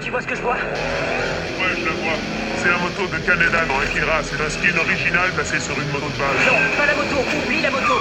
[0.00, 0.54] Tu vois ce que je vois?
[0.54, 2.16] Ouais, je la vois.
[2.62, 4.22] C'est la moto de Canada dans Akira.
[4.22, 6.46] C'est un skin original placé sur une moto de base.
[6.46, 7.98] Non, pas la moto, oublie la moto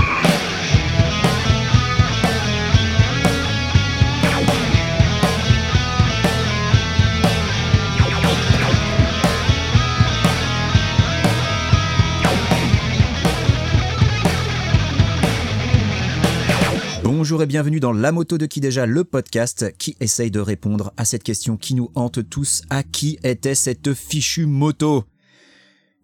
[17.26, 20.94] Bonjour et bienvenue dans La moto de qui déjà, le podcast qui essaye de répondre
[20.96, 22.62] à cette question qui nous hante tous.
[22.70, 25.06] À qui était cette fichue moto?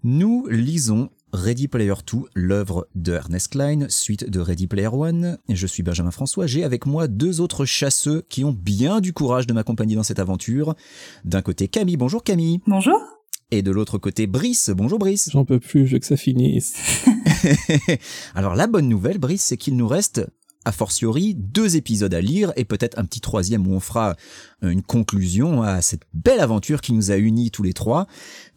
[0.04, 5.38] Nous lisons Ready Player 2, l'œuvre de Ernest Klein, suite de Ready Player 1.
[5.48, 9.46] Je suis Benjamin François, j'ai avec moi deux autres chasseux qui ont bien du courage
[9.46, 10.74] de m'accompagner dans cette aventure.
[11.24, 12.62] D'un côté Camille, bonjour Camille.
[12.66, 13.00] Bonjour.
[13.52, 15.30] Et de l'autre côté Brice, bonjour Brice.
[15.32, 16.74] J'en peux plus, je veux que ça finisse.
[18.36, 20.26] Alors la bonne nouvelle Brice, c'est qu'il nous reste
[20.66, 24.16] a fortiori deux épisodes à lire et peut-être un petit troisième où on fera
[24.62, 28.06] une conclusion à cette belle aventure qui nous a unis tous les trois,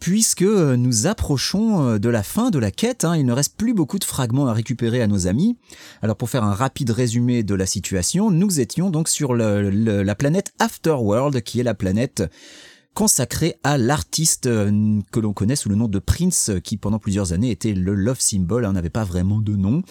[0.01, 3.05] puisque nous approchons de la fin de la quête.
[3.05, 3.17] Hein.
[3.17, 5.57] il ne reste plus beaucoup de fragments à récupérer à nos amis.
[6.03, 10.53] Alors pour faire un rapide résumé de la situation, nous étions donc sur la planète
[10.59, 12.23] Afterworld, qui est la planète
[12.95, 17.51] consacrée à l'artiste que l'on connaît sous le nom de Prince, qui pendant plusieurs années
[17.51, 19.83] était le love symbol, hein, n'avait pas vraiment de nom.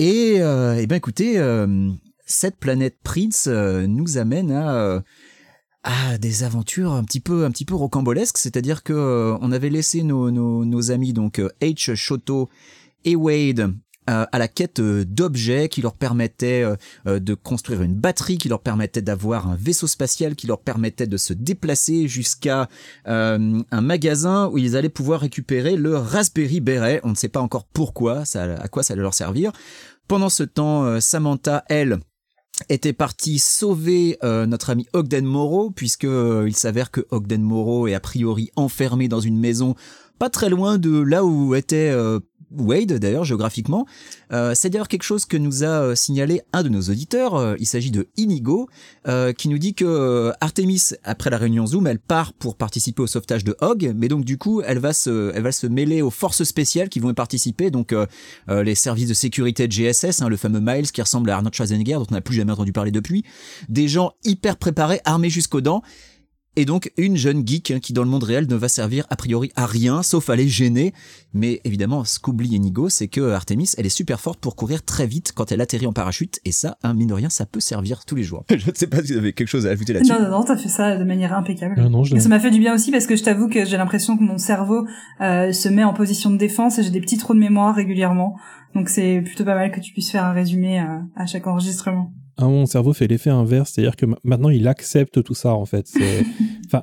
[0.00, 1.90] Et, euh, eh ben écoutez, euh,
[2.24, 5.02] cette planète Prince euh, nous amène à,
[5.82, 8.38] à des aventures un petit peu, un petit peu rocambolesques.
[8.38, 12.48] C'est-à-dire que on avait laissé nos amis donc H, Shoto
[13.04, 13.74] et Wade
[14.10, 16.64] à la quête d'objets qui leur permettaient
[17.06, 21.16] de construire une batterie, qui leur permettait d'avoir un vaisseau spatial, qui leur permettait de
[21.16, 22.68] se déplacer jusqu'à
[23.06, 27.00] un magasin où ils allaient pouvoir récupérer le Raspberry Beret.
[27.04, 29.52] On ne sait pas encore pourquoi, à quoi ça allait leur servir.
[30.08, 32.00] Pendant ce temps, Samantha, elle,
[32.68, 37.86] était partie sauver euh, notre ami Ogden Moreau, puisque euh, il s'avère que Ogden Moreau
[37.86, 39.74] est a priori enfermé dans une maison
[40.18, 42.20] pas très loin de là où était euh,
[42.56, 43.86] Wade d'ailleurs géographiquement.
[44.32, 47.34] Euh, c'est d'ailleurs quelque chose que nous a euh, signalé un de nos auditeurs.
[47.34, 48.68] Euh, il s'agit de Inigo
[49.06, 53.06] euh, qui nous dit que Artemis après la réunion Zoom, elle part pour participer au
[53.06, 56.10] sauvetage de Hog, mais donc du coup elle va se, elle va se mêler aux
[56.10, 57.94] forces spéciales qui vont y participer, donc
[58.48, 61.94] les services de sécurité de GSS, hein, le fameux Miles qui ressemble à Arnold Schwarzenegger
[61.94, 63.24] dont on n'a plus jamais entendu parler depuis,
[63.68, 65.82] des gens hyper préparés, armés jusqu'aux dents
[66.56, 69.16] et donc une jeune geek hein, qui dans le monde réel ne va servir a
[69.16, 70.92] priori à rien sauf à les gêner.
[71.32, 75.06] Mais évidemment, ce qu'oublie Enigo, c'est que Artemis, elle est super forte pour courir très
[75.06, 78.04] vite quand elle atterrit en parachute et ça, un mine de rien, ça peut servir
[78.04, 78.44] tous les jours.
[78.50, 80.12] Je ne sais pas si vous avez quelque chose à ajouter là-dessus.
[80.12, 81.76] Non, non, non, t'as fait ça de manière impeccable.
[81.78, 83.64] Ah non, je Et ça m'a fait du bien aussi parce que je t'avoue que
[83.64, 84.86] j'ai l'impression que mon cerveau
[85.20, 88.36] euh, se met en position de défense et j'ai des petits trous de mémoire régulièrement.
[88.74, 92.12] Donc c'est plutôt pas mal que tu puisses faire un résumé euh, à chaque enregistrement.
[92.40, 95.86] Ah, mon cerveau fait l'effet inverse, c'est-à-dire que maintenant il accepte tout ça en fait.
[96.66, 96.82] Enfin,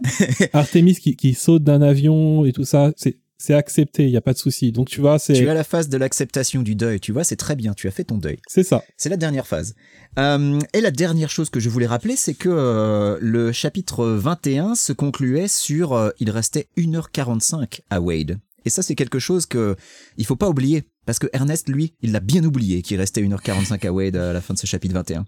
[0.52, 4.22] Artemis qui, qui saute d'un avion et tout ça, c'est c'est accepté, il y a
[4.22, 4.72] pas de souci.
[4.72, 7.36] Donc tu vois, c'est Tu as la phase de l'acceptation du deuil, tu vois, c'est
[7.36, 8.40] très bien, tu as fait ton deuil.
[8.48, 8.84] c'est ça.
[8.98, 9.76] C'est la dernière phase.
[10.18, 14.76] Euh, et la dernière chose que je voulais rappeler, c'est que euh, le chapitre 21
[14.76, 18.40] se concluait sur euh, il restait 1h45 à Wade.
[18.66, 19.76] Et ça, c'est quelque chose que
[20.18, 20.84] il faut pas oublier.
[21.08, 24.42] Parce que Ernest, lui, il l'a bien oublié qu'il restait 1h45 à Wade à la
[24.42, 25.26] fin de ce chapitre 21.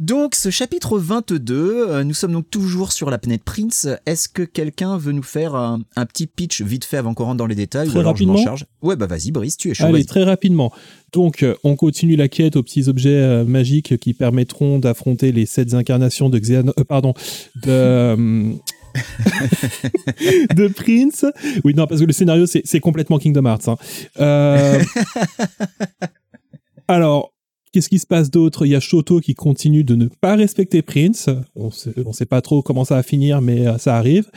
[0.00, 3.86] Donc, ce chapitre 22, euh, nous sommes donc toujours sur la planète Prince.
[4.04, 7.38] Est-ce que quelqu'un veut nous faire un, un, petit pitch vite fait avant qu'on rentre
[7.38, 9.70] dans les détails Très ou alors rapidement je m'en charge Ouais, bah vas-y, Brice, tu
[9.70, 9.84] es chaud.
[9.84, 10.72] Allez, très rapidement.
[11.12, 15.46] Donc, euh, on continue la quête aux petits objets euh, magiques qui permettront d'affronter les
[15.46, 17.14] sept incarnations de Xehanort, euh, pardon,
[17.62, 18.56] de,
[20.54, 21.24] de Prince.
[21.64, 23.68] Oui, non, parce que le scénario, c'est complètement Kingdom Hearts.
[23.68, 23.76] hein.
[24.20, 24.82] Euh,
[26.88, 27.32] alors,
[27.72, 28.66] qu'est-ce qui se passe d'autre?
[28.66, 31.28] Il y a Shoto qui continue de ne pas respecter Prince.
[31.56, 34.30] On sait, on sait pas trop comment ça va finir, mais euh, ça arrive.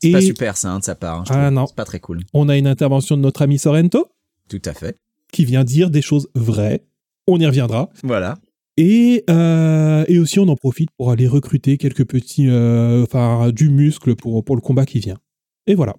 [0.00, 1.20] C'est pas super ça hein, de sa part.
[1.20, 1.66] hein, Ah, non.
[1.66, 2.20] C'est pas très cool.
[2.32, 4.08] on a une intervention de notre ami Sorrento
[4.48, 4.96] Tout à fait.
[5.32, 6.82] qui vient dire des choses vraies.
[7.28, 7.88] On y reviendra.
[8.02, 8.36] Voilà.
[8.76, 13.68] Et, euh, et aussi, on en profite pour aller recruter quelques petits, euh, enfin, du
[13.68, 15.18] muscle pour, pour le combat qui vient.
[15.66, 15.94] Et voilà.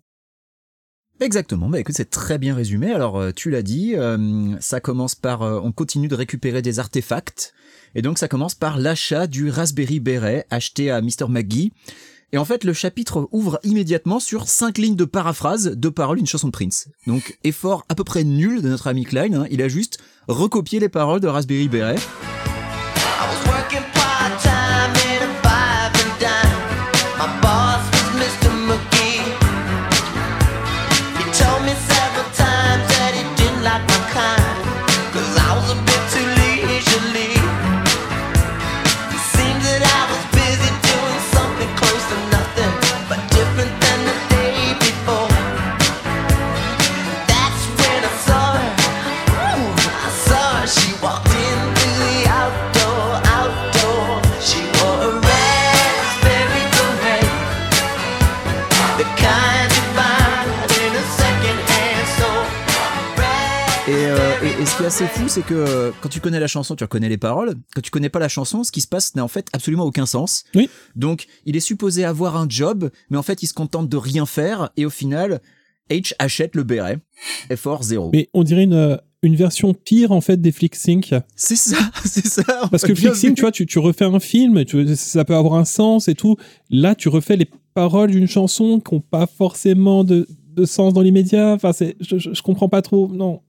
[1.19, 2.91] Exactement, bah écoute, c'est très bien résumé.
[2.91, 3.93] Alors, euh, tu l'as dit,
[4.59, 7.53] ça commence par, on continue de récupérer des artefacts,
[7.95, 11.29] et donc ça commence par l'achat du Raspberry Beret acheté à Mr.
[11.29, 11.71] McGee.
[12.33, 16.25] Et en fait, le chapitre ouvre immédiatement sur cinq lignes de paraphrase, deux paroles, une
[16.25, 16.89] chanson de Prince.
[17.05, 20.79] Donc, effort à peu près nul de notre ami Klein, hein, il a juste recopié
[20.79, 21.99] les paroles de Raspberry Beret.
[64.93, 67.55] Assez fou, c'est que euh, quand tu connais la chanson, tu reconnais les paroles.
[67.73, 70.05] Quand tu connais pas la chanson, ce qui se passe n'a en fait absolument aucun
[70.05, 70.43] sens.
[70.53, 70.69] Oui.
[70.95, 74.27] Donc, il est supposé avoir un job, mais en fait, il se contente de rien
[74.27, 75.41] faire, et au final,
[75.89, 76.99] H achète le béret.
[77.49, 78.11] Effort zéro.
[78.13, 81.15] Mais on dirait une, euh, une version pire en fait des flick sync.
[81.35, 82.43] C'est ça, c'est ça.
[82.69, 85.55] Parce que flick sync, tu vois, tu, tu refais un film, tu, ça peut avoir
[85.55, 86.37] un sens et tout.
[86.69, 91.01] Là, tu refais les paroles d'une chanson qui n'ont pas forcément de, de sens dans
[91.01, 91.53] l'immédiat.
[91.53, 93.07] Enfin, c'est, je, je, je comprends pas trop.
[93.11, 93.41] Non.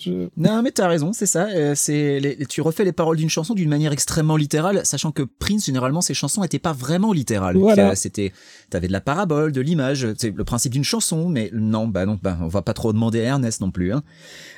[0.00, 0.28] Je...
[0.36, 1.46] Non, mais t'as raison, c'est ça.
[1.48, 5.22] euh, c'est les- tu refais les paroles d'une chanson d'une manière extrêmement littérale, sachant que
[5.22, 7.56] Prince, généralement, ses chansons n'étaient pas vraiment littérales.
[7.56, 7.90] Voilà.
[7.90, 8.32] Que C'était,
[8.70, 12.18] t'avais de la parabole, de l'image, c'est le principe d'une chanson, mais non, bah non,
[12.22, 13.92] bah, on va pas trop demander à Ernest non plus.
[13.92, 14.02] Hein.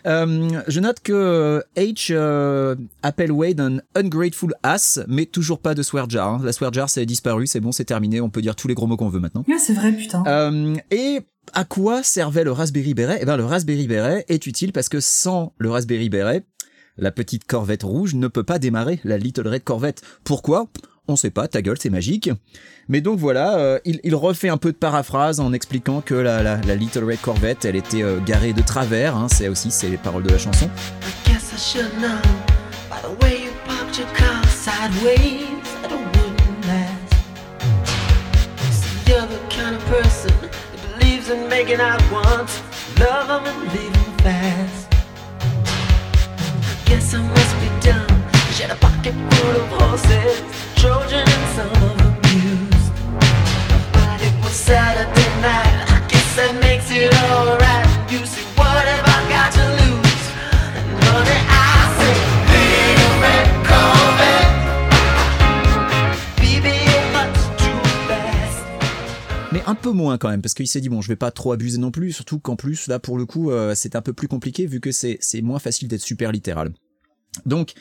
[0.07, 5.83] Euh, je note que H euh, appelle Wade un ungrateful ass, mais toujours pas de
[5.83, 6.29] swear jar.
[6.29, 6.41] hein.
[6.45, 8.87] La swear jar, c'est disparu, c'est bon, c'est terminé, on peut dire tous les gros
[8.87, 9.45] mots qu'on veut maintenant.
[9.51, 10.23] Ah, c'est vrai, putain.
[10.27, 11.21] Euh, et
[11.53, 13.19] à quoi servait le Raspberry Beret?
[13.21, 16.45] Eh ben, le Raspberry Beret est utile parce que sans le Raspberry Beret,
[16.97, 20.03] la petite Corvette rouge ne peut pas démarrer la Little Red Corvette.
[20.25, 20.69] Pourquoi?
[21.09, 22.31] On sait pas, ta gueule, c'est magique.
[22.89, 27.05] Mais donc voilà, euh, il, refait un peu de paraphrase en expliquant que la, Little
[27.05, 29.17] Red Corvette, elle était euh, garée de travers.
[29.17, 30.71] Hein, c'est aussi c'est les paroles de la chanson.
[41.33, 42.61] and making out once.
[42.99, 44.89] Love them and leave them fast.
[46.85, 48.09] Guess I must be dumb.
[48.53, 50.37] She had a pocket full of horses,
[50.77, 52.93] Trojan and some of them used.
[53.93, 55.79] But it was Saturday night.
[55.97, 57.72] I guess that makes it alright.
[69.73, 71.79] Un peu moins quand même, parce qu'il s'est dit bon, je vais pas trop abuser
[71.79, 74.67] non plus, surtout qu'en plus là pour le coup euh, c'est un peu plus compliqué
[74.67, 76.73] vu que c'est moins facile d'être super littéral.
[77.47, 77.73] Donc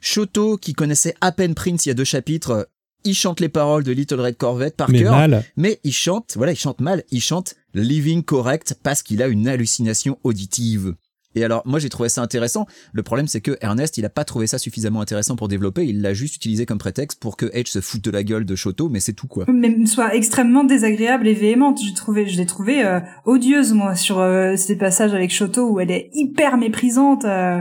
[0.00, 2.70] Shoto qui connaissait à peine Prince il y a deux chapitres,
[3.04, 6.58] il chante les paroles de Little Red Corvette par cœur, mais il chante, voilà, il
[6.58, 10.94] chante mal, il chante Living Correct parce qu'il a une hallucination auditive.
[11.34, 12.66] Et alors, moi, j'ai trouvé ça intéressant.
[12.92, 15.86] Le problème, c'est que Ernest, il a pas trouvé ça suffisamment intéressant pour développer.
[15.86, 18.54] Il l'a juste utilisé comme prétexte pour que Edge se foute de la gueule de
[18.54, 19.44] Shoto, mais c'est tout, quoi.
[19.52, 21.80] mais soit extrêmement désagréable et véhémente.
[21.84, 25.80] J'ai trouvé, je l'ai trouvé euh, odieuse moi sur euh, ces passages avec Shoto où
[25.80, 27.24] elle est hyper méprisante.
[27.24, 27.60] euh.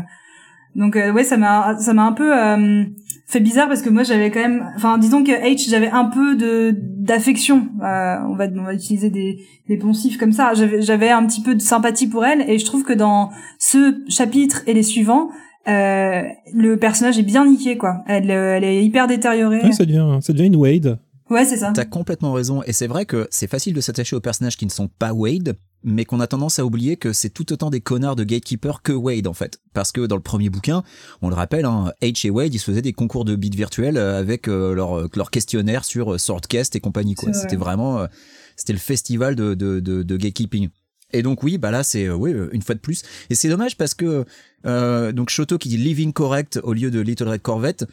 [0.75, 2.84] Donc euh, ouais, ça m'a ça m'a un peu euh,
[3.33, 6.35] fait bizarre parce que moi j'avais quand même, enfin disons que H j'avais un peu
[6.35, 7.68] de d'affection.
[7.83, 10.53] euh, on va on va utiliser des des poncifs comme ça.
[10.53, 14.03] J'avais j'avais un petit peu de sympathie pour elle et je trouve que dans ce
[14.07, 15.30] chapitre et les suivants.
[15.65, 18.03] Euh, le personnage est bien niqué quoi.
[18.06, 19.62] Elle, euh, elle est hyper détériorée.
[19.62, 21.00] Ouais, ça, devient, ça devient une Wade.
[21.29, 21.71] Ouais, c'est ça.
[21.74, 24.71] T'as complètement raison, et c'est vrai que c'est facile de s'attacher aux personnages qui ne
[24.71, 28.15] sont pas Wade, mais qu'on a tendance à oublier que c'est tout autant des connards
[28.15, 29.59] de gatekeeper que Wade en fait.
[29.74, 30.83] Parce que dans le premier bouquin,
[31.21, 33.97] on le rappelle, hein, H et Wade, ils se faisaient des concours de beats virtuels
[33.97, 37.15] euh, avec euh, leur, leur questionnaire sur euh, Swordcast et compagnie.
[37.15, 37.30] quoi.
[37.31, 37.39] Vrai.
[37.41, 38.07] C'était vraiment, euh,
[38.56, 40.69] c'était le festival de, de, de, de gatekeeping.
[41.15, 43.03] Et donc oui, bah là c'est euh, oui euh, une fois de plus.
[43.29, 44.25] Et c'est dommage parce que
[44.65, 47.86] euh, donc Shoto qui dit Living Correct au lieu de Little Red Corvette.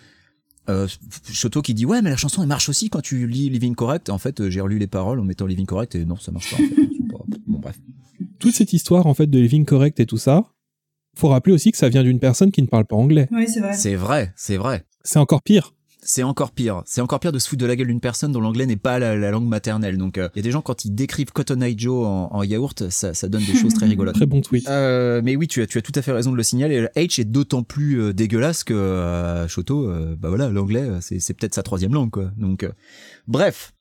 [0.68, 0.86] Euh,
[1.30, 4.08] Shoto qui dit ouais mais la chanson elle marche aussi quand tu lis Living Correct.
[4.08, 6.50] En fait euh, j'ai relu les paroles en mettant Living Correct et non ça marche
[6.50, 6.62] pas.
[6.62, 6.74] En fait.
[6.76, 7.78] C'est pas- Bon bref.
[8.40, 10.44] Toute cette histoire en fait de living correct et tout ça,
[11.16, 13.28] faut rappeler aussi que ça vient d'une personne qui ne parle pas anglais.
[13.30, 13.74] Oui, c'est vrai.
[13.74, 14.84] C'est vrai, c'est vrai.
[15.04, 15.74] C'est encore pire.
[16.02, 16.82] C'est encore pire.
[16.86, 18.98] C'est encore pire de se foutre de la gueule d'une personne dont l'anglais n'est pas
[18.98, 19.98] la, la langue maternelle.
[19.98, 22.88] Donc il y a des gens quand ils décrivent Cotton Eye Joe en, en yaourt,
[22.88, 24.14] ça, ça donne des choses très rigolotes.
[24.14, 24.66] Très bon tweet.
[24.68, 26.86] Euh, mais oui, tu as, tu as tout à fait raison de le signaler.
[26.96, 31.20] H est d'autant plus euh, dégueulasse que euh, Shoto, euh, bah voilà, l'anglais, euh, c'est,
[31.20, 32.30] c'est peut-être sa troisième langue, quoi.
[32.38, 32.72] Donc, euh,
[33.28, 33.74] bref.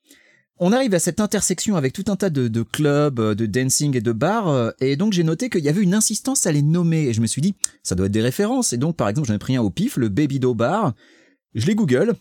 [0.62, 4.02] On arrive à cette intersection avec tout un tas de, clubs, euh, de dancing et
[4.02, 7.04] de bars, euh, et donc j'ai noté qu'il y avait une insistance à les nommer,
[7.04, 9.34] et je me suis dit, ça doit être des références, et donc par exemple j'en
[9.34, 10.92] ai pris un au pif, le Baby Do Bar,
[11.54, 12.12] je l'ai Google,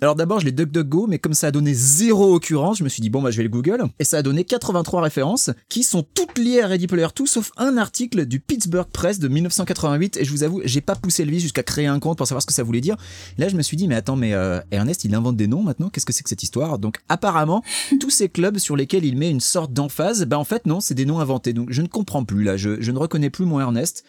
[0.00, 3.00] alors d'abord je l'ai DuckDuckGo, mais comme ça a donné zéro occurrence, je me suis
[3.00, 6.02] dit bon bah je vais le Google, et ça a donné 83 références, qui sont
[6.02, 10.24] toutes liées à Ready Player 2, sauf un article du Pittsburgh Press de 1988, et
[10.24, 12.46] je vous avoue, j'ai pas poussé le vis jusqu'à créer un compte pour savoir ce
[12.46, 12.96] que ça voulait dire.
[13.38, 15.88] Là je me suis dit mais attends mais euh, Ernest il invente des noms maintenant,
[15.88, 16.78] qu'est-ce que c'est que cette histoire?
[16.78, 17.62] Donc apparemment,
[18.00, 20.94] tous ces clubs sur lesquels il met une sorte d'emphase, bah en fait non, c'est
[20.94, 23.60] des noms inventés, donc je ne comprends plus là, je, je ne reconnais plus mon
[23.60, 24.04] Ernest.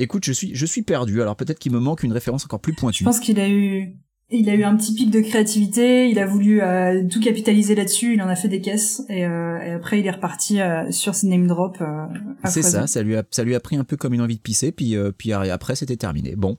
[0.00, 2.72] Écoute, je suis, je suis perdu, alors peut-être qu'il me manque une référence encore plus
[2.72, 3.02] pointue.
[3.02, 3.96] Je pense qu'il a eu,
[4.30, 6.08] il a eu un petit pic de créativité.
[6.10, 8.14] Il a voulu euh, tout capitaliser là-dessus.
[8.14, 11.14] Il en a fait des caisses et, euh, et après il est reparti euh, sur
[11.14, 11.80] ses name drops.
[11.80, 12.06] Euh,
[12.44, 14.40] C'est ça, ça lui a, ça lui a pris un peu comme une envie de
[14.42, 16.34] pisser, puis, euh, puis après c'était terminé.
[16.36, 16.56] Bon,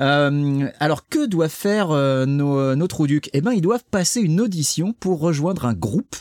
[0.00, 4.20] Euh, alors que doivent faire euh, nos, nos trous ducs Eh ben, ils doivent passer
[4.20, 6.14] une audition pour rejoindre un groupe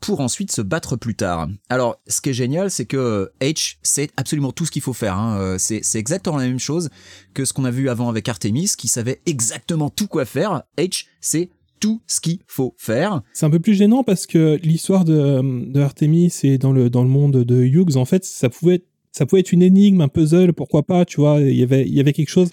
[0.00, 1.48] pour ensuite se battre plus tard.
[1.68, 5.16] Alors, ce qui est génial, c'est que H sait absolument tout ce qu'il faut faire.
[5.16, 5.38] hein.
[5.40, 6.90] Euh, C'est exactement la même chose
[7.34, 10.62] que ce qu'on a vu avant avec Artemis, qui savait exactement tout quoi faire.
[10.78, 11.50] H sait
[11.80, 13.22] tout ce qu'il faut faire.
[13.32, 17.02] C'est un peu plus gênant parce que l'histoire de, de Artemis et dans le, dans
[17.02, 20.08] le monde de Hughes, en fait, ça pouvait, être- ça pouvait être une énigme, un
[20.08, 22.50] puzzle, pourquoi pas, tu vois, il y avait, il y avait quelque chose.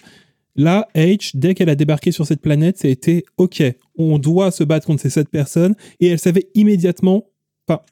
[0.56, 3.62] Là, H, dès qu'elle a débarqué sur cette planète, ça a été OK,
[3.98, 7.24] on doit se battre contre ces sept personnes et elle savait immédiatement,
[7.66, 7.84] pas,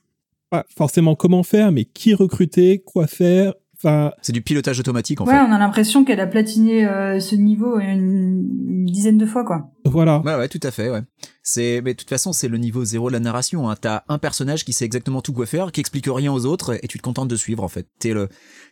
[0.50, 3.54] pas forcément comment faire, mais qui recruter, quoi faire.
[3.76, 5.40] Enfin, C'est du pilotage automatique en Ouais, fait.
[5.40, 9.70] on a l'impression qu'elle a platiné euh, ce niveau une, une dizaine de fois, quoi.
[9.84, 10.18] Voilà.
[10.20, 11.00] Ouais, ouais, tout à fait, ouais.
[11.44, 13.68] C'est, mais de toute façon, c'est le niveau zéro de la narration.
[13.68, 13.74] Hein.
[13.80, 16.86] T'as un personnage qui sait exactement tout quoi faire, qui explique rien aux autres, et
[16.86, 17.86] tu te contentes de suivre, en fait.
[17.98, 18.28] T'es le,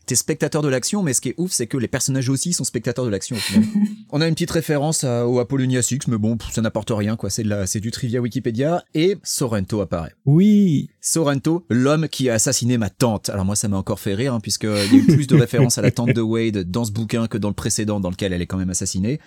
[0.06, 2.62] t'es spectateur de l'action, mais ce qui est ouf, c'est que les personnages aussi sont
[2.62, 3.36] spectateurs de l'action.
[4.12, 7.28] On a une petite référence à- au Apollonia 6, mais bon, ça n'apporte rien, quoi.
[7.28, 10.12] C'est de la, c'est du trivia Wikipédia, et Sorrento apparaît.
[10.24, 10.90] Oui.
[11.00, 13.30] Sorrento, l'homme qui a assassiné ma tante.
[13.30, 15.34] Alors moi, ça m'a encore fait rire, hein, puisque il y a eu plus de
[15.40, 18.32] références à la tante de Wade dans ce bouquin que dans le précédent, dans lequel
[18.32, 19.18] elle est quand même assassinée.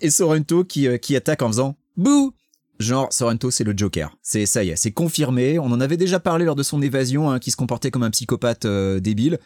[0.00, 2.32] Et Sorrento qui, euh, qui attaque en faisant bouh.
[2.78, 4.16] Genre Sorrento, c'est le Joker.
[4.22, 5.58] C'est ça y est, c'est confirmé.
[5.58, 8.10] On en avait déjà parlé lors de son évasion, hein, qui se comportait comme un
[8.10, 9.38] psychopathe euh, débile.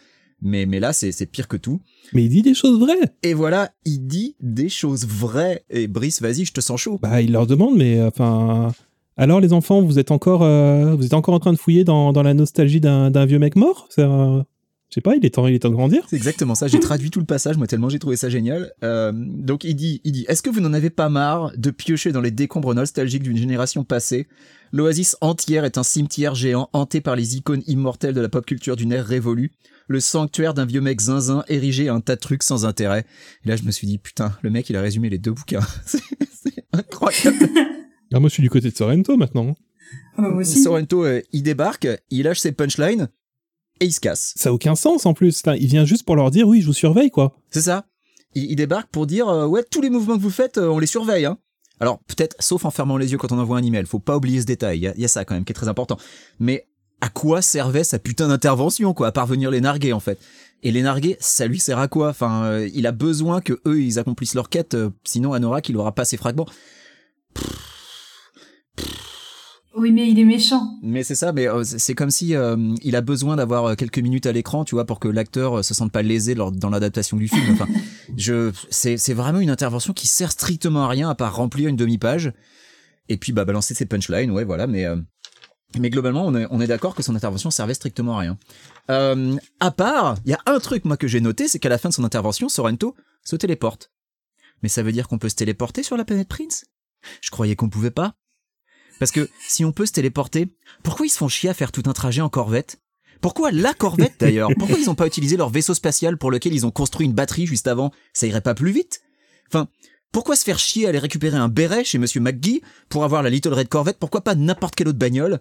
[0.42, 1.80] Mais mais là, c'est c'est pire que tout.
[2.12, 3.14] Mais il dit des choses vraies.
[3.23, 5.64] Et voilà, il dit des choses vraies.
[5.71, 6.99] Et Brice, vas-y, je te sens chaud.
[7.00, 8.73] Bah, il leur demande, mais euh, enfin.
[9.16, 12.11] Alors, les enfants, vous êtes encore, euh, vous êtes encore en train de fouiller dans,
[12.12, 13.87] dans la nostalgie d'un d'un vieux mec mort?
[13.90, 14.42] C'est, euh,
[14.90, 16.04] Je sais pas, il est temps, il est temps de grandir.
[16.11, 16.66] C'est exactement ça.
[16.66, 18.73] J'ai traduit tout le passage, moi tellement j'ai trouvé ça génial.
[18.82, 22.11] Euh, donc il dit, il dit, est-ce que vous n'en avez pas marre de piocher
[22.11, 24.26] dans les décombres nostalgiques d'une génération passée?
[24.73, 28.75] L'oasis entière est un cimetière géant hanté par les icônes immortelles de la pop culture
[28.75, 29.52] d'une ère révolue.
[29.87, 33.06] Le sanctuaire d'un vieux mec zinzin érigé à un tas de trucs sans intérêt.
[33.44, 35.66] Et là je me suis dit, putain, le mec il a résumé les deux bouquins.
[35.87, 37.49] C'est incroyable.
[38.12, 39.54] Ah, moi, je suis du côté de Sorrento maintenant.
[40.16, 40.61] Ah bah, moi aussi.
[40.61, 43.09] Sorrento, euh, il débarque, il lâche ses punchlines
[43.80, 44.32] et il se casse.
[44.37, 45.40] Ça a aucun sens en plus.
[45.44, 47.34] Enfin, il vient juste pour leur dire, oui, je vous surveille, quoi.
[47.50, 47.87] C'est ça.
[48.34, 50.78] Il, il débarque pour dire euh, ouais tous les mouvements que vous faites, euh, on
[50.78, 51.25] les surveille.
[51.25, 51.38] Hein.
[51.80, 53.87] Alors peut-être sauf en fermant les yeux quand on envoie un email.
[53.87, 54.78] Faut pas oublier ce détail.
[54.78, 55.96] Il y a, il y a ça quand même qui est très important.
[56.38, 56.66] Mais
[57.00, 60.18] à quoi servait sa putain d'intervention quoi À part venir les narguer en fait?
[60.62, 62.10] Et les narguer, ça lui sert à quoi?
[62.10, 64.76] Enfin, euh, il a besoin que eux ils accomplissent leur quête.
[65.04, 66.46] sinon Anorak il aura pas ses fragments.
[69.80, 70.78] Oui, mais il est méchant.
[70.82, 73.99] Mais c'est ça, mais euh, c'est comme si euh, il a besoin d'avoir euh, quelques
[73.99, 77.16] minutes à l'écran, tu vois, pour que l'acteur se sente pas lésé lors, dans l'adaptation
[77.16, 77.42] du film.
[77.52, 77.66] Enfin,
[78.16, 81.76] je, c'est, c'est vraiment une intervention qui sert strictement à rien à part remplir une
[81.76, 82.32] demi-page
[83.10, 84.66] et puis bah balancer ses punchlines, ouais, voilà.
[84.66, 84.96] Mais euh,
[85.78, 88.38] mais globalement, on est, on est d'accord que son intervention servait strictement à rien.
[88.90, 91.78] Euh, à part, il y a un truc moi que j'ai noté, c'est qu'à la
[91.78, 92.94] fin de son intervention, Sorrento
[93.25, 93.92] se téléporte.
[94.62, 96.66] Mais ça veut dire qu'on peut se téléporter sur la planète Prince?
[97.20, 98.14] Je croyais qu'on pouvait pas.
[99.00, 100.54] Parce que si on peut se téléporter,
[100.85, 102.80] pourquoi ils se font chier à faire tout un trajet en corvette?
[103.21, 104.50] Pourquoi la corvette d'ailleurs?
[104.59, 107.47] Pourquoi ils n'ont pas utilisé leur vaisseau spatial pour lequel ils ont construit une batterie
[107.47, 107.92] juste avant?
[108.12, 109.00] Ça irait pas plus vite?
[109.49, 109.69] Enfin,
[110.12, 113.30] pourquoi se faire chier à aller récupérer un béret chez Monsieur McGee pour avoir la
[113.30, 113.99] Little Red Corvette?
[113.99, 115.40] Pourquoi pas n'importe quelle autre bagnole?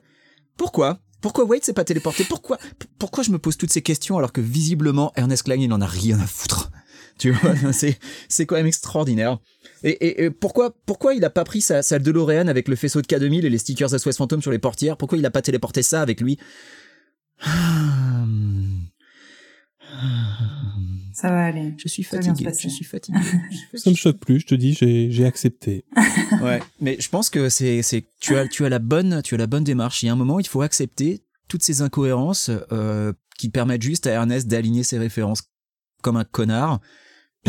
[0.57, 0.99] Pourquoi?
[1.21, 2.23] Pourquoi Wade s'est pas téléporté?
[2.23, 2.57] Pourquoi?
[2.97, 6.19] Pourquoi je me pose toutes ces questions alors que visiblement Ernest Klein il a rien
[6.19, 6.71] à foutre?
[7.19, 9.37] Tu vois, c'est c'est quand même extraordinaire.
[9.83, 13.01] Et, et, et pourquoi, pourquoi il a pas pris sa, sa DeLorean avec le faisceau
[13.01, 14.97] de K2000 et les stickers SOS Phantom sur les portières?
[14.97, 16.39] Pourquoi il a pas téléporté ça avec lui?
[21.13, 21.73] Ça va aller.
[21.77, 22.49] Je suis fatigué.
[22.57, 23.19] Je suis fatigué.
[23.73, 25.83] Ça me choque plus, je te dis, j'ai j'ai accepté.
[26.41, 29.37] ouais, mais je pense que c'est, c'est, tu as, tu as la bonne, tu as
[29.37, 30.01] la bonne démarche.
[30.01, 34.07] Il y a un moment, il faut accepter toutes ces incohérences euh, qui permettent juste
[34.07, 35.43] à Ernest d'aligner ses références
[36.01, 36.79] comme un connard.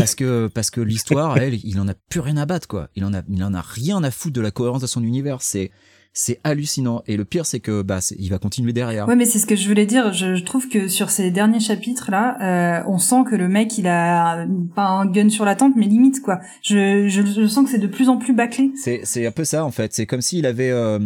[0.01, 2.89] Parce que, parce que l'histoire, elle, il en a plus rien à battre, quoi.
[2.97, 5.43] Il en a, il en a rien à foutre de la cohérence de son univers.
[5.43, 5.71] C'est,
[6.13, 7.03] c'est hallucinant.
[7.07, 9.07] Et le pire, c'est que, bah, il va continuer derrière.
[9.07, 10.13] Ouais, mais c'est ce que je voulais dire.
[10.13, 13.79] Je, je trouve que sur ces derniers chapitres là, euh, on sent que le mec,
[13.79, 16.41] il a pas un gun sur la tempe, mais limite quoi.
[16.63, 18.73] Je, je, je sens que c'est de plus en plus bâclé.
[18.75, 19.93] C'est, c'est un peu ça en fait.
[19.95, 20.99] C'est comme s'il avait euh,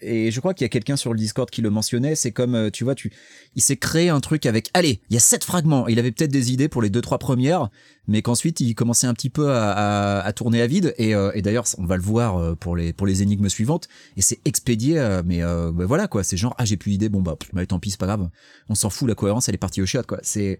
[0.00, 2.14] et je crois qu'il y a quelqu'un sur le Discord qui le mentionnait.
[2.14, 3.12] C'est comme euh, tu vois, tu,
[3.54, 4.68] il s'est créé un truc avec.
[4.74, 5.88] Allez, il y a sept fragments.
[5.88, 7.70] Il avait peut-être des idées pour les deux trois premières,
[8.06, 10.94] mais qu'ensuite il commençait un petit peu à, à, à tourner à vide.
[10.98, 13.88] Et, euh, et d'ailleurs, on va le voir euh, pour les pour les énigmes suivantes.
[14.16, 16.24] Et c'est expédié, euh, mais euh, bah, voilà quoi.
[16.24, 17.08] C'est genre ah j'ai plus d'idées.
[17.08, 18.28] Bon bah, pff, bah, tant pis, c'est pas grave.
[18.68, 19.08] On s'en fout.
[19.08, 20.18] La cohérence, elle est partie au shot quoi.
[20.22, 20.58] C'est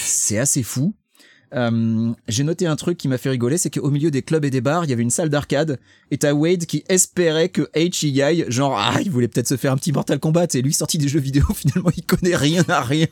[0.00, 0.94] c'est assez fou.
[1.54, 4.50] Euh, j'ai noté un truc qui m'a fait rigoler, c'est qu'au milieu des clubs et
[4.50, 5.78] des bars, il y avait une salle d'arcade,
[6.10, 9.56] et t'as Wade qui espérait que H y aille, genre, ah, il voulait peut-être se
[9.56, 12.64] faire un petit Mortal Kombat, et lui sorti des jeux vidéo, finalement, il connaît rien
[12.68, 13.08] à rien.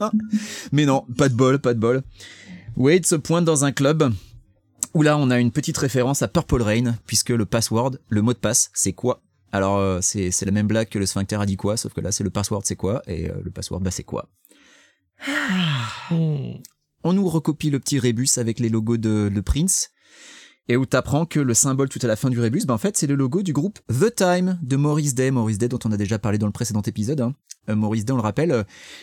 [0.73, 2.03] Mais non, pas de bol, pas de bol.
[2.77, 4.13] Wade se pointe dans un club,
[4.95, 8.33] où là, on a une petite référence à Purple Rain, puisque le password, le mot
[8.33, 9.23] de passe, c'est quoi?
[9.55, 12.01] Alors euh, c'est c'est la même blague que le sphincter a dit quoi, sauf que
[12.01, 14.29] là c'est le password c'est quoi et euh, le password bah c'est quoi?
[17.05, 19.91] On nous recopie le petit rébus avec les logos de, de Prince.
[20.67, 22.97] Et où t'apprends que le symbole tout à la fin du rébus, ben en fait,
[22.97, 25.31] c'est le logo du groupe The Time de Maurice Day.
[25.31, 27.21] Maurice Day, dont on a déjà parlé dans le précédent épisode.
[27.21, 27.35] Hein.
[27.69, 28.63] Euh, Maurice Day, on le rappelle, euh,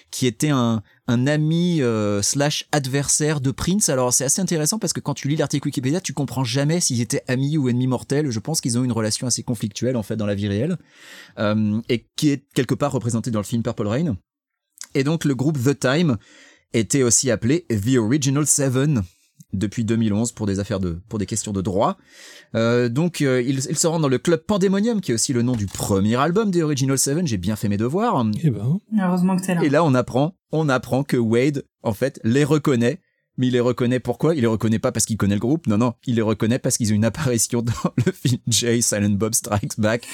[0.09, 3.89] qui était un, ami euh, slash adversaire de Prince.
[3.89, 7.01] Alors c'est assez intéressant parce que quand tu lis l'article Wikipédia, tu comprends jamais s'ils
[7.01, 8.31] étaient amis ou ennemis mortels.
[8.31, 10.77] Je pense qu'ils ont une relation assez conflictuelle en fait dans la vie réelle
[11.89, 14.17] et qui est quelque part représentée dans le film Purple Rain.
[14.95, 16.17] Et donc le groupe The Time
[16.73, 19.03] était aussi appelé The Original Seven
[19.53, 21.97] depuis 2011 pour des affaires de pour des questions de droit.
[22.55, 25.41] Euh, donc euh, il, il se rend dans le club Pandemonium qui est aussi le
[25.41, 27.27] nom du premier album des Original Seven.
[27.27, 28.25] J'ai bien fait mes devoirs.
[28.43, 29.63] Eh ben, Heureusement que t'es là.
[29.63, 32.99] Et là on apprend on apprend que Wade en fait les reconnaît.
[33.41, 34.35] Mais il les reconnaît pourquoi?
[34.35, 35.65] Il les reconnaît pas parce qu'il connaît le groupe.
[35.65, 37.73] Non, non, il les reconnaît parce qu'ils ont une apparition dans
[38.05, 40.07] le film Jay Silent Bob Strikes Back.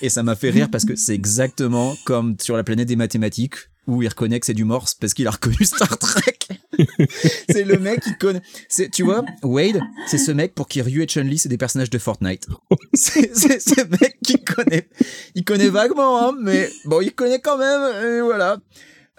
[0.00, 3.56] Et ça m'a fait rire parce que c'est exactement comme sur la planète des mathématiques
[3.86, 6.38] où il reconnaît que c'est du morse parce qu'il a reconnu Star Trek.
[7.50, 8.40] c'est le mec qui connaît.
[8.70, 11.90] C'est, tu vois, Wade, c'est ce mec pour qui Ryu et Chun-Li c'est des personnages
[11.90, 12.46] de Fortnite.
[12.94, 14.88] c'est, ce mec qui connaît.
[15.34, 18.06] Il connaît vaguement, hein, mais bon, il connaît quand même.
[18.06, 18.56] Et voilà.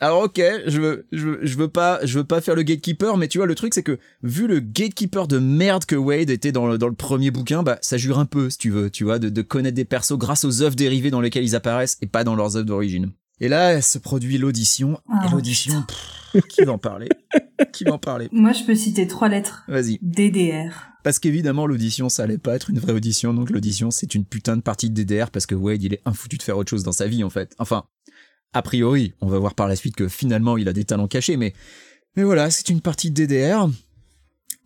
[0.04, 3.18] Alors ok, je veux, je veux, je veux pas, je veux pas faire le gatekeeper,
[3.18, 6.52] mais tu vois le truc c'est que vu le gatekeeper de merde que Wade était
[6.52, 9.04] dans le, dans le premier bouquin, bah ça jure un peu si tu veux, tu
[9.04, 12.08] vois, de, de connaître des persos grâce aux œuvres dérivées dans lesquelles ils apparaissent et
[12.08, 13.12] pas dans leurs œuvres d'origine.
[13.40, 15.84] Et là se produit l'audition, Ah, et l'audition,
[16.50, 17.08] qui va en parler?
[17.72, 18.28] Qui va en parler?
[18.32, 19.64] Moi, je peux citer trois lettres.
[19.68, 20.00] Vas-y.
[20.02, 20.88] DDR.
[21.04, 24.56] Parce qu'évidemment l'audition ça allait pas être une vraie audition, donc l'audition c'est une putain
[24.58, 26.92] de partie de DDR parce que Wade il est infoutu de faire autre chose dans
[26.92, 27.56] sa vie en fait.
[27.58, 27.86] Enfin,
[28.54, 31.38] a priori, on va voir par la suite que finalement il a des talents cachés,
[31.38, 31.54] mais
[32.16, 33.70] mais voilà, c'est une partie de DDR.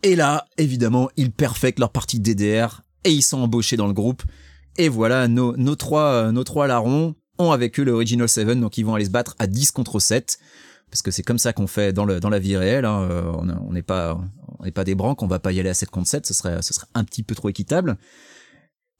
[0.02, 3.92] Et là, évidemment, ils perfectent leur partie de DDR et ils sont embauchés dans le
[3.92, 4.22] groupe.
[4.78, 8.48] Et voilà, nos, nos trois euh, nos trois larrons ont avec eux le Original 7,
[8.60, 10.38] donc ils vont aller se battre à 10 contre 7
[10.90, 12.84] parce que c'est comme ça qu'on fait dans le dans la vie réelle.
[12.84, 13.06] hein.
[13.10, 13.32] Euh,
[13.68, 14.18] On n'est pas
[14.58, 16.62] on pas des branques, on va pas y aller à 7 contre 7, ce serait
[16.62, 17.96] ce serait un petit peu trop équitable.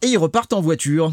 [0.03, 1.12] Et ils repartent en voiture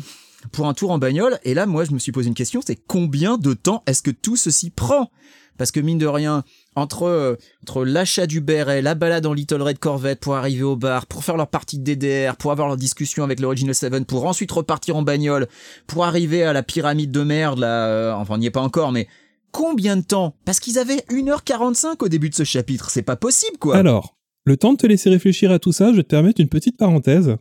[0.52, 1.40] pour un tour en bagnole.
[1.44, 4.12] Et là, moi, je me suis posé une question, c'est combien de temps est-ce que
[4.12, 5.10] tout ceci prend?
[5.58, 6.44] Parce que mine de rien,
[6.76, 10.76] entre euh, entre l'achat du béret, la balade en Little Red Corvette pour arriver au
[10.76, 14.26] bar, pour faire leur partie de DDR, pour avoir leur discussion avec l'Original 7, pour
[14.26, 15.48] ensuite repartir en bagnole,
[15.86, 19.08] pour arriver à la pyramide de merde, là, euh, enfin, n'y est pas encore, mais
[19.52, 20.36] combien de temps?
[20.46, 24.58] Parce qu'ils avaient 1h45 au début de ce chapitre, c'est pas possible, quoi Alors, le
[24.58, 27.38] temps de te laisser réfléchir à tout ça, je vais te permettre une petite parenthèse.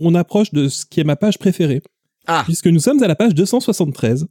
[0.00, 1.82] On approche de ce qui est ma page préférée,
[2.26, 4.26] Ah, puisque nous sommes à la page 273.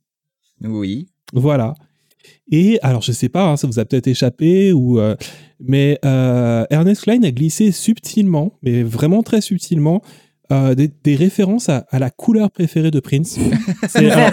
[0.63, 1.07] oui.
[1.33, 1.73] Voilà.
[2.51, 5.15] Et alors, je sais pas, hein, ça vous a peut-être échappé, ou euh,
[5.59, 10.01] mais euh, Ernest Klein a glissé subtilement, mais vraiment très subtilement,
[10.51, 13.39] euh, des, des références à, à la couleur préférée de Prince.
[13.95, 14.31] Alors,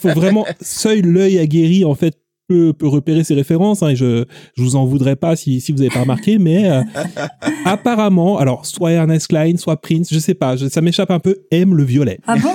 [0.00, 3.82] faut vraiment seul l'œil aguerri en fait peut, peut repérer ces références.
[3.82, 4.24] hein, et je
[4.56, 6.82] je vous en voudrais pas si si vous avez pas remarqué, mais euh,
[7.64, 11.36] apparemment, alors soit Ernest Klein, soit Prince, je sais pas, je- ça m'échappe un peu,
[11.50, 12.18] aime le violet.
[12.26, 12.52] Ah bon?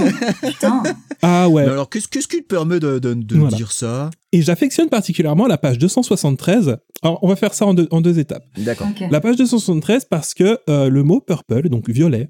[0.47, 0.83] Putain.
[1.23, 1.65] Ah ouais.
[1.65, 3.57] Mais alors, qu'est-ce qu'est-ce qui te permet de, de, de Voilà.
[3.57, 4.11] dire ça?
[4.31, 6.77] Et j'affectionne particulièrement la page 273.
[7.01, 8.43] Alors, on va faire ça en deux, en deux étapes.
[8.59, 8.85] D'accord.
[9.09, 12.29] La page 273 parce que euh, le mot purple, donc violet,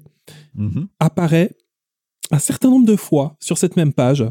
[0.54, 0.86] Mhm.
[1.00, 1.50] apparaît
[2.30, 4.24] un certain nombre de fois sur cette même page.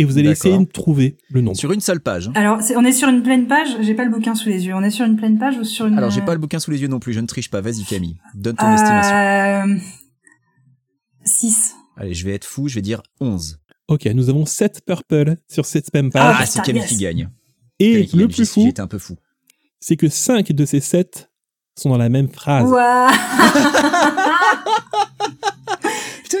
[0.00, 1.58] Et vous allez essayer de trouver le nombre.
[1.58, 2.28] Sur une seule page.
[2.28, 2.32] hein.
[2.34, 3.68] Alors, on est sur une pleine page.
[3.82, 4.74] J'ai pas le bouquin sous les yeux.
[4.74, 5.98] On est sur une pleine page ou sur une.
[5.98, 7.60] Alors, j'ai pas le bouquin sous les yeux non plus, je ne triche pas.
[7.60, 9.14] Vas-y, Camille, donne ton estimation.
[9.14, 9.76] Euh...
[11.24, 11.74] 6.
[11.98, 13.58] Allez, je vais être fou, je vais dire 11.
[13.88, 16.36] Ok, nous avons 7 purple sur cette même page.
[16.40, 16.88] Ah, c'est Camille yes.
[16.90, 17.28] qui gagne.
[17.78, 19.16] et Camille qui le gagne, plus fou, J'étais un peu fou.
[19.80, 21.30] c'est que 5 de ces 7
[21.76, 22.70] sont dans la même phrase.
[22.70, 23.10] Ouah.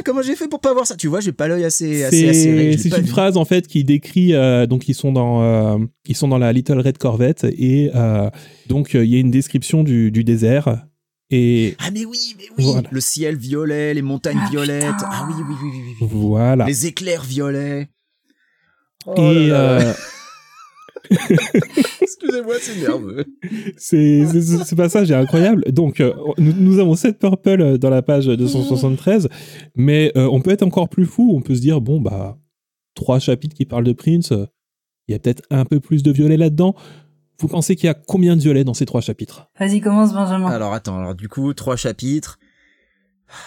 [0.00, 0.96] Putain, comment j'ai fait pour pas voir ça?
[0.96, 2.08] Tu vois, j'ai pas l'œil assez.
[2.10, 3.06] C'est une vu.
[3.06, 6.52] phrase en fait qui décrit euh, donc ils sont dans euh, ils sont dans la
[6.52, 8.28] Little Red Corvette et euh,
[8.68, 10.84] donc euh, il y a une description du, du désert
[11.30, 12.64] et Ah, mais oui, mais oui.
[12.72, 12.88] Voilà.
[12.90, 14.86] Le ciel violet, les montagnes Ah, violettes.
[14.86, 15.08] putain.
[15.10, 16.08] Ah oui, oui, oui, oui, oui.
[16.10, 17.88] voilà Les éclairs violets.
[19.06, 19.94] Oh et là là.
[21.10, 23.24] Excusez-moi, c'est nerveux.
[23.76, 28.02] c'est c'est- ce passage est incroyable donc euh, nous, nous avons 7 purple dans la
[28.02, 29.28] page 273
[29.76, 32.38] mais euh, on peut être encore plus fou on peut se dire bon bah
[32.94, 34.46] trois chapitres qui parlent de Prince euh,
[35.08, 36.74] il y a peut-être un peu plus de violet là-dedans
[37.40, 39.48] vous pensez qu'il y a combien de violets dans ces trois chapitres?
[39.58, 40.48] Vas-y, commence, Benjamin.
[40.48, 42.38] Alors attends, alors du coup, trois chapitres.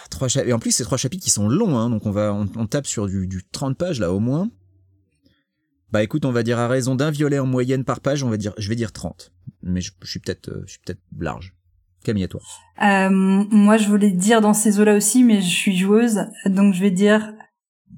[0.10, 2.34] Trois cha- Et en plus, c'est trois chapitres qui sont longs, hein, donc on va,
[2.34, 4.50] on, on tape sur du, du 30 pages là au moins.
[5.94, 8.38] Bah écoute, on va dire à raison d'un violet en moyenne par page, on va
[8.38, 9.32] dire, je vais dire 30.
[9.62, 11.54] Mais je, je suis peut-être, euh, je suis peut-être large.
[12.04, 12.42] Camille, à toi.
[12.82, 16.82] Euh, moi, je voulais dire dans ces eaux-là aussi, mais je suis joueuse, donc je
[16.82, 17.32] vais dire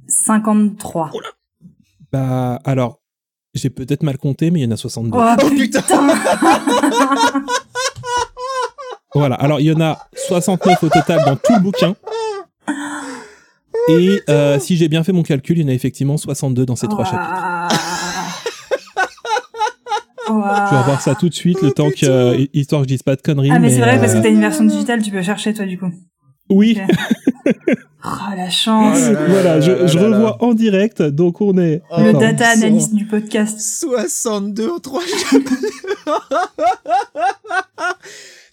[0.10, 1.13] 53.
[2.12, 2.99] Bah, alors,
[3.53, 5.17] j'ai peut-être mal compté, mais il y en a 62.
[5.17, 5.81] Oh, Oh, putain.
[9.13, 11.95] Voilà, alors il y en a 69 au total dans tout le bouquin.
[13.88, 16.76] Et euh, si j'ai bien fait mon calcul, il y en a effectivement 62 dans
[16.76, 17.69] ces trois chapitres.
[20.28, 23.04] Je vais revoir ça tout de suite, le temps que, euh, histoire que je dise
[23.04, 23.52] pas de conneries.
[23.52, 25.65] Ah mais c'est vrai parce que euh, t'as une version digitale, tu peux chercher toi
[25.65, 25.91] du coup.
[26.50, 26.80] Oui,
[28.08, 28.98] Oh la chance.
[29.00, 29.26] Oh là là.
[29.28, 30.15] voilà, je, là je là là.
[30.17, 31.82] revois en direct, donc on est...
[31.91, 33.60] Oh, Le data analyst du podcast.
[33.60, 35.54] 62 en 3 chapitres.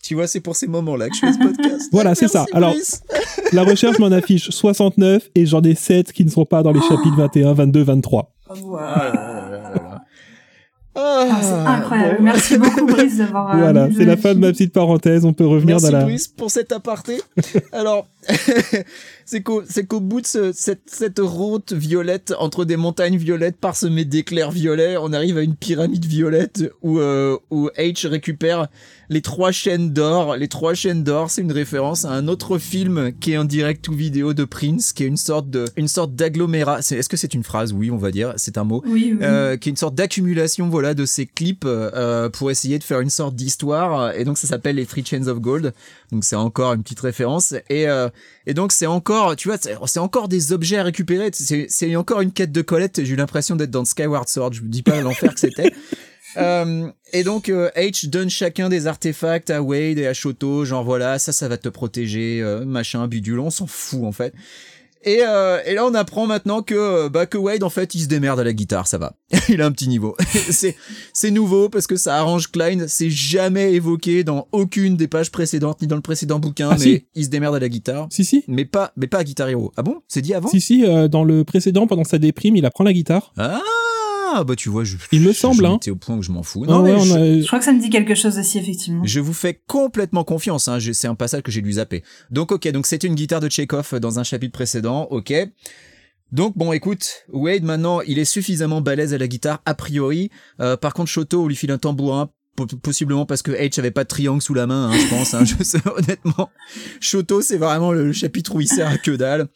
[0.03, 1.89] tu vois, c'est pour ces moments-là que je fais ce podcast.
[1.93, 2.45] Voilà, c'est Merci, ça.
[2.53, 2.75] Alors.
[3.53, 6.81] La recherche m'en affiche 69 et j'en ai 7 qui ne sont pas dans les
[6.81, 8.33] chapitres 21, 22, 23.
[8.49, 10.01] Ah là là là là là.
[10.95, 12.19] Ah, Ah, c'est incroyable.
[12.21, 13.55] Merci beaucoup Brice d'avoir.
[13.55, 16.05] euh, Voilà, c'est la fin de ma petite parenthèse, on peut revenir Merci dans la...
[16.05, 17.21] Brice pour cet aparté.
[17.73, 18.07] Alors,
[19.25, 23.57] c'est qu'au c'est qu'au bout de ce- cette, cette route violette entre des montagnes violettes
[23.57, 28.69] parsemées d'éclairs violets, on arrive à une pyramide violette où, euh, où H récupère
[29.09, 30.37] les trois chaînes d'or.
[30.37, 33.87] Les trois chaînes d'or, c'est une référence à un autre film qui est en direct
[33.89, 36.81] ou vidéo de Prince, qui est une sorte de une sorte d'agglomérat.
[36.83, 37.73] c'est- Est-ce que c'est une phrase?
[37.73, 38.33] Oui, on va dire.
[38.37, 38.83] C'est un mot.
[38.87, 39.19] Oui, oui.
[39.23, 43.01] Euh, qui est une sorte d'accumulation voilà de ces clips euh, pour essayer de faire
[43.01, 45.73] une sorte d'histoire et donc ça s'appelle les Three Chains of Gold
[46.11, 48.09] donc c'est encore une petite référence et euh,
[48.47, 51.31] et donc c'est encore tu vois c'est encore des objets à récupérer.
[51.33, 54.53] C'est c'est encore une quête de Colette j'ai eu l'impression d'être dans Skyward Sword.
[54.55, 55.73] Je me dis pas l'enfer que c'était.
[56.37, 60.85] Euh, et donc euh, H donne chacun des artefacts à Wade et à Shoto, genre
[60.85, 64.33] voilà, ça ça va te protéger, euh, machin, bidule, on s'en fout en fait.
[65.05, 68.03] Et, euh, et là on apprend maintenant que euh, bah que Wade en fait il
[68.03, 69.15] se démerde à la guitare, ça va.
[69.49, 70.17] il a un petit niveau.
[70.51, 70.77] c'est
[71.13, 75.81] c'est nouveau parce que ça arrange Klein, c'est jamais évoqué dans aucune des pages précédentes
[75.83, 77.07] ni dans le précédent bouquin, Ah, mais si.
[77.15, 78.07] il se démerde à la guitare.
[78.11, 78.45] Si, si.
[78.49, 79.73] Mais pas, mais pas à Guitar Hero.
[79.77, 80.03] Ah bon?
[80.09, 80.49] C'est dit avant?
[80.49, 83.33] Si, si, euh, dans le précédent, pendant sa déprime, il apprend la guitare.
[83.39, 83.61] Ah
[84.45, 85.79] bah tu vois, je, Il me je- semble, hein.
[85.89, 86.65] au point que je m'en fous.
[86.67, 88.39] Ah Non mais ouais, on je- a- Je crois que ça me dit quelque chose
[88.39, 89.03] aussi effectivement.
[89.05, 90.79] Je vous fais complètement confiance, hein.
[90.79, 92.03] je- c'est un passage que j'ai dû zapper.
[92.31, 95.33] Donc ok, donc c'était une guitare de Chekhov dans un chapitre précédent, ok.
[96.33, 100.31] Donc bon, écoute, Wade maintenant, il est suffisamment balèze à la guitare a priori.
[100.61, 103.91] Euh, par contre, Shoto, on lui file un tambourin, po- possiblement parce que H avait
[103.91, 105.35] pas de triangle sous la main, hein, je pense.
[105.35, 106.49] Hein, je sais, honnêtement,
[107.01, 109.49] Shoto, c'est vraiment le, le chapitre où il sert à que dalle.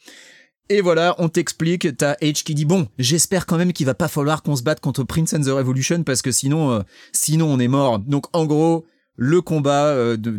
[0.69, 4.09] Et voilà, on t'explique, t'as H qui dit bon, j'espère quand même qu'il va pas
[4.09, 6.81] falloir qu'on se batte contre Prince and the Revolution parce que sinon, euh,
[7.13, 7.99] sinon on est mort.
[7.99, 10.37] Donc en gros, le combat euh, de,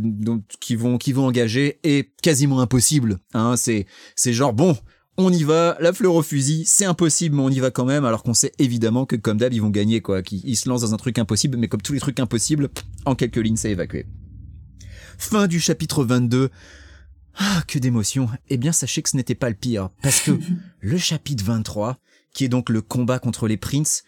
[0.61, 3.19] qui vont qui vont engager est quasiment impossible.
[3.33, 3.87] Hein, c'est
[4.17, 4.77] c'est genre bon,
[5.17, 8.05] on y va, la fleur au fusil, c'est impossible, mais on y va quand même,
[8.05, 10.83] alors qu'on sait évidemment que comme d'hab ils vont gagner quoi, qu'ils ils se lancent
[10.83, 12.69] dans un truc impossible, mais comme tous les trucs impossibles,
[13.07, 14.05] en quelques lignes c'est évacué.
[15.17, 16.51] Fin du chapitre 22.
[17.39, 18.29] Ah, que d'émotion.
[18.51, 20.33] Eh bien, sachez que ce n'était pas le pire, parce que
[20.81, 21.99] le chapitre 23,
[22.35, 24.03] qui est donc le combat contre les princes,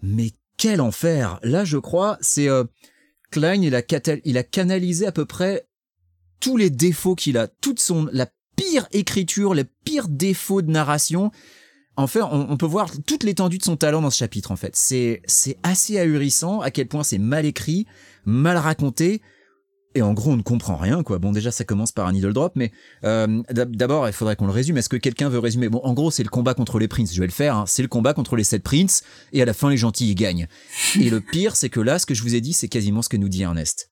[0.00, 2.64] mais quel enfer Là, je crois, c'est euh,
[3.30, 3.82] Klein, il a,
[4.24, 5.66] il a canalisé à peu près
[6.40, 11.30] tous les défauts qu'il a, toute son la pire écriture, les pires défauts de narration.
[11.96, 14.52] En fait, on, on peut voir toute l'étendue de son talent dans ce chapitre.
[14.52, 17.86] En fait, c'est c'est assez ahurissant à quel point c'est mal écrit,
[18.24, 19.20] mal raconté.
[19.98, 21.18] Et en gros, on ne comprend rien, quoi.
[21.18, 22.70] Bon, déjà, ça commence par un needle drop, mais
[23.02, 24.76] euh, d'ab- d'abord, il faudrait qu'on le résume.
[24.76, 25.68] Est-ce que quelqu'un veut résumer?
[25.68, 27.12] Bon, en gros, c'est le combat contre les princes.
[27.12, 27.56] Je vais le faire.
[27.56, 27.64] hein.
[27.66, 30.46] C'est le combat contre les sept princes, et à la fin, les gentils ils gagnent.
[31.00, 33.08] Et le pire, c'est que là, ce que je vous ai dit, c'est quasiment ce
[33.08, 33.90] que nous dit Ernest.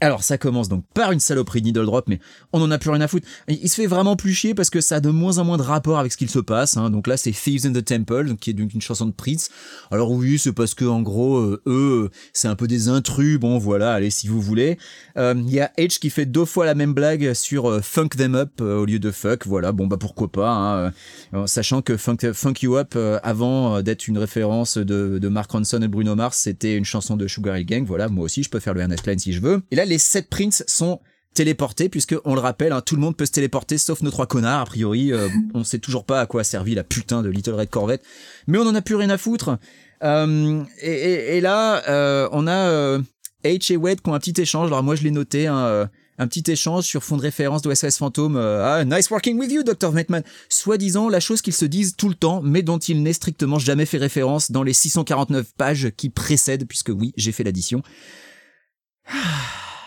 [0.00, 2.18] Alors ça commence donc par une saloperie needle drop, mais
[2.52, 3.26] on en a plus rien à foutre.
[3.48, 5.62] Il se fait vraiment plus chier parce que ça a de moins en moins de
[5.62, 6.76] rapport avec ce qu'il se passe.
[6.76, 6.90] hein.
[6.90, 9.50] Donc là c'est Thieves in the Temple, donc qui est donc une chanson de Prince.
[9.90, 13.38] Alors oui, c'est parce que en gros euh, eux, c'est un peu des intrus.
[13.38, 14.78] Bon voilà, allez si vous voulez.
[15.16, 18.08] Euh, Il y a Edge qui fait deux fois la même blague sur euh, Funk
[18.16, 19.46] Them Up euh, au lieu de Fuck.
[19.46, 20.50] Voilà, bon bah pourquoi pas.
[20.50, 20.92] Hein,
[21.34, 22.16] euh, sachant que Funk,
[22.62, 26.76] You Up euh, avant euh, d'être une référence de, Mark Ronson et Bruno Mars, c'était
[26.76, 27.84] une chanson de Sugar Hill Gang.
[27.86, 29.62] Voilà, moi aussi je peux faire le Ernest Klein si je veux.
[29.84, 31.00] Les sept princes sont
[31.34, 34.26] téléportés puisque on le rappelle hein, tout le monde peut se téléporter sauf nos trois
[34.26, 37.30] connards a priori euh, on sait toujours pas à quoi a servi la putain de
[37.30, 38.02] Little Red Corvette
[38.46, 39.58] mais on en a plus rien à foutre.
[40.02, 43.00] Euh, et, là euh, on a euh,
[43.44, 44.66] H et Wade qui ont un petit échange.
[44.66, 47.98] Alors moi je l'ai noté hein, un petit échange sur fond de référence de SOS
[47.98, 49.90] Fantôme ah nice working with you Dr.
[49.90, 53.58] Vetman soi-disant la chose qu'ils se disent tout le temps mais dont il n'est strictement
[53.58, 57.82] jamais fait référence dans les 649 pages qui précèdent puisque oui j'ai fait l'addition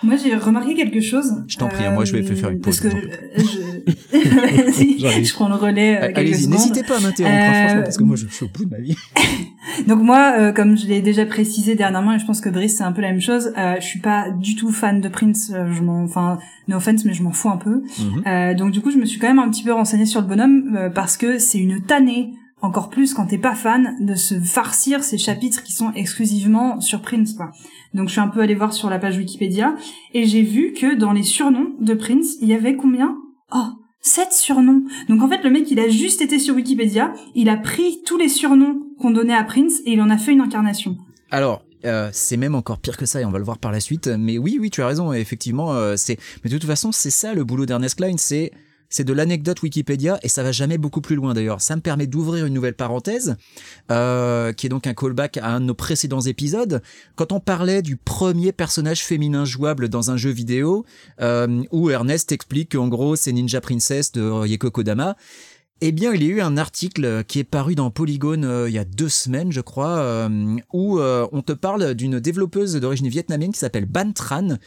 [0.05, 1.43] Moi, j'ai remarqué quelque chose.
[1.47, 3.01] Je t'en prie, hein, moi, je vais faire une pause, Parce que
[4.99, 5.23] j'en je...
[5.23, 5.97] Je prends le relais.
[5.97, 8.49] euh, quelques allez-y n'hésitez pas à m'interrompre Euh, franchement parce que moi je suis au
[8.49, 8.95] bout de ma vie
[9.87, 12.83] Donc moi, euh, comme je l'ai déjà précisé dernièrement, et je pense que Brice c'est
[12.83, 15.51] un peu la même chose, euh, je suis pas du tout fan de Prince.
[15.53, 16.37] euh, je m'en, enfin,
[16.67, 17.83] no offense, mais je m'en fous un peu.
[17.99, 18.23] Mhm.
[18.25, 20.27] Euh, donc du coup, je me suis quand même un petit peu renseignée sur le
[20.27, 24.35] bonhomme euh, parce que c'est une tannée encore plus quand t'es pas fan, de se
[24.39, 27.51] farcir ces chapitres qui sont exclusivement sur Prince, quoi.
[27.95, 29.73] Donc je suis un peu allée voir sur la page Wikipédia
[30.13, 33.17] et j'ai vu que dans les surnoms de Prince, il y avait combien?
[33.53, 33.67] Oh,
[34.01, 34.83] sept surnoms.
[35.07, 38.17] Donc en fait, le mec, il a juste été sur Wikipédia, il a pris tous
[38.17, 40.97] les surnoms qu'on donnait à Prince et il en a fait une incarnation.
[41.31, 43.79] Alors, euh, c'est même encore pire que ça et on va le voir par la
[43.79, 44.07] suite.
[44.07, 45.13] Mais oui, oui, tu as raison.
[45.13, 46.17] Effectivement, euh, c'est.
[46.43, 48.51] Mais de toute façon, c'est ça le boulot d'Ernest Klein, c'est
[48.89, 51.61] c'est de l'anecdote Wikipédia et ça va jamais beaucoup plus loin d'ailleurs.
[51.61, 53.35] Ça me permet d'ouvrir une nouvelle parenthèse,
[53.91, 56.81] euh, qui est donc un callback à un de nos précédents épisodes.
[57.15, 60.85] Quand on parlait du premier personnage féminin jouable dans un jeu vidéo,
[61.21, 65.15] euh, où Ernest explique qu'en gros c'est Ninja Princess de Yeko Kodama,
[65.81, 68.73] eh bien, il y a eu un article qui est paru dans Polygon euh, il
[68.73, 73.51] y a deux semaines, je crois, euh, où on te parle d'une développeuse d'origine vietnamienne
[73.51, 74.57] qui s'appelle Ban Tran,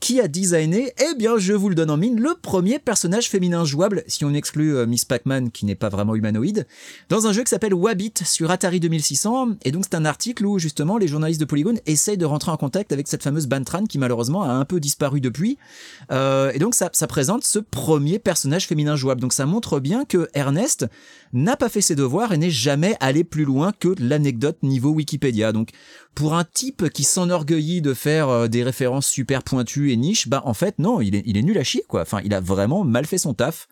[0.00, 3.64] qui a designé, eh bien, je vous le donne en mine, le premier personnage féminin
[3.64, 6.66] jouable, si on exclut euh, Miss Pac-Man, qui n'est pas vraiment humanoïde,
[7.08, 9.56] dans un jeu qui s'appelle Wabbit sur Atari 2600.
[9.64, 12.56] Et donc, c'est un article où, justement, les journalistes de Polygon essayent de rentrer en
[12.56, 15.58] contact avec cette fameuse Bantran, qui malheureusement a un peu disparu depuis.
[16.12, 19.20] Euh, et donc, ça, ça présente ce premier personnage féminin jouable.
[19.20, 20.86] Donc, ça montre bien que Ernest
[21.32, 25.52] n'a pas fait ses devoirs et n'est jamais allé plus loin que l'anecdote niveau Wikipédia.
[25.52, 25.70] Donc,
[26.18, 30.42] pour un type qui s'enorgueillit de faire euh, des références super pointues et niches, bah
[30.46, 32.02] en fait non, il est, nul à chier quoi.
[32.02, 33.68] Enfin, il a vraiment mal fait son taf.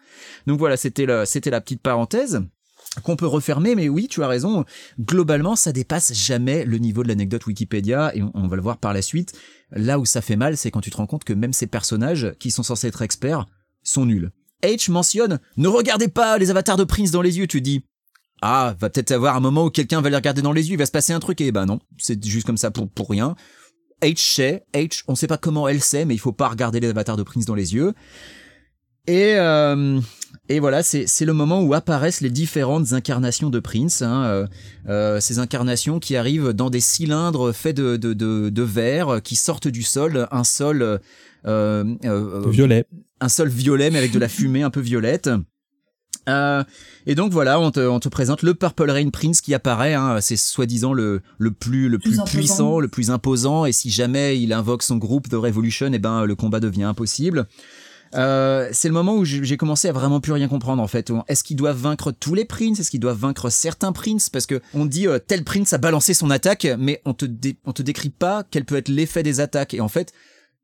[0.47, 2.41] Donc voilà, c'était la, c'était la petite parenthèse
[3.03, 4.65] qu'on peut refermer, mais oui, tu as raison.
[5.01, 8.79] Globalement, ça dépasse jamais le niveau de l'anecdote Wikipédia, et on, on va le voir
[8.79, 9.33] par la suite.
[9.73, 12.33] Là où ça fait mal, c'est quand tu te rends compte que même ces personnages,
[12.39, 13.47] qui sont censés être experts,
[13.83, 14.31] sont nuls.
[14.63, 17.85] H mentionne Ne regardez pas les avatars de Prince dans les yeux, tu dis.
[18.49, 20.79] Ah, va peut-être avoir un moment où quelqu'un va les regarder dans les yeux, il
[20.79, 23.35] va se passer un truc, et ben non, c'est juste comme ça pour, pour rien.
[24.03, 26.89] H sait, H, on sait pas comment elle sait, mais il faut pas regarder les
[26.91, 27.93] avatars de Prince dans les yeux.
[29.09, 30.01] Et, euh,
[30.49, 34.03] et voilà, c'est le moment où apparaissent les différentes incarnations de Prince.
[34.03, 34.47] Hein, euh,
[34.89, 39.35] euh, ces incarnations qui arrivent dans des cylindres faits de, de, de, de verre, qui
[39.35, 41.01] sortent du sol, un sol
[41.45, 42.87] Violet.
[43.21, 45.31] un sol violet mais avec de la fumée un peu violette.
[46.29, 46.65] Euh,
[47.07, 49.95] et donc voilà, on te, on te présente le Purple Rain Prince qui apparaît.
[49.95, 53.65] Hein, c'est soi-disant le, le plus le Plus puissant, le plus imposant.
[53.65, 57.47] Et si jamais il invoque son groupe de Revolution, et ben le combat devient impossible.
[58.15, 61.13] Euh, c'est le moment où j'ai j'ai commencé à vraiment plus rien comprendre en fait.
[61.27, 62.79] Est-ce qu'ils doivent vaincre tous les princes?
[62.79, 64.31] Est-ce qu'ils doivent vaincre certains princes?
[64.31, 67.59] Parce que on dit euh, tel prince a balancé son attaque, mais on te dé-
[67.65, 69.75] on te décrit pas quel peut être l'effet des attaques.
[69.75, 70.13] Et en fait,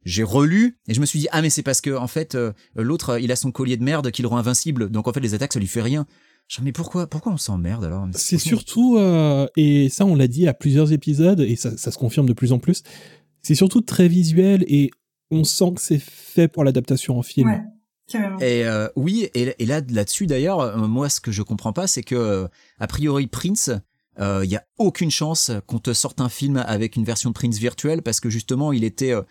[0.05, 2.53] j'ai relu et je me suis dit ah mais c'est parce que en fait euh,
[2.75, 4.91] l'autre euh, il a son collier de merde qui le rend invincible.
[4.91, 6.07] Donc en fait les attaques ça lui fait rien.
[6.49, 8.07] Je dis, mais pourquoi pourquoi on s'emmerde alors?
[8.15, 11.99] C'est surtout, euh, et ça on l'a dit à plusieurs épisodes, et ça, ça se
[11.99, 12.83] confirme de plus en plus,
[13.43, 14.91] c'est surtout très visuel et
[15.31, 17.49] on sent que c'est fait pour l'adaptation en film.
[17.49, 17.63] Ouais,
[18.09, 18.39] carrément.
[18.41, 21.87] Et euh, oui, et, et là là-dessus d'ailleurs, euh, moi ce que je comprends pas,
[21.87, 22.49] c'est que euh,
[22.81, 23.71] a priori Prince,
[24.19, 27.57] il y a aucune chance qu'on te sorte un film avec une version de Prince
[27.57, 29.23] virtuelle parce que justement il était euh,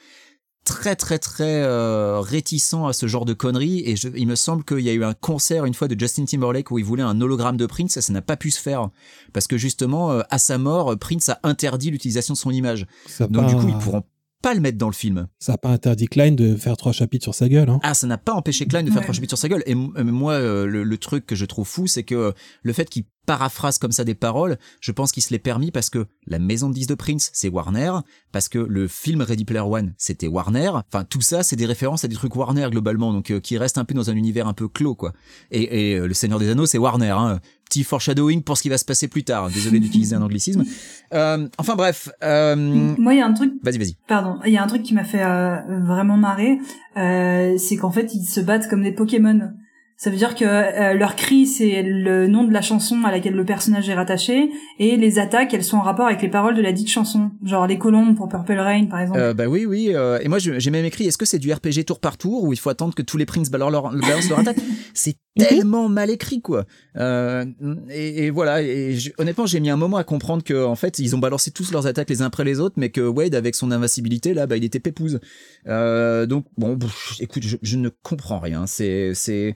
[0.65, 3.84] très très très euh, réticent à ce genre de conneries.
[3.86, 6.26] Et je, il me semble qu'il y a eu un concert une fois de Justin
[6.26, 8.89] Timberlake où il voulait un hologramme de Prince et ça n'a pas pu se faire.
[9.34, 12.86] Parce que justement euh, à sa mort Prince a interdit l'utilisation de son image.
[13.08, 14.04] Ça donc du coup ils pourront
[14.42, 17.24] pas le mettre dans le film ça a pas interdit Klein de faire trois chapitres
[17.24, 17.70] sur sa gueule.
[17.70, 17.80] Hein.
[17.84, 19.04] ah, ça n'a pas empêché Klein de faire Ouais.
[19.04, 19.64] trois chapitres sur sa gueule.
[19.66, 22.32] Et euh, moi, euh, le, le truc que je trouve fou, c'est que euh,
[22.64, 25.90] le fait qu'il paraphrase comme ça des paroles, je pense qu'il se l'est permis parce
[25.92, 27.92] que la maison de 10 de Prince, c'est Warner,
[28.32, 30.70] parce que le film Ready Player One, c'était Warner.
[30.74, 33.78] Enfin, tout ça, c'est des références à des trucs Warner globalement, donc euh, qui restent
[33.78, 35.14] un peu dans un univers un peu clos, quoi.
[35.52, 37.12] Et, et euh, le Seigneur des Anneaux, c'est Warner.
[37.12, 37.40] Hein.
[37.72, 39.50] Petit foreshadowing pour ce qui va se passer plus tard.
[39.50, 40.66] Désolé d'utiliser un anglicisme.
[41.14, 42.56] Euh, enfin bref, euh,
[42.98, 43.96] Moi, il y a un truc vas-y, vas-y.
[44.10, 45.56] Pardon, il y a un truc qui m'a fait euh,
[45.86, 46.60] vraiment marrer,
[46.96, 49.54] c'est qu'en fait ils se battent comme des Pokémon.
[49.96, 53.46] Ça veut dire que leur cri c'est le nom de la chanson à laquelle le
[53.46, 56.74] personnage est rattaché et les attaques elles sont en rapport avec les paroles de la
[56.74, 59.34] dite chanson, genre les colombes pour Purple Rain par exemple.
[59.34, 59.94] Bah oui, oui.
[60.22, 62.60] et moi, j'ai même écrit, est-ce que c'est du RPG tour par tour où il
[62.60, 64.58] faut attendre que tous les princes balancent leur, balancent leur attaque?
[64.94, 66.65] C'est tellement mal écrit, quoi.
[66.98, 67.46] Euh,
[67.89, 68.62] et, et voilà.
[68.62, 71.72] Et honnêtement, j'ai mis un moment à comprendre que, en fait, ils ont balancé tous
[71.72, 74.58] leurs attaques les uns après les autres, mais que Wade, avec son invincibilité, là, bah,
[74.58, 75.20] il était pépouze.
[75.67, 78.67] Euh, donc, bon, pff, écoute, je, je ne comprends rien.
[78.67, 79.56] C'est, c'est,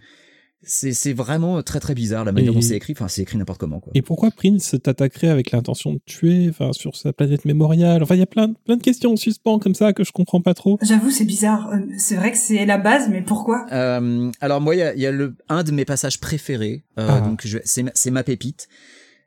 [0.65, 2.93] c'est, c'est vraiment très très bizarre la manière Et- dont c'est écrit.
[2.93, 3.91] Enfin, c'est écrit n'importe comment, quoi.
[3.95, 8.01] Et pourquoi Prince t'attaquerait avec l'intention de tuer, enfin sur sa planète mémoriale?
[8.03, 10.41] Enfin, il y a plein, plein de questions en suspens comme ça que je comprends
[10.41, 10.77] pas trop.
[10.81, 13.65] J'avoue c'est bizarre, Euh, c'est vrai que c'est la base mais pourquoi?
[13.71, 16.83] Euh, alors moi, il y a, il y a le un de mes passages préférés.
[16.99, 17.21] Euh, Ah.
[17.21, 18.67] Donc je- c'est ma- c'est ma pépite.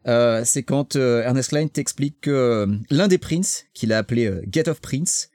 [0.07, 4.27] Euh, c'est quand euh, Ernest Klein t'explique que euh, l'un des princes, qu'il a appelé
[4.27, 5.29] euh, Get of Prince,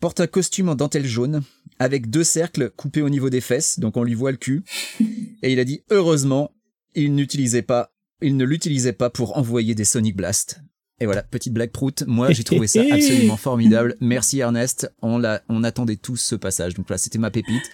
[0.00, 1.42] porte un costume en dentelle jaune
[1.80, 4.62] avec deux cercles coupés au niveau des fesses, donc on lui voit le cul.
[5.42, 6.52] Et il a dit heureusement,
[6.94, 10.60] il n'utilisait pas il ne l'utilisait pas pour envoyer des Sonic Blast.
[11.00, 12.04] Et voilà, petite blague prout.
[12.06, 13.96] Moi, j'ai trouvé ça absolument formidable.
[14.00, 14.92] Merci Ernest.
[15.00, 16.74] On l'a, on attendait tous ce passage.
[16.74, 17.64] Donc là, c'était ma pépite.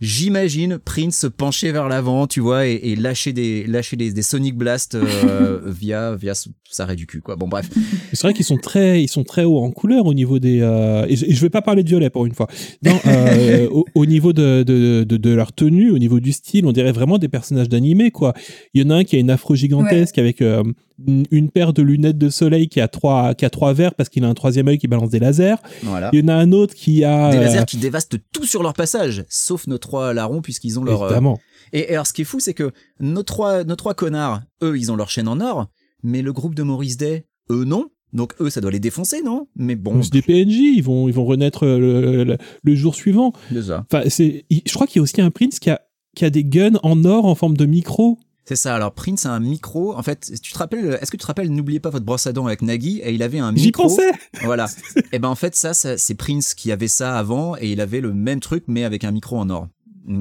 [0.00, 4.22] J'imagine Prince se pencher vers l'avant, tu vois, et, et lâcher des lâcher des, des
[4.22, 6.34] Sonic Blast euh, via via
[6.70, 7.36] sa raie du cul, quoi.
[7.36, 7.68] Bon, bref.
[8.12, 10.60] C'est vrai qu'ils sont très, ils sont très hauts en couleur au niveau des.
[10.60, 12.46] euh, et, je, et je vais pas parler de violet pour une fois.
[12.84, 16.66] Non, euh, au, au niveau de, de, de, de leur tenue, au niveau du style,
[16.66, 18.34] on dirait vraiment des personnages d'animé, quoi.
[18.74, 20.62] Il y en a un qui a une afro gigantesque avec euh,
[21.06, 24.08] une, une paire de lunettes de soleil qui a trois, qui a trois verres parce
[24.08, 25.56] qu'il a un troisième œil qui balance des lasers.
[25.82, 26.10] Voilà.
[26.12, 27.30] Il y en a un autre qui a.
[27.30, 30.84] Des euh, lasers qui dévastent tout sur leur passage, sauf nos trois larrons puisqu'ils ont
[30.84, 31.02] leur.
[31.02, 31.38] euh, Évidemment.
[31.72, 32.70] Et, et alors, ce qui est fou, c'est que
[33.00, 35.66] nos trois, nos trois connards, eux, ils ont leur chaîne en or,
[36.02, 37.90] mais le groupe de Maurice Day, eux, non.
[38.14, 39.48] Donc, eux, ça doit les défoncer, non?
[39.56, 42.94] Mais bon, C'est des PNJ, ils vont, ils vont renaître euh, le, le, le jour
[42.94, 43.32] suivant.
[43.62, 43.84] ça.
[43.92, 45.80] Enfin, c'est, je crois qu'il y a aussi un Prince qui a,
[46.16, 48.18] qui a des guns en or en forme de micro.
[48.46, 48.74] C'est ça.
[48.74, 49.94] Alors, Prince a un micro.
[49.94, 52.32] En fait, tu te rappelles, est-ce que tu te rappelles, n'oubliez pas votre brosse à
[52.32, 53.82] dents avec Nagui, et il avait un J'y micro.
[53.82, 54.10] pensais.
[54.42, 54.68] Voilà.
[55.12, 58.00] et ben, en fait, ça, ça c'est Prince qui avait ça avant, et il avait
[58.00, 59.68] le même truc, mais avec un micro en or.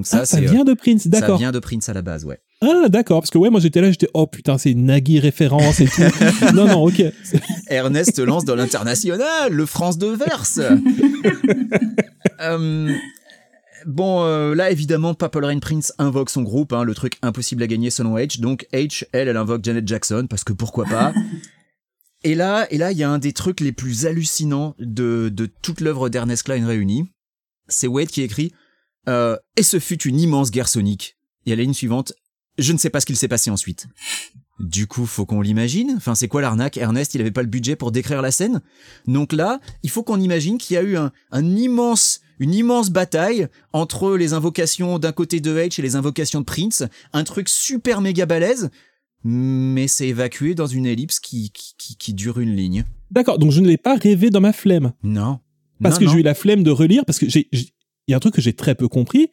[0.04, 1.38] Ça, ah, ça vient de Prince, Ça d'accord.
[1.38, 2.40] vient de Prince à la base, ouais.
[2.62, 3.22] Ah, d'accord.
[3.22, 6.02] Parce que ouais, moi j'étais là, j'étais, oh putain, c'est Nagui référence et tout.
[6.54, 7.04] non, non, ok.
[7.70, 10.60] Ernest lance dans l'international, le France de verse.
[12.40, 12.94] Euh,
[13.88, 17.68] bon, euh, là évidemment, Purple Rain Prince invoque son groupe, hein, le truc impossible à
[17.68, 18.40] gagner selon H.
[18.40, 21.14] Donc H, elle, elle invoque Janet Jackson parce que pourquoi pas.
[22.24, 25.48] Et là, et là, il y a un des trucs les plus hallucinants de, de
[25.48, 27.10] toute l'œuvre d'Ernest Klein réunie.
[27.70, 28.52] C'est Wade qui écrit
[29.08, 31.18] euh, Et ce fut une immense guerre sonique.
[31.46, 32.14] Et à la ligne suivante,
[32.58, 33.88] je ne sais pas ce qu'il s'est passé ensuite.
[34.60, 35.94] Du coup, faut qu'on l'imagine.
[35.98, 36.78] Enfin, c'est quoi l'arnaque?
[36.78, 38.62] Ernest, il avait pas le budget pour décrire la scène?
[39.06, 42.90] Donc là, il faut qu'on imagine qu'il y a eu un, un immense, une immense
[42.90, 46.84] bataille entre les invocations d'un côté de H et les invocations de Prince.
[47.14, 48.72] Un truc super méga balèze.
[49.24, 52.86] Mais c'est évacué dans une ellipse qui, qui, qui, qui dure une ligne.
[53.12, 53.38] D'accord.
[53.40, 54.94] Donc je ne l'ai pas rêvé dans ma flemme.
[55.04, 55.40] Non.
[55.82, 57.70] Parce Non, que j'ai eu la flemme de relire, parce que j'ai, j'ai-
[58.08, 59.32] il y a un truc que j'ai très peu compris,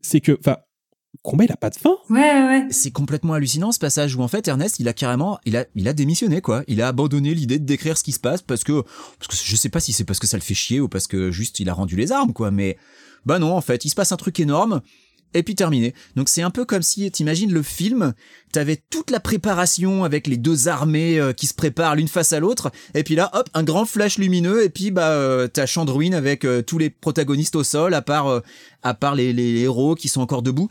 [0.00, 0.56] c'est que, enfin,
[1.12, 1.96] le combat il a pas de fin.
[2.08, 2.66] Ouais, ouais.
[2.70, 5.88] c'est complètement hallucinant ce passage où en fait Ernest il a carrément il a il
[5.88, 8.82] a démissionné quoi il a abandonné l'idée de décrire ce qui se passe parce que
[9.18, 11.08] parce que je sais pas si c'est parce que ça le fait chier ou parce
[11.08, 12.76] que juste il a rendu les armes quoi mais
[13.26, 14.82] bah non en fait il se passe un truc énorme
[15.34, 18.12] et puis terminé donc c'est un peu comme si t'imagines le film
[18.52, 22.40] t'avais toute la préparation avec les deux armées euh, qui se préparent l'une face à
[22.40, 26.12] l'autre et puis là hop un grand flash lumineux et puis bah euh, t'as Chandruin
[26.12, 28.40] avec euh, tous les protagonistes au sol à part euh,
[28.82, 30.68] à part les, les héros qui sont encore debout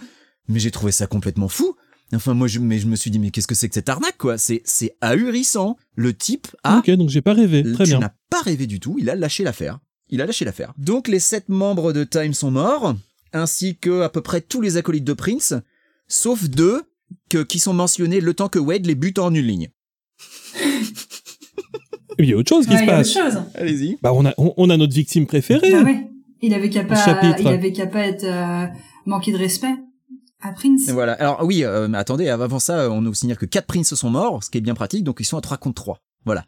[0.50, 1.76] mais j'ai trouvé ça complètement fou.
[2.12, 4.18] Enfin, moi, je, mais je me suis dit, mais qu'est-ce que c'est que cette arnaque,
[4.18, 4.40] quoi?
[4.40, 5.78] C'est, c'est ahurissant.
[5.96, 7.62] Le type a, Ok, donc j'ai pas rêvé.
[7.62, 8.00] Très tu bien.
[8.00, 8.96] n'as pas rêvé du tout.
[9.00, 9.78] Il a lâché l'affaire.
[10.10, 10.74] Il a lâché l'affaire.
[10.80, 12.96] Donc, les sept membres de Time sont morts,
[13.34, 15.54] ainsi que à peu près tous les acolytes de Prince,
[16.08, 16.84] sauf deux
[17.30, 19.70] que, qui sont mentionnés le temps que Wade les bute en une ligne.
[22.18, 23.16] Il y a autre chose qui Ouais, se il y a passe.
[23.16, 23.42] autre chose.
[23.56, 23.98] Allez-y.
[24.02, 25.72] Bah, on a, on, on a notre victime préférée.
[25.72, 26.08] Bah ouais.
[26.42, 27.40] Il avait qu'à pas, Chapitre.
[27.42, 28.66] il avait qu'à pas être euh,
[29.06, 29.74] manqué de respect
[30.42, 30.88] à Prince.
[30.88, 31.14] Et voilà.
[31.14, 34.44] Alors oui, euh, mais attendez, avant ça, on nous signale que quatre Prince sont morts,
[34.44, 36.02] ce qui est bien pratique, donc ils sont à 3 contre 3.
[36.26, 36.46] Voilà.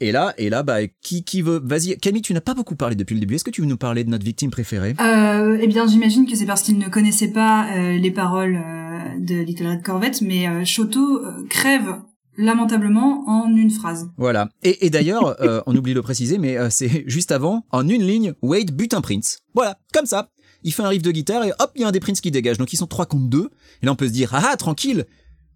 [0.00, 2.94] Et là, et là, bah, qui, qui veut, vas-y, Camille, tu n'as pas beaucoup parlé
[2.94, 3.34] depuis le début.
[3.34, 4.94] Est-ce que tu veux nous parler de notre victime préférée?
[5.00, 9.18] Euh, eh bien, j'imagine que c'est parce qu'il ne connaissait pas euh, les paroles euh,
[9.18, 11.96] de Little Red Corvette, mais euh, Shoto euh, crève
[12.36, 14.08] lamentablement en une phrase.
[14.16, 14.48] Voilà.
[14.62, 18.34] Et, et d'ailleurs, on oublie de le préciser, mais c'est juste avant, en une ligne,
[18.42, 19.40] Wade bute un Prince.
[19.54, 20.28] Voilà, comme ça.
[20.62, 22.30] Il fait un riff de guitare et hop, il y a un des Prince qui
[22.30, 22.58] dégage.
[22.58, 23.50] Donc ils sont 3 contre 2.
[23.82, 25.04] Et là, on peut se dire, ah ah, tranquille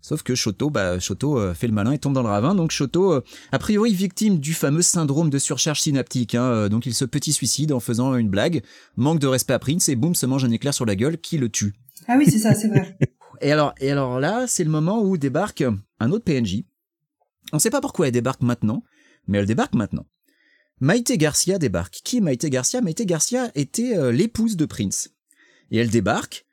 [0.02, 2.56] Sauf que Shoto, bah, Shoto euh, fait le malin et tombe dans le ravin.
[2.56, 6.34] Donc Shoto, euh, a priori victime du fameux syndrome de surcharge synaptique.
[6.34, 8.62] Hein, euh, donc il se petit suicide en faisant une blague,
[8.96, 11.38] manque de respect à Prince et boum, se mange un éclair sur la gueule qui
[11.38, 11.72] le tue.
[12.08, 12.98] Ah oui, c'est ça, c'est vrai.
[13.40, 15.64] Et alors, et alors là, c'est le moment où débarque
[15.98, 16.62] un autre PNJ.
[17.52, 18.85] On sait pas pourquoi elle débarque maintenant,
[19.27, 20.06] mais elle débarque maintenant.
[20.79, 22.00] Maïté Garcia débarque.
[22.04, 22.81] Qui est Maïté Garcia?
[22.81, 25.10] Maïté Garcia était euh, l'épouse de Prince.
[25.72, 26.46] Et elle débarque,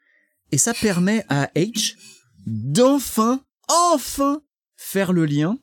[0.51, 1.95] et ça permet à H
[2.49, 4.41] d'enfin, enfin,
[4.75, 5.57] faire le lien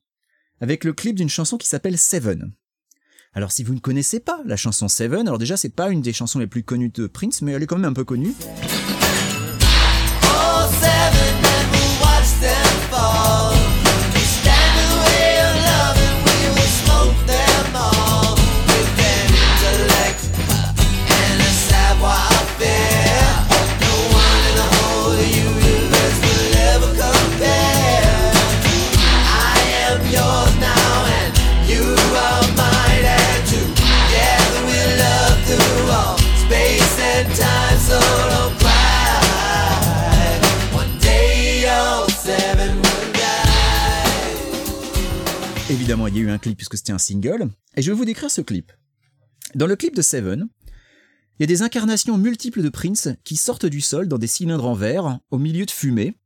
[0.61, 2.53] avec le clip d'une chanson qui s'appelle Seven.
[3.33, 6.13] Alors si vous ne connaissez pas la chanson Seven, alors déjà c'est pas une des
[6.13, 8.35] chansons les plus connues de Prince, mais elle est quand même un peu connue.
[45.87, 47.49] Évidemment, il y a eu un clip puisque c'était un single.
[47.77, 48.73] Et je vais vous décrire ce clip.
[49.55, 50.49] Dans le clip de Seven,
[51.39, 54.67] il y a des incarnations multiples de Prince qui sortent du sol dans des cylindres
[54.67, 56.19] en verre, au milieu de fumée,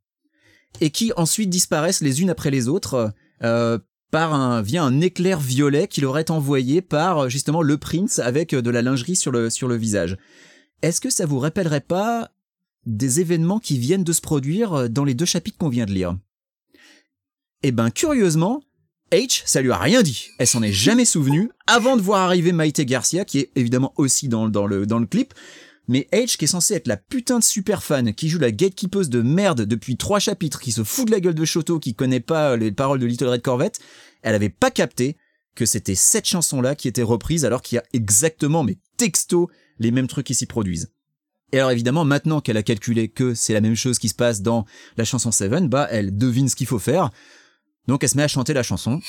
[0.81, 3.79] et qui ensuite disparaissent les unes après les autres euh,
[4.11, 8.71] par un via un éclair violet qu'il aurait envoyé par justement le Prince avec de
[8.71, 10.17] la lingerie sur le sur le visage.
[10.81, 12.31] Est-ce que ça vous rappellerait pas
[12.87, 16.17] des événements qui viennent de se produire dans les deux chapitres qu'on vient de lire?
[17.63, 18.63] Eh ben curieusement,
[19.13, 20.29] H, ça lui a rien dit.
[20.39, 24.29] Elle s'en est jamais souvenue avant de voir arriver Maite Garcia, qui est évidemment aussi
[24.29, 25.35] dans, dans, le, dans le clip.
[25.89, 29.09] Mais H, qui est censé être la putain de super fan, qui joue la gatekeepeuse
[29.09, 32.21] de merde depuis trois chapitres, qui se fout de la gueule de Shoto, qui connaît
[32.21, 33.81] pas les paroles de Little Red Corvette,
[34.23, 35.17] elle avait pas capté
[35.57, 39.51] que c'était cette chanson-là qui était reprise alors qu'il y a exactement, mais texto,
[39.81, 40.93] les mêmes trucs qui s'y produisent.
[41.53, 44.43] Et alors évidemment, maintenant qu'elle a calculé que c'est la même chose qui se passe
[44.43, 47.11] dans la chanson Seven, bah elle devine ce qu'il faut faire.
[47.91, 49.01] Donc elle se met à chanter la chanson.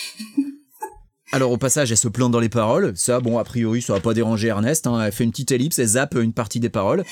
[1.31, 2.93] Alors au passage, elle se plante dans les paroles.
[2.95, 4.87] Ça, bon, a priori, ça va pas déranger Ernest.
[4.87, 4.99] hein.
[5.05, 7.05] Elle fait une petite ellipse, elle zappe une partie des paroles.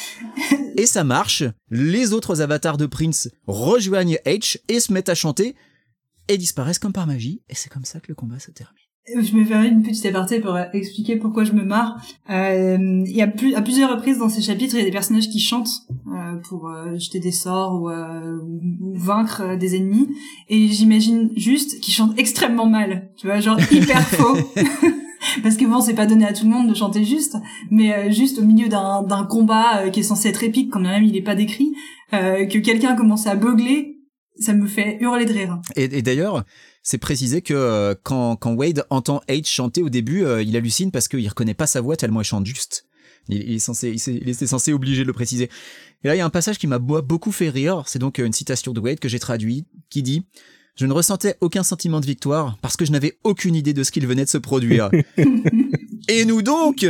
[0.78, 1.44] Et ça marche.
[1.70, 5.56] Les autres avatars de Prince rejoignent H et se mettent à chanter
[6.28, 7.44] et disparaissent comme par magie.
[7.50, 8.79] Et c'est comme ça que le combat se termine.
[9.18, 11.98] Je me ferai une petite aparté pour expliquer pourquoi je me marre.
[12.30, 14.92] Euh, Il y a plus, à plusieurs reprises dans ces chapitres, il y a des
[14.92, 15.70] personnages qui chantent
[16.08, 20.08] euh, pour euh, jeter des sorts ou, euh, ou- vaincre euh, des ennemis.
[20.50, 23.10] Et j'imagine juste qu'ils chantent extrêmement mal.
[23.18, 24.38] Tu vois, genre hyper faux.
[25.44, 27.36] Parce que bon, c'est pas donné à tout le monde de chanter juste,
[27.72, 31.04] mais euh, juste au milieu d'un d'un combat qui est censé être épique, quand même
[31.04, 31.74] il est pas décrit,
[32.14, 33.98] euh, que quelqu'un commence à beugler,
[34.40, 35.60] ça me fait hurler de rire.
[35.76, 36.46] Et, et d'ailleurs,
[36.84, 40.92] c'est précisé que euh, quand, quand Wade entend H chanter au début, euh, il hallucine
[40.92, 42.86] parce qu'il reconnaît pas sa voix tellement elle chante juste.
[43.28, 45.50] Il, il est censé, il, était censé obligé de le préciser.
[46.04, 47.84] Et là, il y a un passage qui m'a beaucoup fait rire.
[47.86, 50.24] C'est donc euh, une citation de Wade que j'ai traduit, qui dit
[50.76, 53.92] je ne ressentais aucun sentiment de victoire parce que je n'avais aucune idée de ce
[53.92, 54.90] qu'il venait de se produire.
[56.08, 56.88] Et nous donc,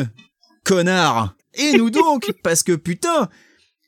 [0.63, 3.29] connard Et nous donc, parce que putain,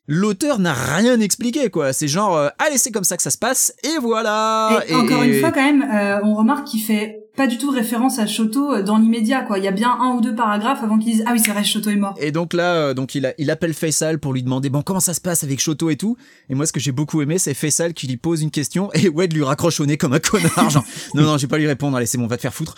[0.08, 1.94] l'auteur n'a rien expliqué quoi.
[1.94, 4.84] C'est genre, euh, allez, c'est comme ça que ça se passe, et voilà.
[4.88, 8.20] Et, encore une fois, quand même, euh, on remarque qu'il fait pas du tout référence
[8.20, 9.58] à Shoto euh, dans l'immédiat, quoi.
[9.58, 11.64] Il y a bien un ou deux paragraphes avant qu'ils disent ah oui c'est vrai
[11.64, 12.16] Shoto est mort.
[12.20, 15.00] Et donc là, euh, donc il, a, il appelle Faisal pour lui demander bon comment
[15.00, 16.18] ça se passe avec Shoto et tout?
[16.50, 19.08] Et moi, ce que j'ai beaucoup aimé, c'est Faisal qui lui pose une question et
[19.14, 20.70] Wade lui raccroche au nez comme un connard.
[20.70, 20.84] Genre,
[21.14, 21.96] non non, je vais pas lui répondre.
[21.96, 22.76] Allez, c'est bon, va te faire foutre.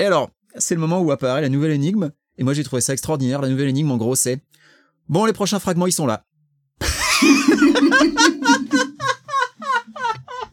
[0.00, 2.10] Et alors, c'est le moment où apparaît la nouvelle énigme.
[2.38, 3.40] Et moi, j'ai trouvé ça extraordinaire.
[3.40, 4.40] La nouvelle énigme, en gros, c'est
[5.08, 6.22] bon, les prochains fragments, ils sont là.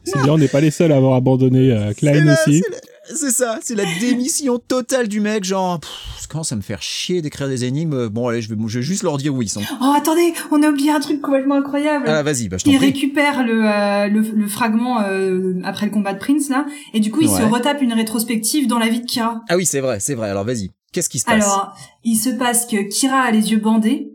[0.04, 2.62] C'est bien, on n'est pas les seuls à avoir abandonné euh, Klein aussi.
[3.06, 5.44] c'est ça, c'est la démission totale du mec.
[5.44, 8.08] Genre, pff, quand ça me fait chier d'écrire des énigmes.
[8.08, 9.62] Bon, allez, je vais, je vais juste leur dire où ils sont.
[9.80, 12.04] Oh attendez, on a oublié un truc complètement incroyable.
[12.06, 12.86] Ah, vas-y, bah je t'en il prie.
[12.86, 17.10] récupère le, euh, le, le fragment euh, après le combat de Prince là, et du
[17.10, 19.40] coup il se retape une rétrospective dans la vie de Kira.
[19.48, 20.28] Ah oui, c'est vrai, c'est vrai.
[20.28, 21.42] Alors vas-y, qu'est-ce qui se passe?
[21.44, 21.74] Alors,
[22.04, 24.10] il se passe que Kira a les yeux bandés.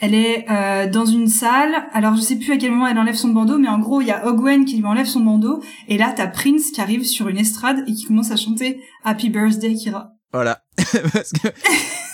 [0.00, 1.74] Elle est euh, dans une salle.
[1.92, 4.08] Alors, je sais plus à quel moment elle enlève son bandeau, mais en gros, il
[4.08, 5.62] y a Ogwen qui lui enlève son bandeau.
[5.88, 9.30] Et là, t'as Prince qui arrive sur une estrade et qui commence à chanter Happy
[9.30, 10.12] Birthday, Kira.
[10.32, 10.62] Voilà.
[11.12, 11.48] parce, que,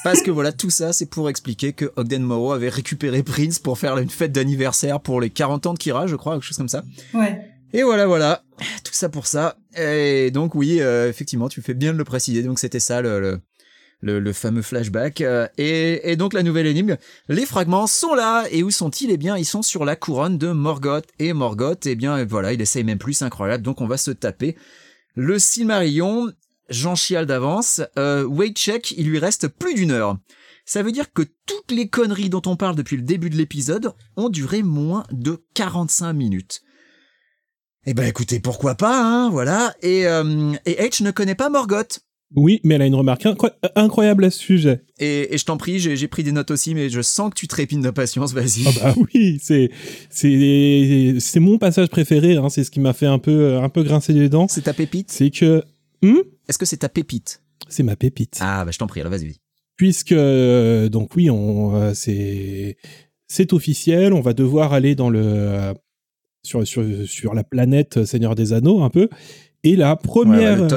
[0.05, 3.79] parce que voilà, tout ça, c'est pour expliquer que Ogden Morrow avait récupéré Prince pour
[3.79, 6.69] faire une fête d'anniversaire pour les 40 ans de Kira, je crois, quelque chose comme
[6.69, 6.83] ça.
[7.15, 7.41] Ouais.
[7.73, 8.43] Et voilà, voilà.
[8.85, 9.57] Tout ça pour ça.
[9.75, 12.43] Et donc, oui, euh, effectivement, tu fais bien de le préciser.
[12.43, 13.41] Donc, c'était ça, le, le,
[14.01, 15.21] le, le fameux flashback.
[15.21, 16.97] Euh, Et, et donc, la nouvelle énigme.
[17.29, 18.45] Les fragments sont là.
[18.51, 19.11] Et où sont-ils?
[19.11, 21.07] Eh bien, ils sont sur la couronne de Morgoth.
[21.19, 23.63] Et Morgoth, eh bien, voilà, il essaye même plus, incroyable.
[23.63, 24.57] Donc, on va se taper
[25.15, 26.33] le Silmarillion.
[26.69, 27.81] J'en chiale d'avance.
[27.99, 30.19] Euh, wait check, il lui reste plus d'une heure.
[30.65, 33.93] Ça veut dire que toutes les conneries dont on parle depuis le début de l'épisode
[34.17, 36.61] ont duré moins de 45 minutes.
[37.87, 39.75] Eh ben écoutez, pourquoi pas, hein, voilà.
[39.83, 42.01] Et, euh, et H ne connaît pas Morgoth.
[42.37, 44.83] Oui, mais elle a une remarque incro- incroyable à ce sujet.
[44.99, 47.49] Et, et je t'en prie, j'ai pris des notes aussi, mais je sens que tu
[47.49, 48.65] trépines d'impatience, vas-y.
[48.67, 49.71] Ah bah oui, c'est
[50.11, 52.37] c'est c'est mon passage préféré.
[52.37, 54.47] Hein, c'est ce qui m'a fait un peu un peu grincer les dents.
[54.49, 55.11] C'est ta pépite?
[55.11, 55.65] C'est que
[56.03, 56.19] hmm?
[56.49, 57.43] Est-ce que c'est ta pépite?
[57.69, 58.39] C'est ma pépite.
[58.41, 59.25] Ah bah je t'en prie, alors vas-y.
[59.27, 59.37] vas-y.
[59.77, 62.77] puisque euh, donc oui, on euh, c'est
[63.27, 65.75] c'est officiel, on va devoir aller dans le euh,
[66.45, 69.09] sur sur sur la planète Seigneur des Anneaux un peu.
[69.65, 70.69] Et la Ouais, ouais, première le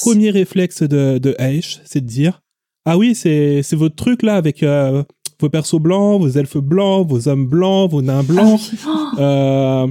[0.00, 2.42] premier réflexe de de Aesh, c'est de dire
[2.84, 5.02] ah oui, c'est c'est votre truc là avec euh,
[5.40, 8.60] vos persos blancs, vos elfes blancs, vos hommes blancs, vos nains blancs.
[8.86, 9.86] Oh, Euh,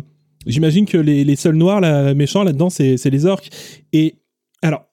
[0.48, 3.50] J'imagine que les, les seuls noirs là, méchants là-dedans, c'est c'est les orques.
[3.94, 4.16] Et
[4.64, 4.86] alors,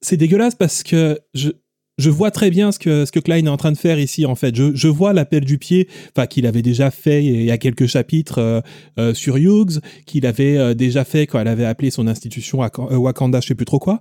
[0.00, 1.50] c'est dégueulasse parce que je,
[1.98, 4.24] je vois très bien ce que ce que Klein est en train de faire ici
[4.26, 4.54] en fait.
[4.56, 7.86] Je, je vois l'appel du pied, enfin qu'il avait déjà fait il y a quelques
[7.86, 8.60] chapitres euh,
[8.98, 12.78] euh, sur Hughes, qu'il avait euh, déjà fait quand elle avait appelé son institution Wak-
[12.78, 14.00] euh, Wakanda, je sais plus trop quoi.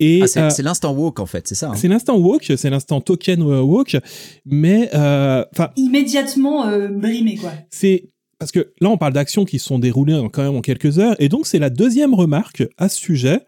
[0.00, 1.70] Et Ah, c'est euh, l'instant woke en fait, c'est ça.
[1.70, 1.74] hein.
[1.74, 3.96] c'est l'instant woke, c'est l'instant token woke,
[4.44, 7.52] mais euh, enfin Immédiatement euh, brimé, quoi.
[7.70, 10.60] c'est parce que là on parle d'actions qui se sont déroulées en- quand même en
[10.60, 13.40] quelques heures, et donc c'est la deuxième remarque à ce sujet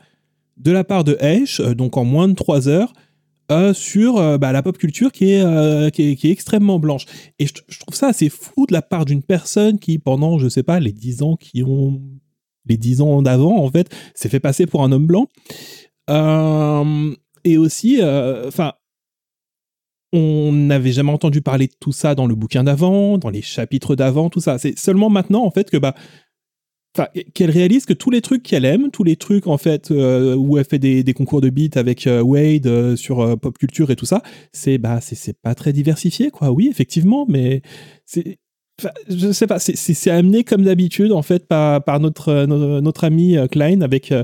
[0.56, 2.92] de la part de H, euh, donc en moins de trois heures,
[3.50, 6.78] euh, sur euh, bah, la pop culture qui est, euh, qui est, qui est extrêmement
[6.78, 7.06] blanche.
[7.38, 10.48] Et je, je trouve ça assez fou de la part d'une personne qui, pendant, je
[10.48, 12.00] sais pas, les dix ans qui ont...
[12.66, 15.28] les dix ans d'avant, en fait, s'est fait passer pour un homme blanc.
[17.44, 18.72] Et aussi, enfin,
[20.12, 23.94] on n'avait jamais entendu parler de tout ça dans le bouquin d'avant, dans les chapitres
[23.94, 24.58] d'avant, tout ça.
[24.58, 25.94] C'est seulement maintenant, en fait, que bah,
[27.34, 30.58] qu'elle réalise que tous les trucs qu'elle aime, tous les trucs en fait euh, où
[30.58, 34.06] elle fait des, concours de beats avec euh, Wade euh, sur pop culture et tout
[34.06, 34.22] ça,
[34.52, 36.50] c'est bah c'est pas très diversifié quoi.
[36.50, 37.62] Oui, effectivement, mais
[38.04, 38.38] c'est
[39.08, 43.04] je sais pas, c'est- amené comme d'habitude en fait par, par notre, euh, notre notre
[43.04, 44.22] ami euh, Klein avec euh,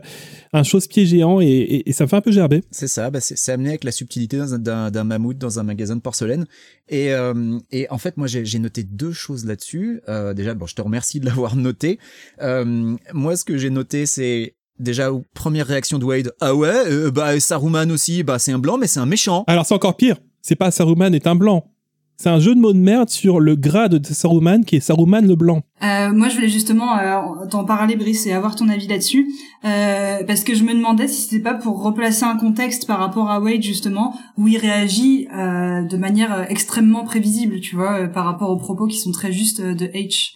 [0.53, 2.63] un chausse-pied géant et, et- et ça me fait un peu gerber.
[2.71, 6.47] C'est ça, bah c'est amené avec la subtilité d'un- mammouth dans un magasin de porcelaine.
[6.89, 10.01] Et, euh, et en fait, moi, j'ai noté deux choses là-dessus.
[10.09, 11.99] Euh, déjà, bon, je te remercie de l'avoir noté.
[12.43, 16.33] Euh, moi, ce que j'ai noté, c'est déjà première réaction de Wade.
[16.41, 19.45] Ah ouais, euh, bah Saruman aussi, bah c'est un blanc, mais c'est un méchant.
[19.47, 21.71] Alors c'est encore pire, c'est pas Saruman est un blanc.
[22.17, 25.27] C'est un jeu de mots de merde sur le grade de Saruman qui est Saruman
[25.27, 25.63] le blanc.
[25.83, 29.29] Euh, moi, je voulais justement euh, t'en parler, Brice, et avoir ton avis là-dessus,
[29.65, 33.29] euh, parce que je me demandais si c'était pas pour replacer un contexte par rapport
[33.31, 38.07] à Wade justement, où il réagit euh, de manière euh, extrêmement prévisible, tu vois, euh,
[38.07, 40.31] par rapport aux propos qui sont très justes de H.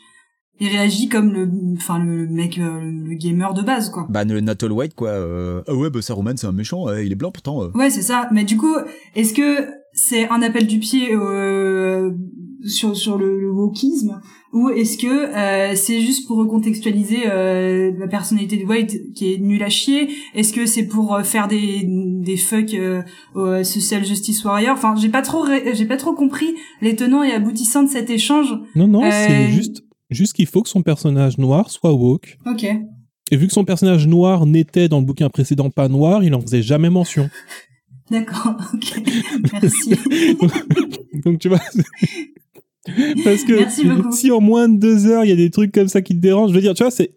[0.61, 4.07] Il réagit comme le, enfin le mec, euh, le gamer de base, quoi.
[4.11, 5.11] Bah le Natal White quoi.
[5.11, 7.63] Euh, ah ouais, bah Saruman c'est un méchant, euh, il est blanc pourtant.
[7.63, 7.71] euh.
[7.77, 8.29] Ouais, c'est ça.
[8.33, 8.75] Mais du coup,
[9.15, 9.69] est-ce que
[9.99, 12.13] c'est un appel du pied euh,
[12.65, 14.21] sur sur le, le wokisme
[14.53, 19.39] ou est-ce que euh, c'est juste pour recontextualiser euh, la personnalité de Wade qui est
[19.39, 20.09] nulle à chier?
[20.35, 23.03] Est-ce que c'est pour faire des des fuck euh,
[23.35, 24.75] au social justice warrior?
[24.75, 28.55] Enfin, j'ai pas trop j'ai pas trop compris les tenants et aboutissants de cet échange.
[28.75, 32.39] Non, non, c'est juste, juste qu'il faut que son personnage noir soit woke.
[32.47, 32.65] Ok.
[33.31, 36.41] Et vu que son personnage noir n'était dans le bouquin précédent pas noir, il en
[36.41, 37.29] faisait jamais mention.
[38.11, 38.57] D'accord.
[38.75, 39.03] Ok.
[39.53, 39.95] Merci.
[41.25, 41.61] Donc tu vois.
[43.25, 45.89] Parce que Merci si en moins de deux heures il y a des trucs comme
[45.89, 47.15] ça qui te dérangent, je veux dire, tu vois, c'est.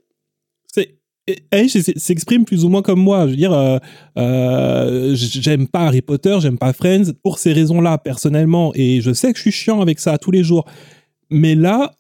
[1.52, 3.26] Ace s'exprime plus ou moins comme moi.
[3.26, 3.78] Je veux dire, euh,
[4.18, 9.32] euh, j'aime pas Harry Potter, j'aime pas Friends pour ces raisons-là personnellement, et je sais
[9.32, 10.66] que je suis chiant avec ça tous les jours.
[11.30, 11.94] Mais là,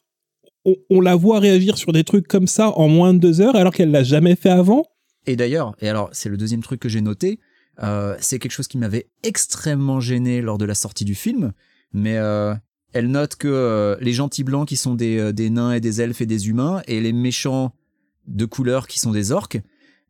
[0.65, 3.55] on, on la voit réagir sur des trucs comme ça en moins de deux heures,
[3.55, 4.85] alors qu'elle l'a jamais fait avant.
[5.27, 7.39] Et d'ailleurs, et alors c'est le deuxième truc que j'ai noté,
[7.81, 11.53] euh, c'est quelque chose qui m'avait extrêmement gêné lors de la sortie du film,
[11.93, 12.53] mais euh,
[12.93, 16.01] elle note que euh, les gentils blancs qui sont des, euh, des nains et des
[16.01, 17.73] elfes et des humains, et les méchants
[18.27, 19.59] de couleur qui sont des orques,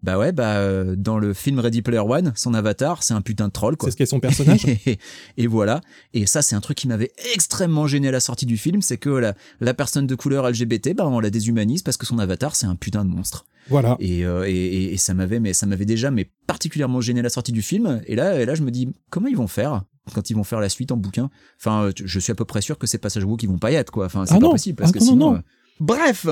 [0.03, 3.47] bah ouais, bah euh, dans le film Ready Player One, son avatar, c'est un putain
[3.47, 3.87] de troll quoi.
[3.87, 4.65] C'est ce qu'est son personnage.
[4.65, 4.97] et,
[5.37, 5.81] et voilà.
[6.13, 8.97] Et ça, c'est un truc qui m'avait extrêmement gêné à la sortie du film, c'est
[8.97, 12.55] que la, la personne de couleur LGBT, bah, on la déshumanise parce que son avatar,
[12.55, 13.45] c'est un putain de monstre.
[13.69, 13.95] Voilà.
[13.99, 17.29] Et, euh, et, et- et ça m'avait, mais ça m'avait déjà, mais particulièrement gêné la
[17.29, 18.01] sortie du film.
[18.07, 19.83] Et là, et là, je me dis, comment ils vont faire
[20.13, 21.29] quand ils vont faire la suite en bouquin?
[21.59, 23.71] Enfin, euh, je suis à peu près sûr que ces passages woke, ils vont pas
[23.71, 24.05] y être, quoi.
[24.07, 24.51] Enfin, c'est Ah pas non.
[24.51, 25.31] possible parce Ah que non, non, sinon.
[25.31, 25.37] non.
[25.37, 25.41] euh,
[25.79, 26.25] Bref.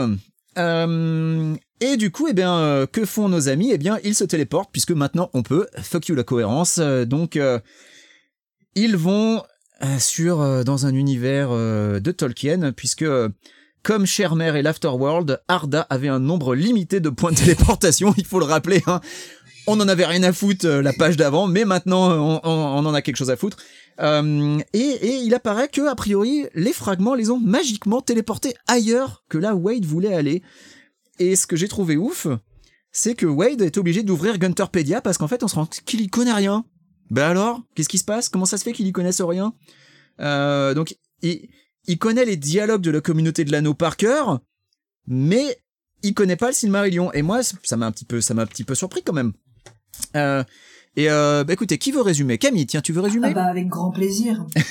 [0.57, 3.71] Euh, et du coup, eh bien, euh, que font nos amis?
[3.71, 5.67] Eh bien, ils se téléportent puisque maintenant on peut.
[5.81, 6.79] Fuck you la cohérence.
[6.79, 7.39] Euh, donc,
[8.75, 9.43] ils vont
[9.97, 13.05] sur dans un univers de Tolkien puisque
[13.83, 18.13] comme Shermer et l'Afterworld, Arda avait un nombre limité de points de téléportation.
[18.17, 18.83] Il faut le rappeler.
[18.87, 19.01] Hein.
[19.67, 22.93] On en avait rien à foutre euh, la page d'avant, mais maintenant euh, on, en
[22.93, 23.57] a quelque chose à foutre.
[23.99, 29.37] Euh, et, il apparaît que a priori les fragments les ont magiquement téléportés ailleurs que
[29.37, 30.41] là où Wade voulait aller.
[31.19, 32.27] Et ce que j'ai trouvé ouf,
[32.91, 36.01] c'est que Wade est obligé d'ouvrir Gunterpedia parce qu'en fait on se rend compte qu'il
[36.01, 36.65] y connaît rien.
[37.11, 38.29] Ben alors, qu'est-ce qui se passe?
[38.29, 39.53] Comment ça se fait qu'il y connaisse rien?
[40.19, 40.95] Donc
[41.89, 44.39] il connaît les dialogues de la communauté de l'anneau par cœur,
[45.07, 45.57] mais
[46.03, 47.11] il connaît pas le Silmarillion.
[47.13, 49.33] Et moi, ça m'a un petit peu, ça m'a un petit peu surpris quand même.
[50.15, 50.43] Euh,
[50.95, 52.37] et euh, bah écoutez, qui veut résumer?
[52.37, 53.27] Camille, tiens, tu veux résumer?
[53.31, 54.45] Ah bah avec grand plaisir.
[54.55, 54.61] Je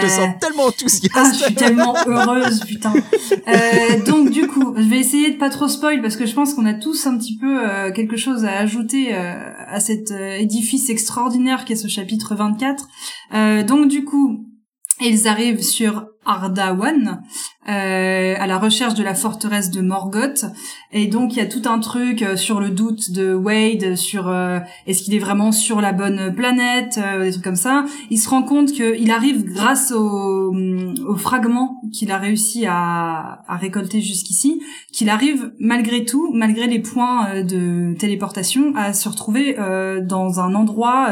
[0.00, 1.10] te Euh, sens tellement enthousiaste.
[1.14, 2.92] Ah, je suis tellement heureuse, putain.
[3.48, 6.54] Euh, donc du coup, je vais essayer de pas trop spoil parce que je pense
[6.54, 9.34] qu'on a tous un petit peu euh, quelque chose à ajouter euh,
[9.68, 12.88] à cet euh, édifice extraordinaire qu'est ce chapitre 24.
[13.34, 14.46] Euh, donc du coup,
[15.00, 17.22] ils arrivent sur Ardawan
[17.68, 20.44] euh, à la recherche de la forteresse de Morgoth.
[20.92, 24.28] Et donc il y a tout un truc euh, sur le doute de Wade sur
[24.28, 27.84] euh, est-ce qu'il est vraiment sur la bonne planète euh, des trucs comme ça.
[28.10, 33.42] Il se rend compte qu'il arrive grâce au, hum, au fragment qu'il a réussi à,
[33.48, 34.60] à récolter jusqu'ici
[34.92, 40.40] qu'il arrive malgré tout malgré les points euh, de téléportation à se retrouver euh, dans
[40.40, 41.08] un endroit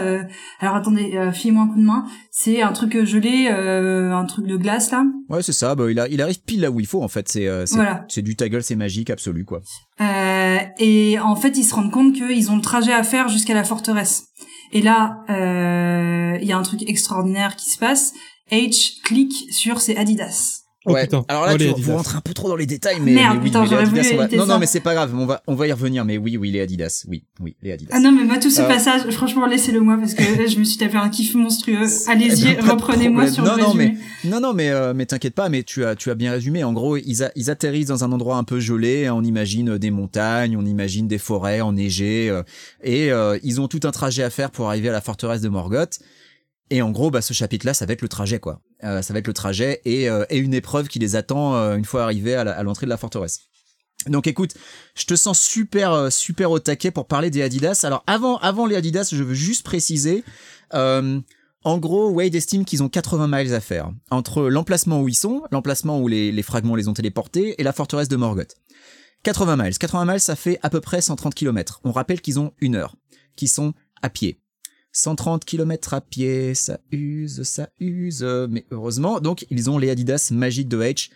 [0.60, 4.90] alors attendez filez-moi un coup de main c'est un truc gelé un truc de glace
[4.90, 5.74] là Ouais, c'est ça.
[5.74, 7.28] Bah, il, a, il arrive pile là où il faut en fait.
[7.28, 8.06] C'est euh, Voilà.
[8.16, 9.60] du ta gueule, c'est magique absolu quoi.
[10.00, 13.54] Euh, et en fait, ils se rendent compte qu'ils ont le trajet à faire jusqu'à
[13.54, 14.24] la forteresse.
[14.72, 18.12] Et là, euh, il y a un truc extraordinaire qui se passe.
[18.50, 20.61] H clique sur ses Adidas.
[20.84, 21.02] Oh ouais.
[21.04, 21.24] putain.
[21.28, 23.38] Alors là, Oh, tu vous rentrez un peu trop dans les détails, mais, Merde, mais
[23.40, 25.12] oui, putain, mais les Adidas, va- Non, non, mais c'est pas grave.
[25.14, 26.04] On va, on va y revenir.
[26.04, 27.04] Mais oui, oui, les Adidas.
[27.08, 27.92] Oui, oui, les Adidas.
[27.94, 30.64] Ah non, mais moi, tout ce Euh, passage, franchement, laissez-le moi parce que je me
[30.64, 31.86] suis tapé un kiff monstrueux.
[32.08, 33.96] Allez-y, ben, reprenez-moi sur non, le non, résumé.
[34.24, 36.64] mais non, non, mais euh, mais t'inquiète pas, mais tu as tu as bien résumé.
[36.64, 39.08] En gros, ils, a- ils atterrissent dans un endroit un peu gelé.
[39.10, 42.42] On imagine euh, des montagnes, on imagine des forêts enneigées, euh,
[42.82, 45.48] et euh, ils ont tout un trajet à faire pour arriver à la forteresse de
[45.48, 46.00] Morgoth.
[46.70, 48.60] Et en gros, bah, ce chapitre-là, ça va être le trajet, quoi.
[48.84, 51.84] Euh, ça va être le trajet et, euh, une épreuve qui les attend euh, une
[51.84, 53.40] fois arrivés à l'entrée de la forteresse.
[54.08, 54.54] Donc écoute,
[54.96, 57.82] je te sens super super au taquet pour parler des Adidas.
[57.84, 60.24] Alors avant avant les Adidas, je veux juste préciser
[61.64, 65.44] en gros, Wade estime qu'ils ont 80 miles à faire entre l'emplacement où ils sont,
[65.52, 68.56] l'emplacement où les, les fragments les ont téléportés et la forteresse de Morgoth.
[69.22, 69.78] 80 miles.
[69.78, 71.80] 80 miles, ça fait à peu près 130 km.
[71.84, 72.96] On rappelle qu'ils ont une heure,
[73.36, 74.41] qu'ils sont à pied.
[74.92, 80.30] 130 km à pied, ça use, ça use, mais heureusement, donc ils ont les Adidas
[80.32, 81.10] magiques de H.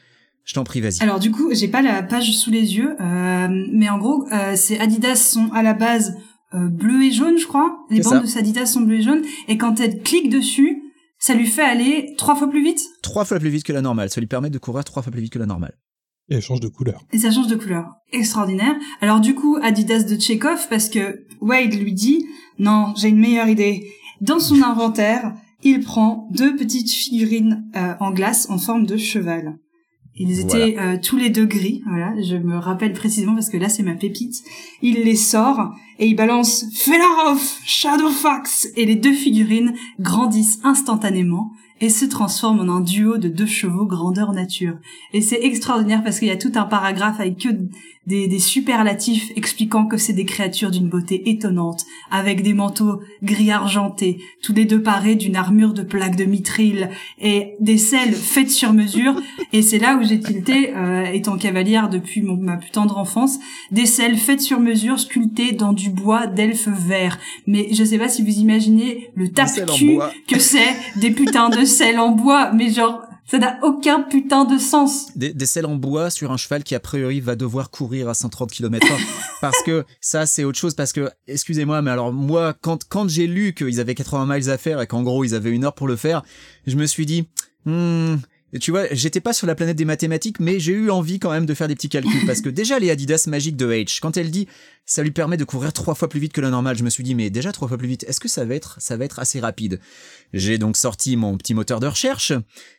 [0.46, 1.02] Je t'en prie, vas-y.
[1.02, 4.54] Alors du coup, j'ai pas la page sous les yeux, euh, mais en gros, euh,
[4.54, 6.16] ces Adidas sont à la base
[6.54, 7.84] euh, bleu et jaune, je crois.
[7.90, 8.20] Les bandes ça.
[8.20, 10.84] de ces Adidas sont bleu et jaune, et quand elle clique dessus,
[11.18, 12.80] ça lui fait aller trois fois plus vite?
[13.02, 14.08] Trois fois plus vite que la normale.
[14.08, 15.74] Ça lui permet de courir trois fois plus vite que la normale.
[16.28, 17.04] Et elle change de couleur.
[17.12, 17.88] Et ça change de couleur.
[18.12, 18.74] Extraordinaire.
[19.00, 22.26] Alors du coup, Adidas de Tchekhov, parce que Wade lui dit,
[22.58, 23.86] non, j'ai une meilleure idée.
[24.20, 29.58] Dans son inventaire, il prend deux petites figurines euh, en glace en forme de cheval.
[30.18, 33.68] Ils étaient euh, tous les deux gris, voilà, je me rappelle précisément parce que là
[33.68, 34.42] c'est ma pépite.
[34.80, 41.50] Il les sort et il balance Felarov, Shadowfax et les deux figurines grandissent instantanément
[41.80, 44.76] et se transforment en un duo de deux chevaux grandeur nature.
[45.12, 47.48] Et c'est extraordinaire parce qu'il y a tout un paragraphe avec que
[48.06, 53.50] des, des superlatifs expliquant que c'est des créatures d'une beauté étonnante, avec des manteaux gris
[53.50, 56.90] argentés, tous les deux parés d'une armure de plaques de mithril
[57.20, 59.20] et des selles faites sur mesure.
[59.52, 63.38] Et c'est là où j'ai tilté, euh, étant cavalière depuis mon- ma plus tendre enfance,
[63.70, 67.18] des selles faites sur mesure sculptées dans du bois d'elfe vert.
[67.46, 69.98] Mais je sais pas si vous imaginez le tape-cul
[70.28, 74.56] que c'est des putains de selles en bois, mais genre, ça n'a aucun putain de
[74.58, 75.08] sens.
[75.16, 78.14] Des, des selles en bois sur un cheval qui a priori va devoir courir à
[78.14, 79.00] 130 km h
[79.40, 83.26] parce que ça c'est autre chose parce que excusez-moi mais alors moi quand quand j'ai
[83.26, 85.88] lu qu'ils avaient 80 miles à faire et qu'en gros ils avaient une heure pour
[85.88, 86.22] le faire
[86.66, 87.28] je me suis dit
[87.64, 88.16] hmm,
[88.58, 91.46] tu vois j'étais pas sur la planète des mathématiques mais j'ai eu envie quand même
[91.46, 92.12] de faire des petits calculs.
[92.26, 94.46] Parce que déjà les Adidas magiques de H quand elle dit
[94.84, 97.04] ça lui permet de courir trois fois plus vite que la normale je me suis
[97.04, 99.18] dit mais déjà trois fois plus vite est-ce que ça va être ça va être
[99.18, 99.80] assez rapide?
[100.32, 102.32] J'ai donc sorti mon petit moteur de recherche.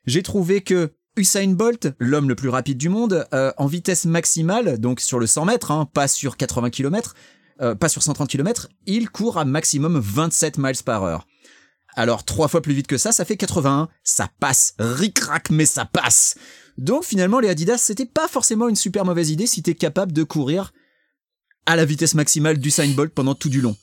[0.06, 4.78] J'ai trouvé que Usain Bolt, l'homme le plus rapide du monde, euh, en vitesse maximale,
[4.80, 7.16] donc sur le 100 mètres, hein, pas sur 80 km,
[7.60, 11.26] euh, pas sur 130 km, il court à maximum 27 miles par heure.
[11.98, 13.90] Alors trois fois plus vite que ça, ça fait 81.
[14.04, 16.36] Ça passe, ric-rac, mais ça passe.
[16.78, 20.24] Donc finalement, les Adidas, c'était pas forcément une super mauvaise idée si t'es capable de
[20.24, 20.74] courir
[21.66, 23.76] à la vitesse maximale d'Usain Bolt pendant tout du long.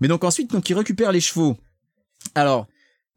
[0.00, 1.56] Mais donc ensuite, donc ils récupèrent les chevaux.
[2.34, 2.66] Alors,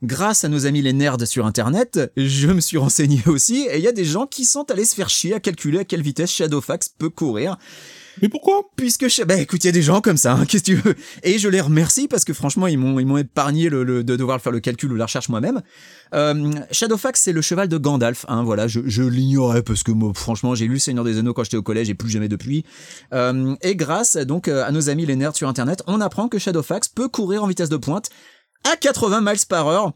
[0.01, 3.83] grâce à nos amis les nerds sur internet, je me suis renseigné aussi et il
[3.83, 6.31] y a des gens qui sont allés se faire chier à calculer à quelle vitesse
[6.31, 7.57] Shadowfax peut courir.
[8.21, 8.69] Mais pourquoi?
[8.75, 10.75] Puisque, je- bah écoute, il y a des gens comme ça, hein, qu'est-ce que tu
[10.75, 10.93] veux?
[11.23, 14.15] Et je les remercie parce que franchement, ils m'ont ils m'ont épargné le, le- de
[14.15, 15.63] devoir faire le calcul ou la recherche moi-même.
[16.13, 20.11] Euh, Shadowfax, c'est le cheval de Gandalf, hein, voilà, je, je l'ignorais parce que moi,
[20.13, 22.65] franchement, j'ai lu Seigneur des Anneaux quand j'étais au collège et plus jamais depuis.
[23.13, 26.37] Euh, et grâce donc euh, à nos amis les nerds sur internet, on apprend que
[26.37, 28.11] Shadowfax peut courir en vitesse de pointe
[28.72, 29.93] à 80 miles par heure.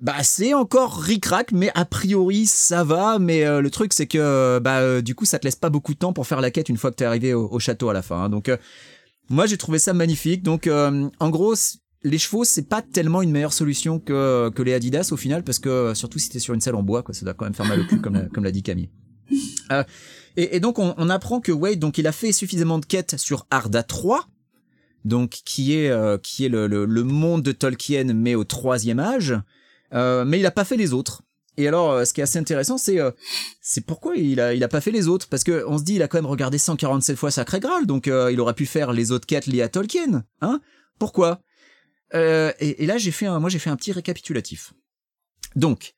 [0.00, 3.18] Bah c'est encore ric-rac, mais a priori ça va.
[3.20, 5.94] Mais euh, le truc c'est que bah euh, du coup ça te laisse pas beaucoup
[5.94, 7.92] de temps pour faire la quête une fois que t'es arrivé au, au château à
[7.92, 8.24] la fin.
[8.24, 8.28] hein.
[8.28, 8.56] Donc euh,
[9.30, 10.42] moi j'ai trouvé ça magnifique.
[10.42, 11.54] Donc euh, en gros
[12.02, 15.60] les chevaux c'est pas tellement une meilleure solution que que les Adidas au final parce
[15.60, 17.54] que euh, surtout si t'es sur une selle en bois quoi, ça doit quand même
[17.54, 18.90] faire mal au cul comme l'a- comme l'a dit Camille.
[19.70, 19.84] Euh,
[20.36, 23.16] et, et donc on, on apprend que Wade donc il a fait suffisamment de quêtes
[23.18, 24.26] sur Arda 3
[25.04, 29.34] donc qui est euh, qui est le, le, monde de Tolkien mais au troisième âge.
[29.92, 31.22] Euh, mais il a pas fait les autres.
[31.56, 33.10] Et alors, euh, ce qui est assez intéressant, c'est euh,
[33.60, 35.94] c'est pourquoi il a il a pas fait les autres, parce que on se dit
[35.94, 38.92] il a quand même regardé 147 fois Sacré Graal, donc euh, il aurait pu faire
[38.92, 40.60] les autres quêtes liées à Tolkien, hein?
[40.98, 41.40] Pourquoi?
[42.14, 44.74] Et, là j'ai fait un moi j'ai fait un petit récapitulatif.
[45.56, 45.94] Donc,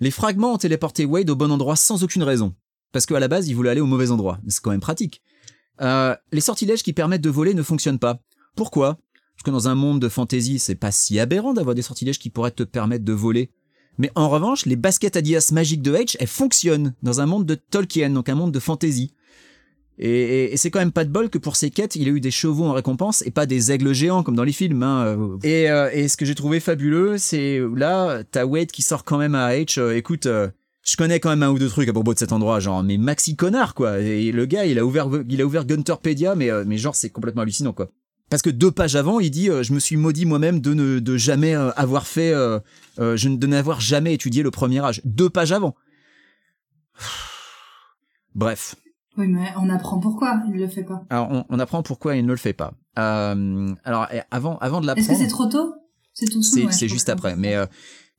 [0.00, 2.54] les fragments ont téléporté Wade au bon endroit sans aucune raison,
[2.92, 5.22] parce qu'à la base il voulait aller au mauvais endroit, c'est quand même pratique.
[5.80, 8.20] Les sortilèges qui permettent de voler ne fonctionnent pas.
[8.58, 8.98] Pourquoi
[9.36, 12.28] Parce que dans un monde de fantasy, c'est pas si aberrant d'avoir des sortilèges qui
[12.28, 13.52] pourraient te permettre de voler.
[13.98, 17.54] Mais en revanche, les baskets Adidas magiques de H, elles fonctionnent dans un monde de
[17.54, 19.14] Tolkien, donc un monde de fantasy.
[20.00, 22.32] Et, c'est quand même pas de bol que pour ces quêtes, il a eu des
[22.32, 24.82] chevaux en récompense et pas des aigles géants comme dans les films.
[24.82, 25.38] Hein.
[25.44, 25.90] euh.
[25.92, 29.52] Et, ce que j'ai trouvé fabuleux, c'est là, t'as Wade qui sort quand même à
[29.52, 29.78] H.
[29.78, 30.48] euh, écoute, euh,
[30.82, 32.98] je connais quand même un ou deux trucs à propos de cet endroit, genre mais
[32.98, 34.00] maxi connard quoi.
[34.00, 37.72] Et le gars, il a ouvert, il a Gunterpedia, mais mais genre c'est complètement hallucinant
[37.72, 37.92] quoi.
[38.30, 40.98] Parce que deux pages avant, il dit euh, je me suis maudit moi-même de ne
[40.98, 42.60] de jamais euh, avoir fait, euh,
[42.98, 45.00] je ne de n'avoir jamais étudié le premier âge.
[45.04, 45.74] Deux pages avant.
[48.34, 48.76] Bref.
[49.16, 51.04] Oui, mais on apprend pourquoi il le fait pas.
[51.10, 52.72] Alors, on, on apprend pourquoi il ne le fait pas.
[52.94, 55.74] Alors, avant, avant de Est-ce l'apprendre, que c'est trop tôt?
[56.12, 57.34] C'est tout c'est ouais, juste après.
[57.34, 57.56] Mais,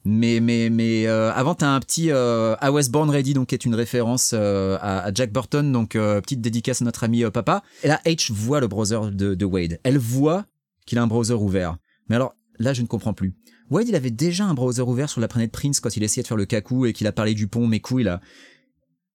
[0.06, 3.56] mais, mais, mais euh, avant, t'as un petit euh, I Was Born Ready, donc qui
[3.56, 7.32] est une référence euh, à, Jack Burton, donc euh, petite dédicace à notre ami euh,
[7.32, 7.64] papa.
[7.84, 9.80] Et là, H voit le browser de, de Wade.
[9.84, 10.46] Elle voit
[10.86, 11.78] qu'il a un browser ouvert.
[12.08, 13.36] Mais alors, là, je ne comprends plus.
[13.70, 16.28] Wade, il avait déjà un browser ouvert sur la planète Prince quand il essayait de
[16.28, 18.22] faire le cacou et qu'il a parlé du pont, mes couilles là.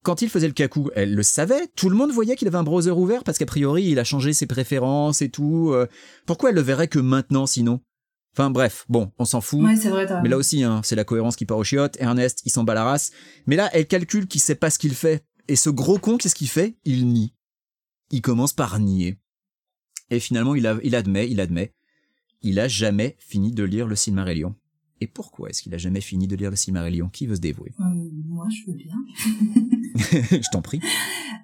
[0.05, 1.67] Quand il faisait le cacou, elle le savait.
[1.77, 4.35] Tout le monde voyait qu'il avait un browser ouvert parce qu'a priori, il a changé
[4.35, 5.71] ses préférences et tout.
[5.73, 5.87] euh.
[6.27, 7.81] Pourquoi elle le verrait que maintenant, sinon?
[8.37, 9.61] Enfin bref, bon, on s'en fout.
[9.63, 11.97] Ouais, c'est vrai, t'as Mais là aussi, hein, c'est la cohérence qui part au chiottes.
[12.01, 13.13] Ernest, il s'en bat la race.
[13.47, 15.25] Mais là, elle calcule qu'il sait pas ce qu'il fait.
[15.47, 16.77] Et ce gros con, qu'est-ce qu'il fait?
[16.85, 17.33] Il nie.
[18.11, 19.21] Il commence par nier.
[20.11, 21.75] Et finalement, il, a, il admet, il admet,
[22.43, 24.55] il a jamais fini de lire le Silmarillion.
[25.01, 27.09] Et pourquoi est-ce qu'il a jamais fini de lire le Silmarillion?
[27.09, 27.73] Qui veut se dévouer?
[27.81, 27.85] Euh,
[28.27, 28.95] moi, je veux bien.
[30.31, 30.81] Je t'en prie.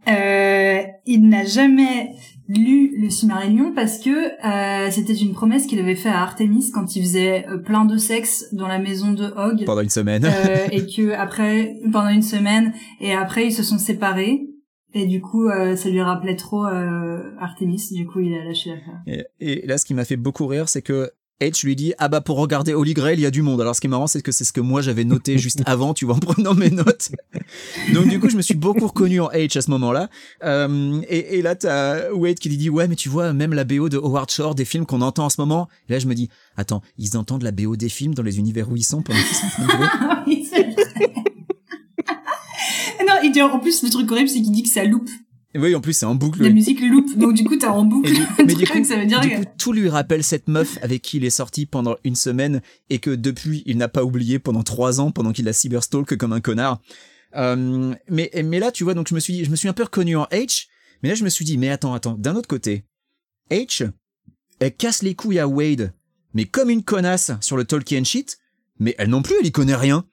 [0.08, 2.10] Euh, il n'a jamais
[2.48, 6.96] lu le Silmarillion parce que euh, c'était une promesse qu'il avait fait à Artemis quand
[6.96, 9.64] il faisait euh, plein de sexe dans la maison de Hogg.
[9.66, 10.24] Pendant une semaine.
[10.24, 14.46] Euh, et que après pendant une semaine et après ils se sont séparés
[14.94, 18.70] et du coup euh, ça lui rappelait trop euh, Artemis du coup il a lâché
[18.70, 21.10] l'affaire Et, et là, ce qui m'a fait beaucoup rire, c'est que
[21.40, 23.60] H lui dit ah bah pour regarder Holy Grail il y a du monde.
[23.60, 25.94] Alors ce qui est marrant c'est que c'est ce que moi j'avais noté juste avant,
[25.94, 27.10] tu vois, en prenant mes notes.
[27.94, 30.08] Donc du coup je me suis beaucoup reconnu en H à ce moment-là.
[30.44, 33.64] Euh, et, et là t'as Wade qui lui dit ouais mais tu vois même la
[33.64, 35.68] BO de Howard Shore des films qu'on entend en ce moment.
[35.88, 38.70] Et là je me dis attends ils entendent la BO des films dans les univers
[38.70, 40.40] où ils sont pendant qu'ils sont en train de
[43.06, 45.10] non et en plus le truc horrible c'est qu'il dit que ça loupe
[45.56, 46.42] Oui en plus c'est en boucle.
[46.42, 49.06] la musique loupe donc du coup t'as en boucle du- mais du coup, ça veut
[49.06, 51.96] dire du que- coup, tout lui rappelle cette meuf avec qui il est sorti pendant
[52.04, 55.52] une semaine et que depuis, il n'a pas oublié pendant trois ans, pendant qu'il la
[55.52, 56.80] cyberstalk comme un connard.
[57.36, 59.84] Euh, mais, mais là, tu vois, donc je me suis, je me suis un peu
[59.84, 60.66] reconnu en H,
[61.02, 62.84] mais là, je me suis dit, mais attends, attends, d'un autre côté,
[63.50, 63.90] H,
[64.60, 65.92] elle casse les couilles à Wade,
[66.34, 68.38] mais comme une connasse sur le Tolkien shit,
[68.78, 70.04] mais elle non plus, elle y connaît rien.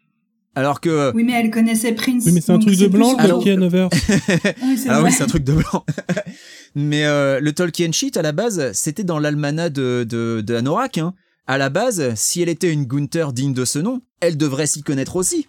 [0.57, 3.23] Alors que, oui mais elle connaissait Prince Oui, mais c'est un truc de blanc, le
[3.23, 3.87] Alors- Tolkien Over.
[3.93, 5.85] oui, Ah oui, c'est un truc de blanc.
[6.75, 10.97] Mais euh, le Tolkien sheet, à la base, c'était dans l'almanach de, de, de Anorak.
[10.97, 11.13] Hein.
[11.45, 14.81] À la base, si elle était une Gunther digne de ce nom, elle devrait s'y
[14.81, 15.47] connaître aussi.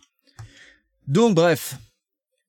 [1.06, 1.76] Donc bref,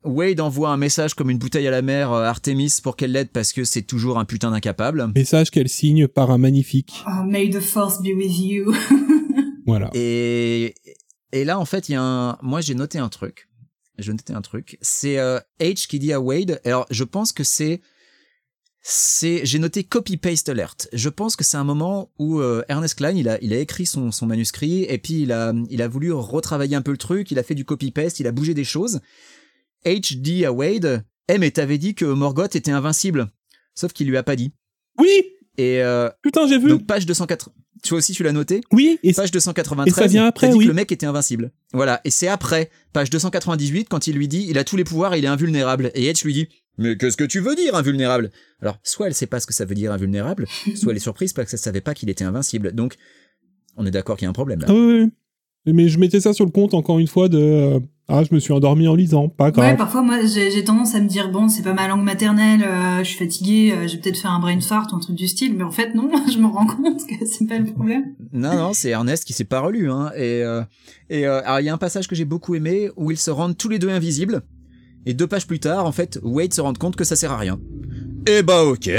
[0.04, 3.30] Wade envoie un message comme une bouteille à la mer à Artemis pour qu'elle l'aide
[3.32, 5.08] parce que c'est toujours un putain d'incapable.
[5.16, 7.04] Message qu'elle signe par un magnifique.
[7.08, 8.74] Oh, may the force be with you
[9.66, 9.90] Voilà.
[9.94, 10.74] Et,
[11.32, 12.38] et là, en fait, il y a un...
[12.42, 13.50] Moi, j'ai noté un truc.
[13.98, 14.78] J'ai noté un truc.
[14.82, 16.62] C'est euh, H qui dit à Wade...
[16.66, 17.82] Alors, je pense que c'est...
[18.82, 20.88] c'est j'ai noté copy-paste alert.
[20.94, 23.86] Je pense que c'est un moment où euh, Ernest Klein, il a, il a écrit
[23.86, 27.32] son, son manuscrit et puis il a, il a voulu retravailler un peu le truc,
[27.32, 29.02] il a fait du copy-paste, il a bougé des choses.
[29.86, 33.30] H dit à Wade, eh mais t'avais dit que Morgoth était invincible.
[33.76, 34.52] Sauf qu'il lui a pas dit.
[34.98, 35.10] Oui
[35.58, 37.52] Et euh, Putain, j'ai vu donc page 204.
[37.84, 39.94] Tu vois aussi, tu l'as noté Oui et Page 293.
[39.94, 40.66] Et ça vient après, dit oui.
[40.66, 41.52] que le mec était invincible.
[41.74, 42.02] Voilà.
[42.04, 45.24] Et c'est après, page 298, quand il lui dit, il a tous les pouvoirs, il
[45.24, 45.92] est invulnérable.
[45.96, 48.32] Et Edge lui dit, mais qu'est-ce que tu veux dire, invulnérable?
[48.62, 51.34] Alors, soit elle sait pas ce que ça veut dire, invulnérable, soit elle est surprise
[51.34, 52.72] parce qu'elle savait pas qu'il était invincible.
[52.72, 52.96] Donc,
[53.76, 54.68] on est d'accord qu'il y a un problème là.
[54.70, 55.12] Ah oui, oui,
[55.66, 55.74] oui.
[55.74, 57.82] Mais je mettais ça sur le compte, encore une fois, de...
[58.12, 59.72] Ah, je me suis endormi en lisant, pas grave.
[59.72, 63.00] Ouais, parfois moi j'ai tendance à me dire bon c'est pas ma langue maternelle, euh,
[63.00, 65.56] je suis fatiguée, euh, j'ai peut-être fait un brain fart ou un truc du style,
[65.56, 68.16] mais en fait non, je me rends compte que c'est pas le problème.
[68.34, 69.92] Non, non, c'est Ernest qui s'est pas relu.
[69.92, 70.12] Hein.
[70.16, 70.64] Et, euh,
[71.10, 73.32] et euh, alors, il y a un passage que j'ai beaucoup aimé où ils se
[73.32, 74.42] rendent tous les deux invisibles.
[75.06, 77.38] Et deux pages plus tard, en fait, Wade se rend compte que ça sert à
[77.38, 77.60] rien.
[78.28, 78.90] Eh bah ok.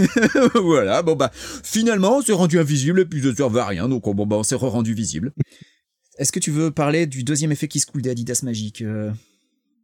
[0.54, 4.04] voilà, bon bah finalement on s'est rendu invisible et puis ça servait à rien, donc
[4.04, 5.32] bon bah on s'est re-rendu visible.
[6.18, 9.10] Est-ce que tu veux parler du deuxième effet qui se coule des Adidas Magique, euh,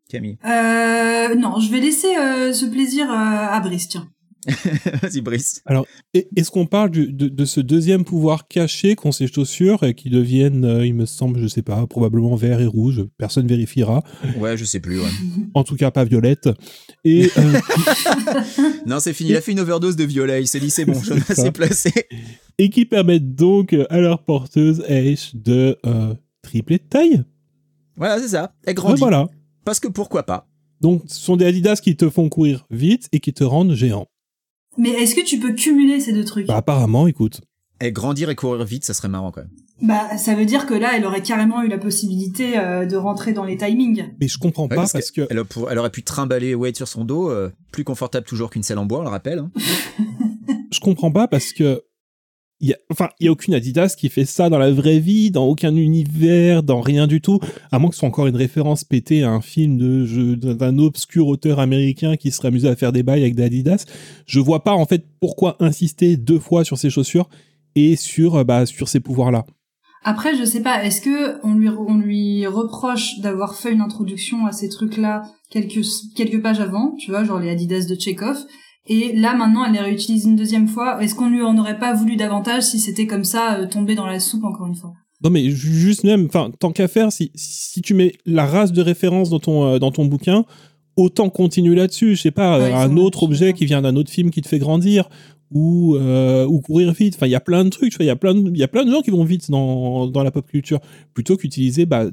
[0.09, 0.39] Camille?
[0.45, 4.09] Euh, non, je vais laisser euh, ce plaisir euh, à Brice, tiens.
[5.03, 5.63] Vas-y, Brice.
[5.67, 9.95] Alors, est-ce qu'on parle du- de, de ce deuxième pouvoir caché qu'ont ces chaussures et
[9.95, 14.03] qui deviennent, euh, il me semble, je sais pas, probablement vert et rouge, personne vérifiera,
[14.39, 14.99] Ouais, je sais plus.
[15.01, 15.11] Ouais.
[15.55, 16.49] en tout cas pas violette.
[17.05, 17.61] Et euh,
[18.87, 19.31] non, c'est fini.
[19.31, 20.43] Il a fait une overdose de violet.
[20.43, 21.93] Il s'est dit c'est bon, je m'ai placé.
[22.59, 27.23] et qui permettent donc à leur porteuse H de euh, tripler de taille.
[27.97, 28.55] Voilà, c'est ça.
[28.65, 28.99] Elle Ouais, grandit.
[29.01, 29.29] voilà.
[29.65, 30.49] Parce que pourquoi pas
[30.81, 34.07] Donc, ce sont des Adidas qui te font courir vite et qui te rendent géant.
[34.79, 36.47] Mais est-ce que tu peux cumuler ces deux trucs?
[36.47, 37.41] Bah, apparemment, écoute.
[37.81, 39.51] Et grandir et courir vite, ça serait marrant quand même.
[39.83, 43.33] Bah, ça veut dire que là, elle aurait carrément eu la possibilité euh, de rentrer
[43.33, 44.11] dans les timings.
[44.21, 45.27] Mais je comprends Ouais, pas parce, que.
[45.29, 48.51] Elle, a pour- elle aurait pu trimballer Wade sur son dos, euh, plus confortable toujours
[48.51, 49.41] qu'une selle en bois, on le rappelle.
[49.41, 49.51] hein.
[50.73, 51.83] je comprends pas parce que
[52.69, 55.31] y a, enfin, il y a aucune Adidas qui fait ça dans la vraie vie,
[55.31, 57.41] dans aucun univers, dans rien du tout,
[57.71, 61.27] à moins que ce soit encore une référence pétée à un film de d'un obscur
[61.27, 63.85] auteur américain qui serait amusé à faire des bails avec des Adidas.
[64.27, 67.29] Je vois pas en fait pourquoi insister deux fois sur ces chaussures
[67.75, 69.45] et sur euh, bah sur ces pouvoirs-là.
[70.05, 74.47] Après, je sais pas, est-ce que on lui, on lui reproche d'avoir fait une introduction
[74.47, 75.85] à ces trucs-là quelques,
[76.17, 78.39] quelques pages avant, tu vois, genre les Adidas de Chekhov,
[78.87, 81.03] et là maintenant elle les réutilise une deuxième fois.
[81.03, 84.07] Est-ce qu'on lui en aurait pas voulu davantage si c'était comme ça, euh, tombé dans
[84.07, 84.93] la soupe encore une fois?
[85.25, 88.73] Non mais ju- juste même, enfin tant qu'à faire, si si tu mets la race
[88.73, 90.45] de référence dans ton euh, dans ton bouquin,
[90.97, 92.17] autant continuer là-dessus.
[92.17, 94.49] Je sais pas, Ouais, euh, un autre objet qui vient d'un autre film qui te
[94.49, 95.09] fait grandir
[95.55, 97.15] ou euh, ou courir vite.
[97.17, 97.91] Enfin, il y a plein de trucs.
[97.93, 99.25] tu vois, Il y a plein de il y a plein de gens qui vont
[99.25, 100.81] vite dans dans la pop culture
[101.15, 102.05] plutôt qu'utiliser bah,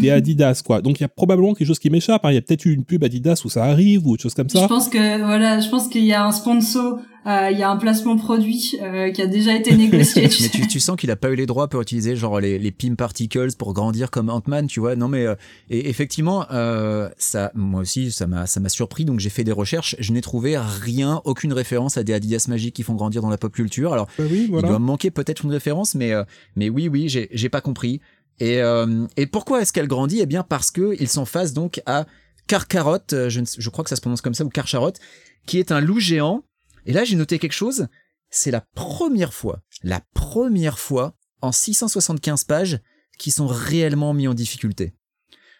[0.00, 0.80] des Adidas quoi.
[0.82, 2.24] Donc il y a probablement quelque chose qui m'échappe.
[2.24, 2.30] hein.
[2.30, 4.48] Il y a peut-être eu une pub Adidas où ça arrive ou autre chose comme
[4.50, 4.68] Je ça.
[4.68, 7.76] pense que voilà, je pense qu'il y a un sponsor, euh, il y a un
[7.76, 10.28] placement produit euh, qui a déjà été négocié.
[10.30, 12.58] tu Mais tu, tu sens qu'il a pas eu les droits pour utiliser genre les,
[12.58, 14.96] les Pim Particles pour grandir comme Ant-Man, tu vois.
[14.96, 15.34] Non mais euh,
[15.68, 19.04] et effectivement, euh, ça, moi aussi, ça m'a ça m'a surpris.
[19.04, 19.96] Donc j'ai fait des recherches.
[19.98, 23.38] Je n'ai trouvé rien, aucune référence à des Adidas magiques qui font grandir dans la
[23.38, 23.92] pop culture.
[23.92, 26.24] Alors Bah oui, il doit me manquer peut-être une référence, mais euh,
[26.56, 28.00] mais oui, oui, j'ai j'ai pas compris.
[28.38, 30.20] Et euh, et pourquoi est-ce qu'elle grandit?
[30.20, 32.06] Eh bien parce que ils sont face donc à
[32.46, 34.92] Karkarot, euh, je, je crois que ça se prononce comme ça ou Karcharot,
[35.46, 36.42] qui est un loup géant.
[36.86, 37.88] Et là j'ai noté quelque chose.
[38.30, 42.80] C'est la première fois, la première fois en 675 pages
[43.18, 44.94] qui sont réellement mis en difficulté.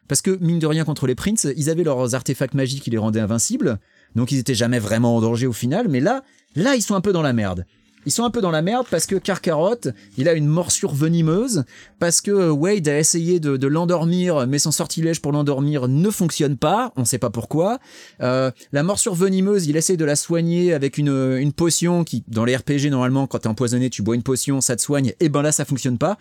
[0.09, 2.99] Parce que, mine de rien, contre les Prince, ils avaient leurs artefacts magiques qui les
[2.99, 3.79] rendaient invincibles,
[4.17, 6.25] donc ils étaient jamais vraiment en danger au final, mais là,
[6.57, 7.65] là, ils sont un peu dans la merde.
[8.07, 9.81] Ils sont un peu dans la merde parce que Karkarot,
[10.17, 11.65] il a une morsure venimeuse,
[11.99, 16.93] parce que Wade a essayé de, l'endormir, mais son sortilège pour l'endormir ne fonctionne pas,
[16.97, 17.79] on sait pas pourquoi.
[18.23, 22.45] Euh, la morsure venimeuse, il essaye de la soigner avec une, une potion qui, dans
[22.45, 25.43] les RPG, normalement, quand t'es empoisonné, tu bois une potion, ça te soigne, et ben
[25.43, 26.17] là, ça fonctionne pas.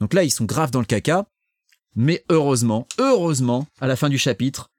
[0.00, 1.26] Donc là, ils sont graves dans le caca.
[1.96, 4.70] Mais heureusement, heureusement, à la fin du chapitre,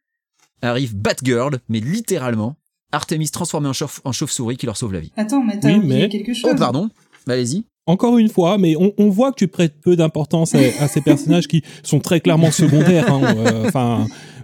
[0.61, 2.55] arrive Batgirl, mais littéralement,
[2.91, 5.11] Artemis transformée en, chauve- en chauve-souris qui leur sauve la vie.
[5.17, 6.51] Attends, mais t'as Oui, oublié mais- quelque chose.
[6.53, 6.89] Oh, pardon.
[7.25, 7.65] Bah, Allez-y.
[7.85, 10.99] Encore une fois, mais on, on voit que tu prêtes peu d'importance à, à ces
[11.01, 13.09] personnages qui sont très clairement secondaires.
[13.11, 13.69] hein, euh,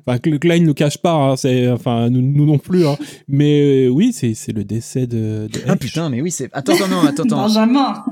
[0.05, 1.13] Enfin, Klein ne le cache pas.
[1.13, 2.85] hein, c'est, enfin, nous, nous non plus.
[2.85, 2.97] hein.
[3.27, 5.47] Mais euh, oui, c'est, c'est le décès de.
[5.51, 5.79] de Ah Edge.
[5.79, 6.49] putain, mais oui, c'est.
[6.53, 7.43] Attends, attends, non, attends, attends.
[7.47, 8.03] Benjamin.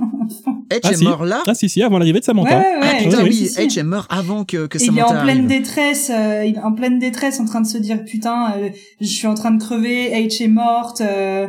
[0.69, 1.03] Edge Ah, est si.
[1.03, 1.43] mort là?
[1.47, 2.57] Ah si si, avant l'arrivée de Ouais, Samantha.
[2.57, 3.03] ouais, Ah ouais.
[3.03, 3.61] putain, oui, oui, si, si.
[3.61, 5.47] Edge est mort avant que, que Et il est Samantha en pleine arrive.
[5.49, 8.69] détresse, euh, il est en pleine détresse en train de se dire putain, euh,
[9.01, 11.47] je suis en train de crever, H est morte, euh,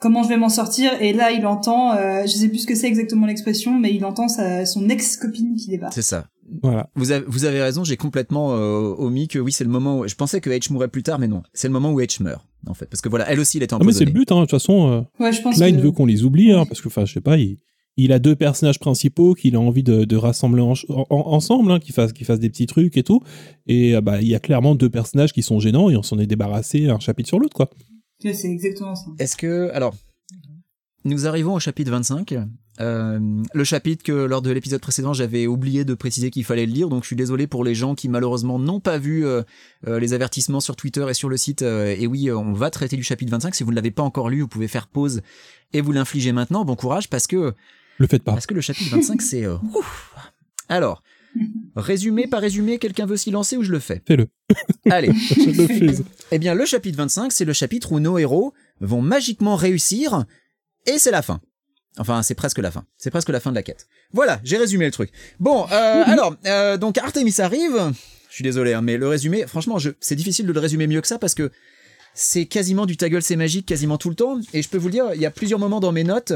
[0.00, 0.90] comment je vais m'en sortir?
[1.02, 4.04] Et là, il entend, euh, je sais plus ce que c'est exactement l'expression, mais il
[4.06, 5.92] entend sa, son ex-copine qui débarque.
[5.92, 6.24] C'est ça.
[6.62, 6.90] Voilà.
[6.96, 10.08] Vous avez, vous avez raison, j'ai complètement euh, omis que oui, c'est le moment où.
[10.08, 11.42] Je pensais que Edge mourrait plus tard, mais non.
[11.54, 12.86] C'est le moment où Edge meurt, en fait.
[12.86, 14.30] Parce que voilà, elle aussi, elle était Ah, mais c'est le but.
[14.32, 15.80] Hein, de toute façon, euh, Ouais, je pense Klein que...
[15.80, 17.58] veut qu'on les oublie, hein, parce que, enfin, je sais pas, il,
[17.96, 21.78] il a deux personnages principaux qu'il a envie de, de rassembler en- en- ensemble, hein,
[21.80, 23.20] qu'ils fassent, qu'ils fassent des petits trucs et tout.
[23.66, 26.18] Et euh, bah, il y a clairement deux personnages qui sont gênants et on s'en
[26.18, 27.70] est débarrassé un chapitre sur l'autre, quoi.
[28.20, 29.06] C'est exactement ça.
[29.18, 29.70] Est-ce que.
[29.72, 29.94] Alors.
[31.04, 32.34] Nous arrivons au chapitre 25.
[32.82, 33.18] Euh,
[33.54, 36.88] le chapitre que lors de l'épisode précédent j'avais oublié de préciser qu'il fallait le lire,
[36.88, 39.42] donc je suis désolé pour les gens qui malheureusement n'ont pas vu euh,
[39.86, 41.62] euh, les avertissements sur Twitter et sur le site.
[41.62, 43.54] euh, et oui, on va traiter du chapitre 25.
[43.54, 45.22] Si vous ne l'avez pas encore lu, vous pouvez faire pause
[45.72, 46.64] et vous l'infliger maintenant.
[46.64, 47.54] Bon courage parce que
[47.98, 48.32] Le faites pas.
[48.32, 49.44] parce que le chapitre 25 c'est.
[49.46, 49.56] euh.
[50.68, 51.02] Alors,
[51.76, 54.02] résumé par résumé, quelqu'un veut s'y lancer ou je le fais?
[54.06, 54.26] Fais-le.
[54.90, 55.12] Allez.
[55.30, 56.02] Je le fais.
[56.30, 60.24] Eh bien, le chapitre 25, c'est le chapitre où nos héros vont magiquement réussir,
[60.86, 61.40] et c'est la fin.
[61.98, 62.84] Enfin, c'est presque la fin.
[62.96, 63.86] C'est presque la fin de la quête.
[64.12, 65.10] Voilà, j'ai résumé le truc.
[65.40, 67.92] Bon, euh, alors, euh, donc Artemis arrive.
[68.28, 71.02] Je suis désolé, hein, mais le résumé, franchement, je, c'est difficile de le résumer mieux
[71.02, 71.50] que ça parce que
[72.14, 74.40] c'est quasiment du ta gueule, c'est magique quasiment tout le temps.
[74.54, 76.32] Et je peux vous le dire, il y a plusieurs moments dans mes notes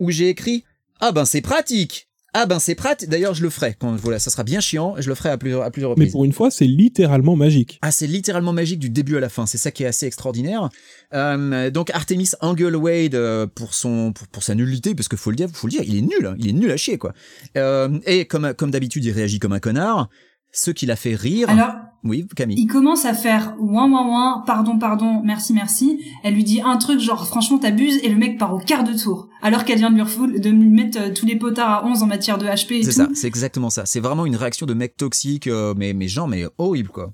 [0.00, 0.64] où j'ai écrit
[1.00, 3.04] Ah ben c'est pratique Ah ben c'est Pratt.
[3.04, 4.94] D'ailleurs, je le ferai quand voilà, ça sera bien chiant.
[4.98, 6.12] Je le ferai à plusieurs à plusieurs Mais reprises.
[6.12, 7.78] pour une fois, c'est littéralement magique.
[7.82, 9.46] Ah, c'est littéralement magique du début à la fin.
[9.46, 10.68] C'est ça qui est assez extraordinaire.
[11.12, 15.30] Euh, donc Artemis engueule Wade euh, pour son pour, pour sa nullité, parce que faut
[15.30, 16.36] le dire, faut le dire, il est nul, hein.
[16.38, 17.12] il est nul à chier quoi.
[17.56, 20.08] Euh, et comme comme d'habitude, il réagit comme un connard.
[20.52, 21.48] Ce qui l'a fait rire.
[21.48, 21.74] Alors,
[22.04, 22.56] oui, Camille.
[22.58, 26.00] il commence à faire ouin ouin ouin, pardon pardon, merci merci.
[26.24, 28.92] Elle lui dit un truc genre franchement t'abuses et le mec part au quart de
[28.94, 29.28] tour.
[29.42, 32.02] Alors qu'elle vient de lui, refou- de lui mettre euh, tous les potards à 11
[32.02, 33.86] en matière de HP C'est ça, c'est exactement ça.
[33.86, 37.12] C'est vraiment une réaction de mec toxique, euh, mais mais genre mais horrible quoi.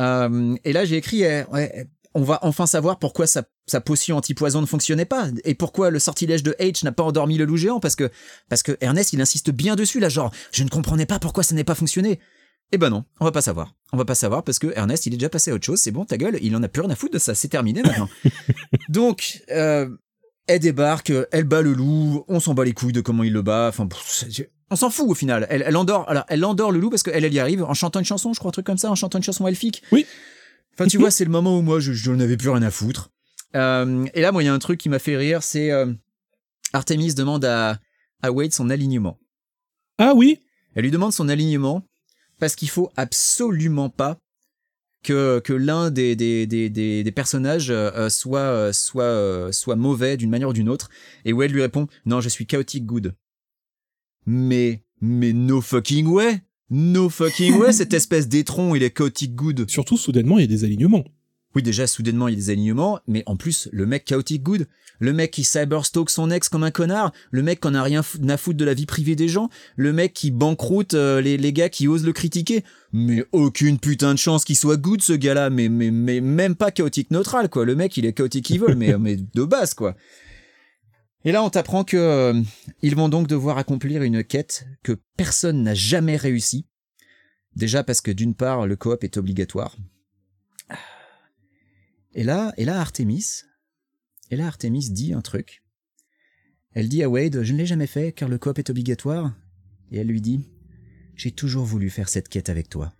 [0.00, 4.16] Euh, et là j'ai écrit, euh, ouais, on va enfin savoir pourquoi sa, sa potion
[4.16, 7.56] anti-poison ne fonctionnait pas et pourquoi le sortilège de H n'a pas endormi le loup
[7.56, 8.10] géant parce que
[8.48, 11.54] parce que Ernest il insiste bien dessus là genre je ne comprenais pas pourquoi ça
[11.54, 12.18] n'est pas fonctionné.
[12.72, 13.74] Eh ben non, on va pas savoir.
[13.92, 15.80] On va pas savoir parce que Ernest il est déjà passé à autre chose.
[15.80, 17.34] C'est bon, ta gueule, il en a plus rien à foutre de ça.
[17.34, 18.08] C'est terminé maintenant.
[18.88, 19.88] Donc euh,
[20.46, 23.42] elle débarque, elle bat le loup, on s'en bat les couilles de comment il le
[23.42, 23.68] bat.
[23.68, 23.88] Enfin,
[24.70, 25.46] on s'en fout au final.
[25.50, 27.98] Elle, elle endort, alors elle endort le loup parce qu'elle elle y arrive en chantant
[27.98, 29.82] une chanson, je crois un truc comme ça, en chantant une chanson elfique.
[29.90, 30.06] Oui.
[30.74, 33.10] Enfin, tu vois, c'est le moment où moi je, je n'avais plus rien à foutre.
[33.56, 35.92] Euh, et là, moi, il y a un truc qui m'a fait rire, c'est euh,
[36.72, 37.80] Artemis demande à
[38.22, 39.18] à Wade son alignement.
[39.98, 40.40] Ah oui
[40.74, 41.82] Elle lui demande son alignement
[42.40, 44.18] parce qu'il faut absolument pas
[45.02, 50.16] que, que l'un des, des, des, des, personnages euh, euh, soit, euh, soit, soit mauvais
[50.16, 50.90] d'une manière ou d'une autre.
[51.24, 53.14] Et Wade lui répond Non, je suis chaotic good.
[54.26, 56.42] Mais, mais no fucking way!
[56.68, 59.68] No fucking way, cette espèce d'étron, il est chaotic good.
[59.68, 61.04] Surtout, soudainement, il y a des alignements.
[61.54, 64.68] Oui, déjà, soudainement, il y a des alignements, mais en plus, le mec chaotic good,
[65.00, 68.02] le mec qui cyberstalk son ex comme un connard, le mec qui en a rien
[68.28, 71.52] à foutre de la vie privée des gens, le mec qui banqueroute euh, les, les
[71.52, 72.62] gars qui osent le critiquer.
[72.92, 77.48] Mais aucune putain de chance qu'il soit good, ce gars-là, mais même pas chaotique neutral,
[77.48, 77.64] quoi.
[77.64, 79.96] Le mec, il est chaotique evil, mais, mais de base, quoi.
[81.24, 82.40] Et là, on t'apprend que euh,
[82.82, 86.66] ils vont donc devoir accomplir une quête que personne n'a jamais réussi.
[87.56, 89.76] Déjà parce que d'une part, le coop est obligatoire.
[92.12, 93.44] Et là, et là, Artemis,
[94.30, 95.62] et là, Artemis dit un truc.
[96.72, 99.32] Elle dit à Wade, je ne l'ai jamais fait car le coop est obligatoire.
[99.90, 100.48] Et elle lui dit,
[101.16, 102.92] j'ai toujours voulu faire cette quête avec toi.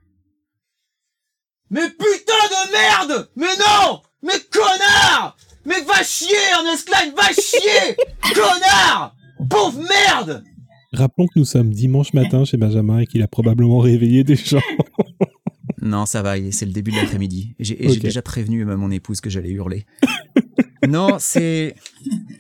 [1.70, 2.06] Mais putain
[2.50, 3.30] de merde!
[3.36, 4.02] Mais non!
[4.22, 5.36] Mais connard!
[5.64, 7.96] Mais va chier, Ernest Klein, va chier!
[8.34, 9.14] connard!
[9.48, 10.44] Pauvre merde!
[10.92, 14.60] Rappelons que nous sommes dimanche matin chez Benjamin et qu'il a probablement réveillé des gens.
[15.82, 17.54] Non, ça va, c'est le début de l'après-midi.
[17.58, 19.86] J'ai déjà prévenu mon épouse que j'allais hurler.
[20.88, 21.74] non, c'est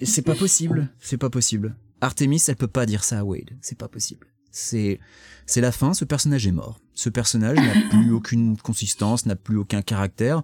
[0.02, 1.76] c'est pas possible, c'est pas possible.
[2.00, 4.26] Artemis, elle peut pas dire ça à Wade, c'est pas possible.
[4.50, 4.98] C'est
[5.46, 6.80] c'est la fin, ce personnage est mort.
[6.94, 10.42] Ce personnage n'a plus aucune consistance, n'a plus aucun caractère.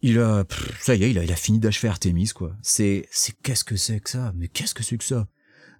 [0.00, 2.56] Il a pff, ça y est, il a, il a fini d'achever Artemis quoi.
[2.62, 4.32] C'est c'est qu'est-ce que c'est que ça?
[4.36, 5.28] Mais qu'est-ce que c'est que ça?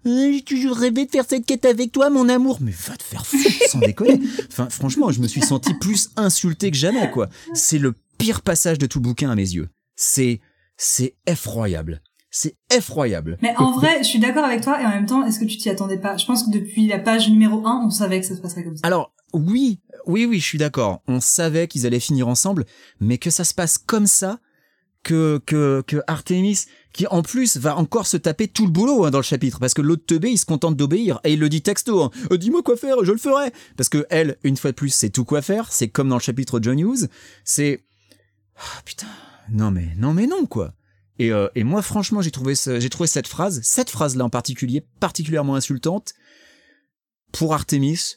[0.07, 2.59] Euh, J'ai toujours rêvé de faire cette quête avec toi, mon amour.
[2.61, 4.21] Mais va te faire foutre, sans déconner.
[4.49, 7.29] Enfin, franchement, je me suis senti plus insulté que jamais, quoi.
[7.55, 9.69] C'est le pire passage de tout le bouquin à mes yeux.
[9.97, 10.41] C'est,
[10.77, 12.03] c'est effroyable.
[12.31, 13.37] C'est effroyable.
[13.43, 15.59] Mais en vrai, je suis d'accord avec toi et en même temps, est-ce que tu
[15.59, 16.17] t'y attendais pas?
[16.17, 18.77] Je pense que depuis la page numéro 1, on savait que ça se passerait comme
[18.77, 18.81] ça.
[18.87, 21.03] Alors, oui, oui, oui, je suis d'accord.
[21.07, 22.65] On savait qu'ils allaient finir ensemble,
[23.01, 24.39] mais que ça se passe comme ça,
[25.03, 29.11] que, que, que Artemis, qui en plus va encore se taper tout le boulot hein,
[29.11, 31.63] dans le chapitre, parce que l'autre teubé, il se contente d'obéir, et il le dit
[31.63, 33.53] texto, hein, Euh, dis-moi quoi faire, je le ferai.
[33.77, 36.23] Parce que elle, une fois de plus, c'est tout quoi faire, c'est comme dans le
[36.23, 37.09] chapitre John Hughes,
[37.45, 37.85] c'est...
[38.57, 39.09] Ah, putain,
[39.51, 40.75] non mais, non mais non, quoi.
[41.19, 44.85] Et, euh, et moi, franchement, j'ai trouvé, j'ai trouvé cette phrase, cette phrase-là en particulier,
[45.01, 46.15] particulièrement insultante
[47.33, 48.17] pour Artemis,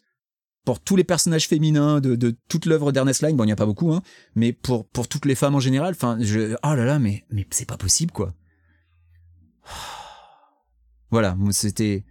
[0.66, 3.36] pour tous les personnages féminins de, de toute l'œuvre d'Ernest Line.
[3.38, 4.02] Bon, il n'y a pas beaucoup, hein,
[4.36, 5.94] mais pour, pour toutes les femmes en général.
[5.96, 8.34] Enfin, je, oh là là, mais, mais c'est pas possible, quoi.
[11.12, 12.04] Voilà, c'était,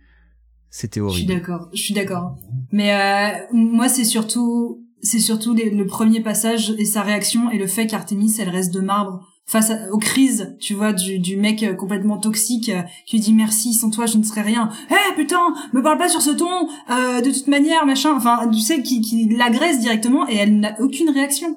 [0.71, 1.35] c'était Je suis horrible.
[1.35, 2.37] d'accord, je suis d'accord.
[2.73, 7.59] Mais euh, moi, c'est surtout, c'est surtout les- le premier passage et sa réaction et
[7.59, 11.37] le fait qu'Artemis, elle reste de marbre face à- aux crises, tu vois, du, du
[11.37, 14.71] mec euh, complètement toxique euh, qui lui dit merci, sans toi, je ne serais rien.
[14.91, 16.69] Eh putain, me parle pas sur ce ton.
[16.91, 18.13] euh, de toute manière, machin.
[18.17, 21.57] Enfin, tu sais, qui, qui l'agresse directement et elle n'a aucune réaction.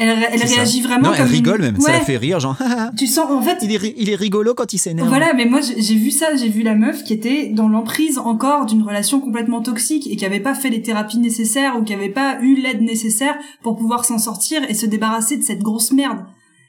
[0.00, 0.54] Elle, elle ça.
[0.54, 2.56] réagit vraiment Non, elle comme rigole même, ça la fait rire, genre,
[2.96, 5.08] Tu sens, en fait, il est, il est rigolo quand il s'énerve.
[5.08, 8.16] voilà, mais moi j'ai j'ai vu ça, j'ai vu la meuf qui était dans l'emprise
[8.16, 11.92] encore d'une relation complètement toxique et qui avait pas fait les thérapies nécessaires ou qui
[11.94, 15.90] avait pas eu l'aide nécessaire pour pouvoir s'en sortir et se débarrasser de cette grosse
[15.90, 16.18] merde.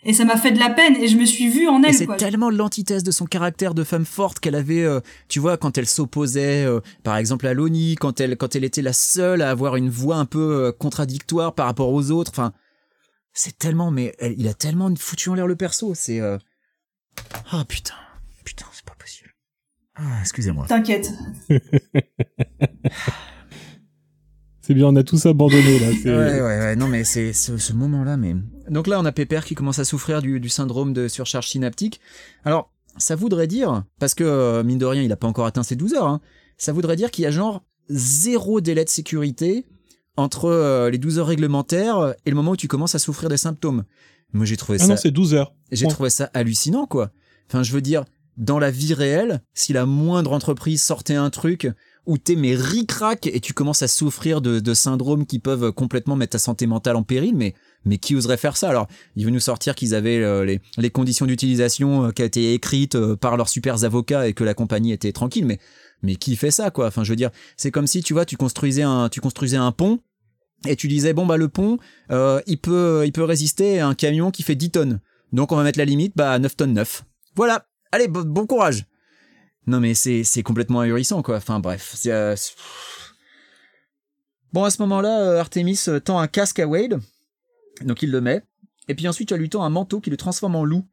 [0.10, 1.94] Et ça m'a fait de la peine et je me suis vue en Et elle
[1.94, 5.78] c'est tellement l'antithèse de son caractère de femme forte qu'elle avait, euh, tu vois, quand
[5.78, 9.52] elle s'opposait, euh, par exemple à Loni, quand elle, quand elle était la seule à
[9.52, 12.32] avoir une voix un peu euh, contradictoire par rapport aux autres.
[12.34, 12.54] Enfin,
[13.34, 15.94] c'est tellement, mais elle- il a tellement foutu en l'air le perso.
[15.94, 16.40] C'est, euh...
[17.52, 17.94] ah putain,
[18.44, 19.30] putain, c'est pas possible.
[19.96, 20.66] Ah, excusez-moi.
[20.68, 21.12] T'inquiète.
[24.70, 25.88] C'est bien, on a tous abandonné là.
[26.04, 28.36] c'est- Ouais, ouais, ouais, non, mais c'est ce, ce moment-là, mais.
[28.70, 32.00] Donc là, on a Pépère qui commence à souffrir du, du syndrome de surcharge synaptique.
[32.46, 35.64] Alors, ça voudrait dire, parce que, euh, mine de rien, il a pas encore atteint
[35.64, 36.22] ses 12 heures, hein,
[36.60, 39.66] ça voudrait dire qu'il y a genre zéro délai de sécurité
[40.18, 43.38] entre euh, les 12 heures réglementaires et le moment où tu commences à souffrir des
[43.38, 43.86] symptômes.
[44.34, 45.56] Moi, j'ai trouvé Ah ça non, c'est 12 heures.
[45.72, 45.92] j'ai Bon.
[45.92, 47.10] trouvé ça hallucinant, quoi.
[47.50, 48.06] Enfin, je veux dire,
[48.38, 51.68] dans la vie réelle, si la moindre entreprise sortait un truc
[52.10, 56.32] où t'es mais ric-rac et tu commences à souffrir de, syndromes qui peuvent complètement mettre
[56.32, 57.54] ta santé mentale en péril, mais
[57.86, 58.70] mais qui oserait faire ça?
[58.70, 62.56] Alors, il veut nous sortir qu'ils avaient euh, les, conditions d'utilisation euh, qui a été
[62.56, 65.60] écrites euh, par leurs super avocats et que la compagnie était tranquille, mais
[66.02, 66.88] mais qui fait ça, quoi?
[66.88, 69.72] Enfin, je veux dire, c'est comme si tu vois, tu construisais un tu construisais un
[69.72, 70.00] pont
[70.68, 71.78] et tu disais bon bah le pont
[72.10, 75.00] il peut il peut résister à un camion qui fait 10 tonnes.
[75.32, 77.04] Donc on va mettre la limite bah, à 9 tonnes 9.
[77.36, 77.66] Voilà.
[77.92, 78.86] Allez, bo- bon courage.
[79.70, 81.38] Non mais c'est c'est complètement ahurissant quoi.
[81.38, 82.54] Enfin bref, c'est euh, c'est-
[84.52, 87.00] Bon à ce moment-là, euh, Artemis euh, tend un casque à Wade.
[87.86, 88.42] Donc il le met
[88.88, 90.86] et puis ensuite tu lui tend un manteau qui le transforme en loup.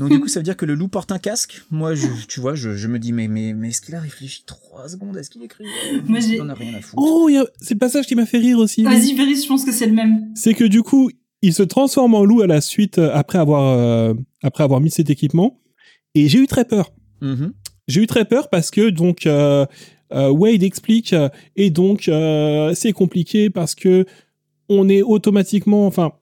[0.00, 1.62] Donc du coup ça veut dire que le loup porte un casque.
[1.70, 4.42] Moi je, tu vois, je, je me dis mais mais mais est-ce qu'il a réfléchi
[4.44, 5.16] trois secondes?
[5.16, 5.64] Est-ce qu'il écrit?
[6.08, 6.94] Moi, j'ai- rien à foutre?
[6.96, 8.82] Oh, il y a- c'est le passage qui m'a fait rire aussi.
[8.82, 10.32] Vas-y, Véris, je pense que c'est le même.
[10.34, 11.10] C'est que du coup,
[11.42, 15.10] il se transforme en loup à la suite après avoir euh, après avoir mis cet
[15.10, 15.60] équipement.
[16.16, 16.92] Et j'ai eu très peur.
[17.20, 17.52] Mhm.
[17.90, 19.66] J'ai eu très peur parce que donc euh,
[20.12, 22.10] euh, Wade explique euh, et donc
[22.74, 24.06] c'est compliqué parce que
[24.68, 26.12] on est automatiquement, enfin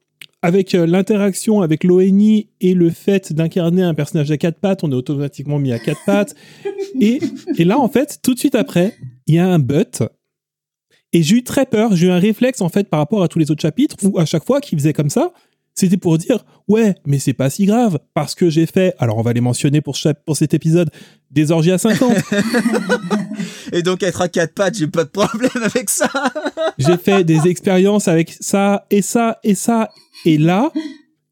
[0.40, 4.94] avec l'interaction avec l'ONI et le fait d'incarner un personnage à quatre pattes, on est
[4.94, 6.34] automatiquement mis à quatre pattes.
[7.00, 7.18] et,
[7.56, 8.94] et là, en fait, tout de suite après,
[9.26, 10.04] il y a un but.
[11.12, 13.40] Et j'ai eu très peur, j'ai eu un réflexe en fait par rapport à tous
[13.40, 15.32] les autres chapitres où à chaque fois qu'il faisait comme ça,
[15.78, 19.22] c'était pour dire ouais, mais c'est pas si grave parce que j'ai fait, alors on
[19.22, 20.90] va les mentionner pour, chaque- pour cet épisode,
[21.30, 22.12] des orgies à 50.
[23.72, 26.10] Et donc être à quatre pattes, j'ai pas de problème avec ça.
[26.78, 29.90] j'ai fait des expériences avec ça et ça et ça
[30.24, 30.70] et là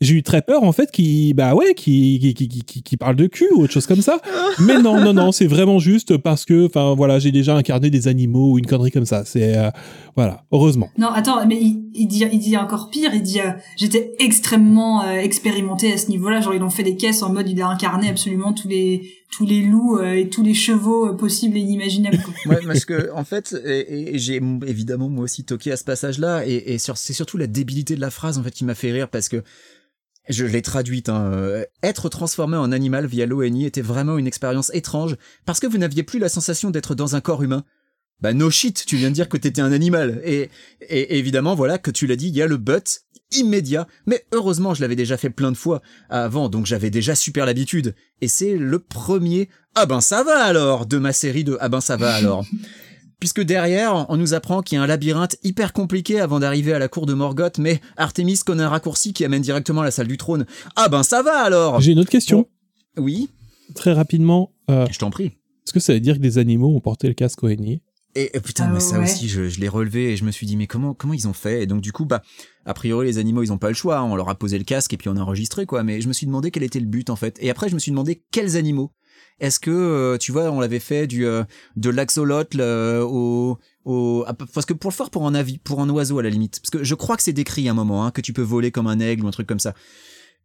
[0.01, 3.17] j'ai eu très peur en fait qui bah ouais qui qui, qui, qui, qui parle
[3.17, 4.21] de cul ou autre chose comme ça
[4.61, 8.09] mais non non non c'est vraiment juste parce que enfin voilà j'ai déjà incarné des
[8.09, 9.71] animaux ou une connerie comme ça c'est euh,
[10.17, 13.11] voilà heureusement Non, attends, mais il, il dit, il dit encore pire.
[13.15, 16.41] Il dit, euh, j'étais extrêmement euh, expérimenté à ce niveau-là.
[16.41, 19.47] Genre, ils ont fait des caisses en mode, il a incarné absolument tous les tous
[19.47, 22.19] les loups euh, et tous les chevaux euh, possibles et inimaginables.
[22.47, 26.47] Ouais, parce que en fait, et, et j'ai évidemment moi aussi toqué à ce passage-là,
[26.47, 28.93] et, et sur, c'est surtout la débilité de la phrase en fait qui m'a fait
[28.93, 29.43] rire parce que
[30.29, 31.09] je l'ai traduite.
[31.09, 35.67] Hein, euh, être transformé en animal via l'ONI était vraiment une expérience étrange parce que
[35.67, 37.65] vous n'aviez plus la sensation d'être dans un corps humain.
[38.21, 40.23] Bah no shit, tu viens de dire que t'étais un animal.
[40.25, 40.49] Et,
[40.81, 43.03] et évidemment, voilà, que tu l'as dit, il y a le but
[43.33, 43.87] immédiat.
[44.07, 47.95] Mais heureusement, je l'avais déjà fait plein de fois avant, donc j'avais déjà super l'habitude.
[48.21, 51.81] Et c'est le premier Ah ben ça va alors de ma série de Ah ben
[51.81, 52.45] ça va alors.
[53.19, 56.79] Puisque derrière, on nous apprend qu'il y a un labyrinthe hyper compliqué avant d'arriver à
[56.79, 60.07] la cour de Morgoth, mais Artemis connaît un raccourci qui amène directement à la salle
[60.07, 60.45] du trône.
[60.77, 62.47] Ah ben ça va alors j'ai une autre question
[62.99, 63.31] Oui,
[63.75, 65.27] très rapidement euh, je t'en prie.
[65.65, 67.81] est-ce que ça veut dire que des animaux ont porté le casque ONI
[68.19, 69.05] Et, et putain, Ah mais ça ouais.
[69.05, 71.35] aussi, je, je l'ai relevé et je me suis dit, mais comment, comment ils ont
[71.35, 71.63] fait?
[71.63, 72.23] Et donc, du coup, bah,
[72.65, 74.03] a priori, les animaux, ils ont pas le choix.
[74.03, 75.83] On leur a posé le casque et puis on a enregistré, quoi.
[75.83, 77.37] Mais je me suis demandé quel était le but, en fait.
[77.43, 78.91] Et après, je me suis demandé quels animaux?
[79.39, 81.45] Est-ce que, euh, tu vois, on l'avait fait du euh,
[81.77, 85.91] de l'axolotl euh, au, au parce que pour le faire pour un avis, pour un
[85.91, 88.11] oiseau à la limite, parce que je crois que c'est décrit à un moment hein,
[88.13, 89.75] que tu peux voler comme un aigle ou un truc comme ça.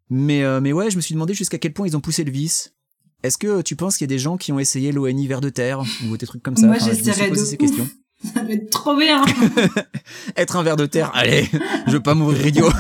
[0.10, 2.32] Mais euh, mais ouais, je me suis demandé jusqu'à quel point ils ont poussé le
[2.32, 2.74] vice.
[3.24, 5.50] Est-ce que tu penses qu'il y a des gens qui ont essayé l'ONI vers de
[5.50, 6.66] terre ou des trucs comme ça?
[6.68, 7.88] Moi, Enfin, je j'essaierais posé de ces questions.
[8.36, 9.24] Ça va être trop bien.
[10.38, 11.50] Être un ver de terre, allez,
[11.88, 12.70] je veux pas mourir idiot.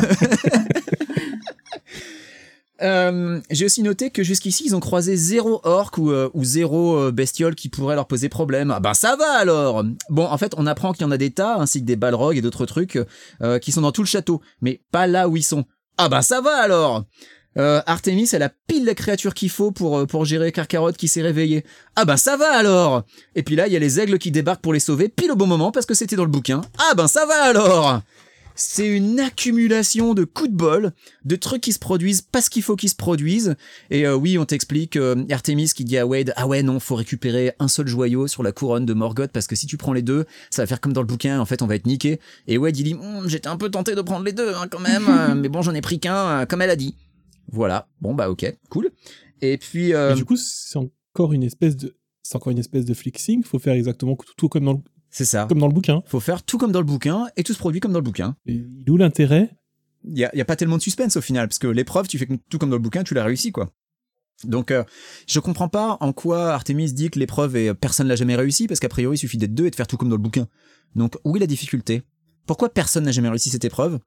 [2.83, 6.97] Euh, J'ai aussi noté que jusqu'ici ils ont croisé zéro orc ou, euh, ou zéro
[6.97, 8.71] euh, bestiole qui pourrait leur poser problème.
[8.71, 9.83] Ah ben ça va alors.
[10.09, 12.35] Bon en fait on apprend qu'il y en a des tas ainsi que des balrogs
[12.37, 12.97] et d'autres trucs
[13.61, 15.65] qui sont dans tout le château, mais pas là où ils sont.
[15.99, 17.05] Ah ben ça va alors.
[17.57, 21.07] Euh, Artemis elle a pile la créature qu'il faut pour euh, pour gérer Carcarotte qui
[21.07, 21.65] s'est réveillé.
[21.95, 23.03] Ah ben ça va alors.
[23.35, 25.35] Et puis là il y a les aigles qui débarquent pour les sauver pile au
[25.35, 26.61] bon moment parce que c'était dans le bouquin.
[26.77, 28.01] Ah ben ça va alors.
[28.55, 30.91] C'est une accumulation de coups de bol,
[31.25, 33.55] de trucs qui se produisent parce qu'il faut qu'ils se produisent.
[33.89, 36.95] Et euh, oui, on t'explique euh, Artemis qui dit à Wade ah ouais non, faut
[36.95, 40.01] récupérer un seul joyau sur la couronne de Morgoth parce que si tu prends les
[40.01, 41.39] deux, ça va faire comme dans le bouquin.
[41.39, 42.19] En fait, on va être niqué.
[42.47, 44.79] Et Wade il dit Hum, j'étais un peu tenté de prendre les deux hein, quand
[44.79, 46.95] même, euh, mais bon j'en ai pris qu'un euh, comme elle a dit.
[47.51, 47.87] Voilà.
[47.99, 48.89] Bon bah ok, cool.
[49.41, 52.85] Et puis euh, Et du coup c'est encore une espèce de c'est encore une espèce
[52.85, 54.79] de flixing faut faire exactement tout, tout comme dans le,
[55.09, 55.45] c'est ça.
[55.49, 57.79] comme dans le bouquin Faut faire tout comme dans le bouquin et tout se produit
[57.79, 58.35] comme dans le bouquin.
[58.45, 59.49] Et il est où l'intérêt?
[60.03, 62.17] Il y a, y a pas tellement de suspense au final parce que l'épreuve, tu
[62.17, 63.69] fais tout comme dans le bouquin, tu l'as réussi quoi.
[64.45, 64.83] Donc euh,
[65.27, 68.79] je comprends pas en quoi Artemis dit que l'épreuve et personne l'a jamais réussi parce
[68.79, 70.47] qu'a priori il suffit d'être deux et de faire tout comme dans le bouquin.
[70.95, 72.03] Donc où est la difficulté?
[72.47, 73.99] Pourquoi personne n'a jamais réussi cette épreuve?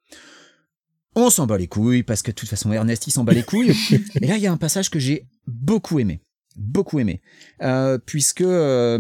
[1.17, 3.43] On s'en bat les couilles parce que de toute façon Ernest il s'en bat les
[3.45, 3.71] couilles.
[4.21, 6.21] et là il y a un passage que j'ai beaucoup aimé,
[6.57, 7.21] beaucoup aimé,
[7.63, 8.99] Euh, puisque euh,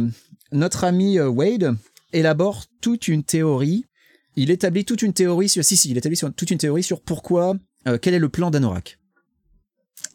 [0.52, 1.76] notre ami euh, Wade
[2.12, 3.84] élabore toute une théorie.
[4.36, 7.00] Il établit toute une théorie sur si si il établit sur- toute une théorie sur
[7.00, 7.56] pourquoi
[7.88, 8.98] euh, quel est le plan d'Anorak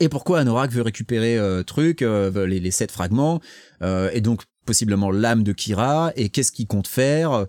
[0.02, 3.42] et pourquoi Anorak veut récupérer truc, les, les sept fragments,
[3.82, 7.48] et donc possiblement l'âme de Kira, et qu'est-ce qu'il compte faire.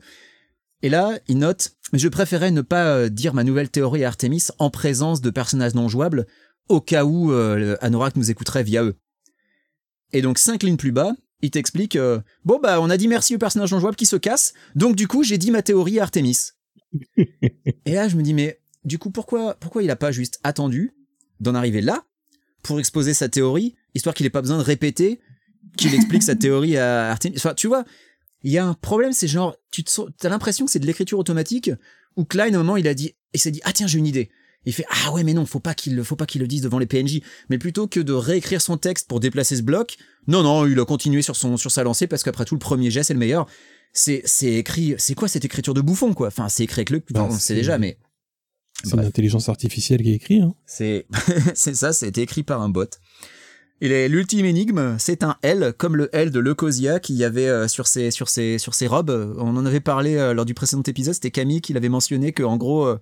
[0.82, 4.48] Et là, il note, je préférais ne pas euh, dire ma nouvelle théorie à Artemis
[4.58, 6.26] en présence de personnages non jouables,
[6.68, 8.96] au cas où euh, Anorak nous écouterait via eux.
[10.12, 11.12] Et donc, cinq lignes plus bas,
[11.42, 14.16] il t'explique, euh, bon bah on a dit merci aux personnages non jouables qui se
[14.16, 16.52] cassent, donc du coup j'ai dit ma théorie à Artemis.
[17.16, 20.92] et là, je me dis, mais du coup, pourquoi, pourquoi il a pas juste attendu
[21.40, 22.04] d'en arriver là
[22.62, 25.20] pour exposer sa théorie, histoire qu'il ait pas besoin de répéter
[25.76, 27.36] qu'il explique sa théorie à Artemis?
[27.36, 27.84] Enfin, tu vois,
[28.42, 31.18] il y a un problème, c'est genre, tu te, as l'impression que c'est de l'écriture
[31.18, 31.70] automatique,
[32.16, 34.06] où Klein, à un moment, il a dit, il s'est dit, ah tiens, j'ai une
[34.06, 34.30] idée.
[34.66, 36.60] Il fait, ah ouais, mais non, faut pas qu'il, le- faut pas qu'il le dise
[36.62, 37.20] devant les PNJ.
[37.48, 39.96] Mais plutôt que de réécrire son texte pour déplacer ce bloc,
[40.26, 42.90] non, non, il a continué sur son, sur sa lancée, parce qu'après tout, le premier
[42.90, 43.46] jet, c'est le meilleur.
[43.92, 46.28] C'est, c'est écrit, c'est quoi cette écriture de bouffon, quoi?
[46.28, 47.98] Enfin, c'est écrit avec le, enfin, on le sait déjà, mais
[48.84, 50.40] C'est une intelligence artificielle qui est écrit.
[50.40, 50.54] Hein.
[50.66, 51.06] C'est
[51.54, 52.86] c'est ça, été écrit par un bot.
[53.82, 57.48] Il est l'ultime énigme, c'est un L comme le L de Leucosia qu'il y avait
[57.48, 59.34] euh, sur ses sur ses sur ses robes.
[59.38, 62.42] On en avait parlé euh, lors du précédent épisode, c'était Camille qui l'avait mentionné que
[62.42, 62.98] en gros euh,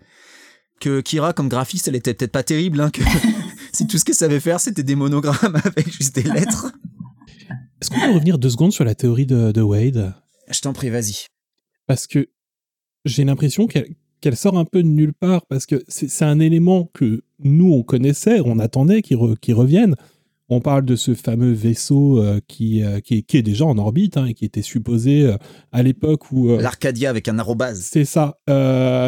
[0.81, 3.03] que Kira comme graphiste, elle était peut-être pas terrible hein, que
[3.73, 6.71] si tout ce qu'elle savait faire c'était des monogrammes avec juste des lettres.
[7.81, 10.15] Est-ce qu'on peut revenir deux secondes sur la théorie de, de Wade?
[10.51, 11.27] Je t'en prie, vas-y.
[11.87, 12.29] Parce que
[13.05, 16.91] j'ai l'impression qu'elle qu'elle sort un peu de nulle part, parce que c'est un élément
[16.93, 19.95] que nous, on connaissait, on attendait qu'il re- qu'il revienne.
[20.51, 23.77] On parle de ce fameux vaisseau euh, qui, euh, qui, est, qui est déjà en
[23.77, 25.37] orbite hein, et qui était supposé euh,
[25.73, 26.49] à l'époque où...
[26.57, 27.81] L'Arcadia avec un arrobase.
[27.83, 28.39] C'est ça.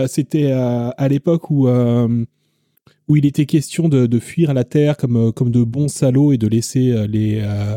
[0.08, 5.50] C'était à l'époque où, où il était question de, de fuir la Terre comme, comme
[5.50, 7.76] de bons salauds et de laisser les, euh,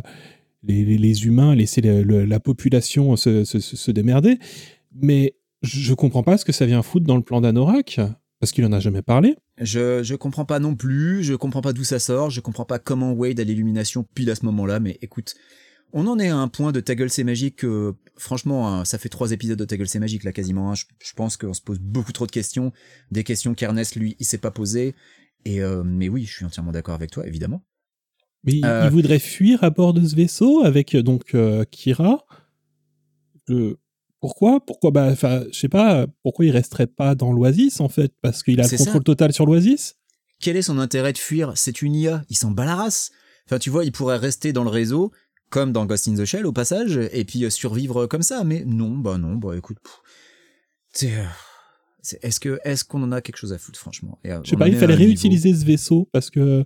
[0.64, 4.38] les, les- humains, laisser le- le- la population se- se démerder.
[4.94, 7.99] Mais je comprends pas ce que ça vient foutre dans le plan d'Anorak,
[8.40, 9.35] parce qu'il en a jamais parlé.
[9.60, 12.80] Je je comprends pas non plus, je comprends pas d'où ça sort, je comprends pas
[12.80, 15.36] comment Wade a l'illumination pile à ce moment-là, mais écoute,
[15.94, 18.98] on en est à un point de Ta gueule c'est magique que, franchement, hein, ça
[18.98, 20.72] fait trois épisodes de Ta gueule c'est magique là quasiment.
[20.72, 20.76] hein.
[20.76, 22.72] Je, je pense qu'on se pose beaucoup trop de questions,
[23.12, 24.96] des questions qu'Ernest lui il s'est pas posées.
[25.46, 27.64] Et euh, mais oui, je suis entièrement d'accord avec toi, évidemment.
[28.46, 28.86] Mais il- Euh.
[28.86, 32.26] il voudrait fuir à bord de ce vaisseau avec euh, donc euh, Kira?
[34.24, 36.08] Pourquoi Pourquoi Bah, enfin, je sais pas.
[36.24, 39.04] Pourquoi il resterait pas dans l'Oasis en fait Parce qu'il a le contrôle ça.
[39.04, 39.98] total sur l'Oasis?
[40.40, 41.52] Quel est son intérêt de fuir?
[41.56, 43.12] C'est une IA, il s'en bat la race.
[43.45, 45.12] Enfin, tu vois, il pourrait rester dans le réseau,
[45.50, 48.45] comme dans Ghost in the Shell au passage, et puis euh, survivre comme ça.
[48.45, 49.78] Mais non, bah non, bah écoute,
[50.94, 51.53] c'est, euh, c'est-
[52.22, 54.20] est-ce que est-ce qu'on en a quelque chose à foutre, franchement?
[54.24, 54.68] Et, euh, Je sais pas.
[54.68, 56.64] Il fallait niveau- réutiliser ce vaisseau parce que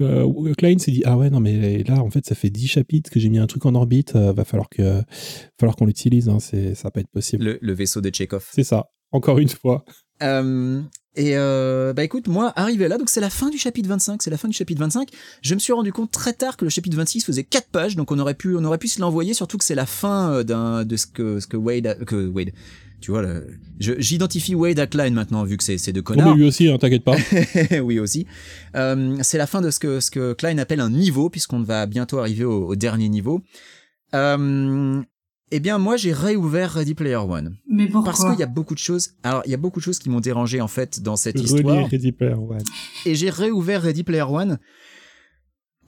[0.00, 3.10] euh, Klein s'est dit ah ouais non mais là en fait ça fait 10 chapitres
[3.10, 4.16] que j'ai mis un truc en orbite.
[4.16, 5.02] euh, va falloir que
[5.58, 6.28] falloir qu'on l'utilise.
[6.28, 7.44] Hein, c'est ça va pas être possible.
[7.44, 8.46] le, le vaisseau de Chekhov.
[8.52, 8.86] C'est ça.
[9.12, 9.84] Encore une fois.
[10.22, 10.80] Euh,
[11.16, 14.30] et euh, bah écoute, moi, arrivé là, donc c'est la fin du chapitre 25, c'est
[14.30, 15.08] la fin du chapitre 25.
[15.42, 18.12] Je me suis rendu compte très tard que le chapitre 26 faisait 4 pages, donc
[18.12, 20.96] on aurait pu, on aurait pu se l'envoyer, surtout que c'est la fin d'un de
[20.96, 22.50] ce que ce que Wade, a- que Wade,
[23.00, 23.46] tu vois, le-
[23.78, 26.36] j'identifie Wade à Klein maintenant vu que c'est Bon, mais connards.
[26.36, 27.16] lui aussi, hein, t'inquiète pas.
[27.82, 28.26] oui aussi.
[28.76, 31.86] Euh, c'est la fin de ce que ce que Klein appelle un niveau, puisqu'on va
[31.86, 33.40] bientôt arriver au, au dernier niveau.
[34.14, 35.00] Euh,
[35.52, 37.56] eh bien, moi, j'ai réouvert Ready Player One.
[37.68, 39.10] Mais pourquoi Parce qu'il y a beaucoup de choses.
[39.24, 41.88] Alors, il y a beaucoup de choses qui m'ont dérangé en fait dans cette histoire.
[41.88, 42.62] Ready Player One.
[43.06, 44.58] Et j'ai réouvert Ready Player One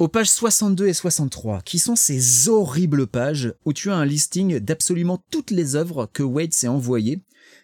[0.03, 4.59] aux pages 62 et 63, qui sont ces horribles pages où tu as un listing
[4.59, 7.23] d'absolument toutes les œuvres que Wade s'est envoyées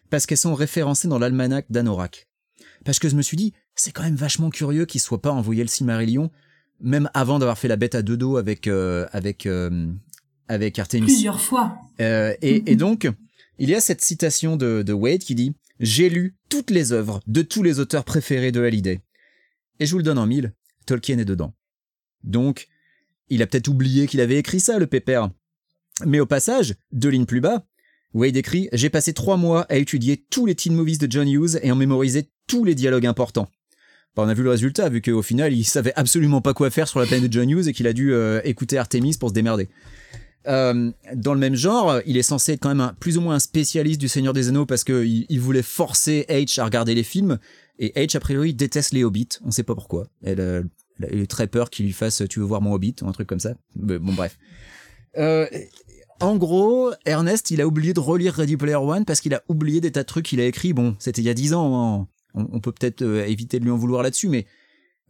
[0.08, 2.28] parce qu'elles sont référencées dans l'almanach d'Anorak.
[2.84, 5.64] Parce que je me suis dit, c'est quand même vachement curieux qu'il soit pas envoyé
[5.64, 6.30] le Silmarillion,
[6.80, 9.88] même avant d'avoir fait la bête à deux dos avec euh, avec euh,
[10.46, 11.06] avec Artemis.
[11.06, 11.76] Plusieurs fois.
[12.00, 13.10] Euh, et, et donc,
[13.58, 17.18] il y a cette citation de, de Wade qui dit J'ai lu toutes les œuvres
[17.26, 19.00] de tous les auteurs préférés de Hallyday.
[19.80, 20.52] Et je vous le donne en mille,
[20.86, 21.52] Tolkien est dedans.
[22.24, 22.68] Donc,
[23.28, 25.30] il a peut-être oublié qu'il avait écrit ça, le pépère.
[26.06, 27.66] Mais au passage, deux lignes plus bas,
[28.14, 31.58] Wade écrit J'ai passé trois mois à étudier tous les teen movies de John Hughes
[31.62, 33.48] et en mémoriser tous les dialogues importants.
[34.16, 36.88] Bah, on a vu le résultat, vu qu'au final, il savait absolument pas quoi faire
[36.88, 39.34] sur la planète de John Hughes et qu'il a dû euh, écouter Artemis pour se
[39.34, 39.68] démerder.
[40.46, 43.34] Euh, dans le même genre, il est censé être quand même un, plus ou moins
[43.34, 47.02] un spécialiste du Seigneur des Anneaux parce qu'il il voulait forcer H à regarder les
[47.02, 47.38] films.
[47.78, 49.28] Et H, a priori, déteste les hobbits.
[49.44, 50.08] On sait pas pourquoi.
[50.24, 50.62] Elle, euh,
[51.12, 53.28] il a très peur qu'il lui fasse Tu veux voir mon Hobbit ou un truc
[53.28, 53.54] comme ça.
[53.76, 54.38] Mais bon, bref.
[55.16, 55.46] Euh,
[56.20, 59.80] en gros, Ernest, il a oublié de relire Ready Player One parce qu'il a oublié
[59.80, 60.72] des tas de trucs qu'il a écrits.
[60.72, 62.00] Bon, c'était il y a dix ans.
[62.00, 62.08] hein.
[62.34, 64.46] On, on peut peut-être euh, éviter de lui en vouloir là-dessus, mais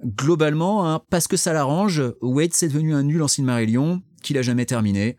[0.05, 4.43] globalement, hein, parce que ça l'arrange, Wade c'est devenu un nul en Silmarillion qu'il a
[4.43, 5.17] jamais terminé.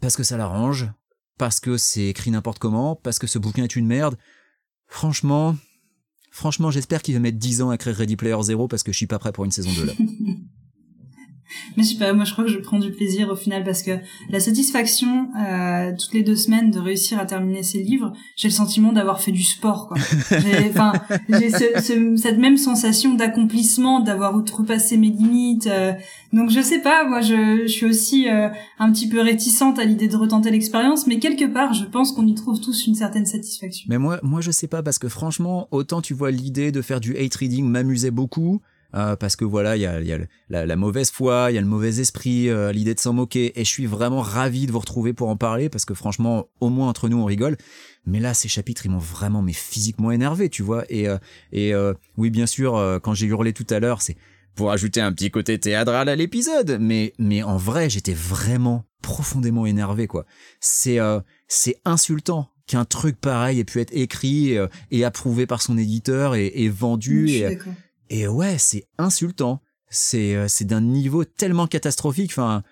[0.00, 0.88] Parce que ça l'arrange,
[1.36, 4.16] parce que c'est écrit n'importe comment, parce que ce bouquin est une merde.
[4.86, 5.56] Franchement,
[6.30, 8.96] franchement, j'espère qu'il va mettre 10 ans à écrire Ready Player Zero parce que je
[8.96, 9.92] suis pas prêt pour une saison 2 là.
[11.76, 13.82] Mais je sais pas, moi je crois que je prends du plaisir au final parce
[13.82, 13.92] que
[14.28, 18.54] la satisfaction euh, toutes les deux semaines de réussir à terminer ces livres, j'ai le
[18.54, 19.96] sentiment d'avoir fait du sport quoi.
[20.30, 20.92] J'ai- Enfin,
[21.28, 25.66] j'ai ce- ce- cette même sensation d'accomplissement, d'avoir outrepassé mes limites.
[25.66, 25.92] euh,
[26.32, 28.48] donc je sais pas, moi je, je suis aussi euh,
[28.78, 32.26] un petit peu réticente à l'idée de retenter l'expérience, mais quelque part je pense qu'on
[32.26, 33.86] y trouve tous une certaine satisfaction.
[33.88, 37.00] Mais moi, moi, je sais pas parce que franchement, autant tu vois l'idée de faire
[37.00, 38.60] du hate reading m'amusait beaucoup.
[38.94, 40.18] Euh, parce que voilà, il y a, y a
[40.48, 43.58] la, la mauvaise foi, il y a le mauvais esprit, euh, l'idée de s'en moquer,
[43.60, 46.68] et je suis vraiment ravi de vous retrouver pour en parler, parce que franchement, au
[46.68, 47.56] moins entre nous, on rigole.
[48.06, 50.84] Mais là, ces chapitres, ils m'ont vraiment, mais physiquement énervé, tu vois.
[50.88, 51.18] Et, euh,
[51.52, 54.16] et euh, oui, bien sûr, euh, quand j'ai hurlé tout à l'heure, c'est
[54.54, 56.78] pour ajouter un petit côté théâtral à l'épisode.
[56.80, 60.24] Mais, mais en vrai, j'étais vraiment profondément énervé, quoi.
[60.60, 64.56] C'est, euh, c'est insultant qu'un truc pareil ait pu être écrit
[64.90, 67.26] et approuvé par son éditeur et, et vendu.
[67.26, 67.72] je suis Et, d'accord.
[68.10, 69.62] Et ouais, c'est insultant.
[69.88, 72.30] C'est euh, c'est d'un niveau tellement catastrophique.
[72.30, 72.62] Enfin,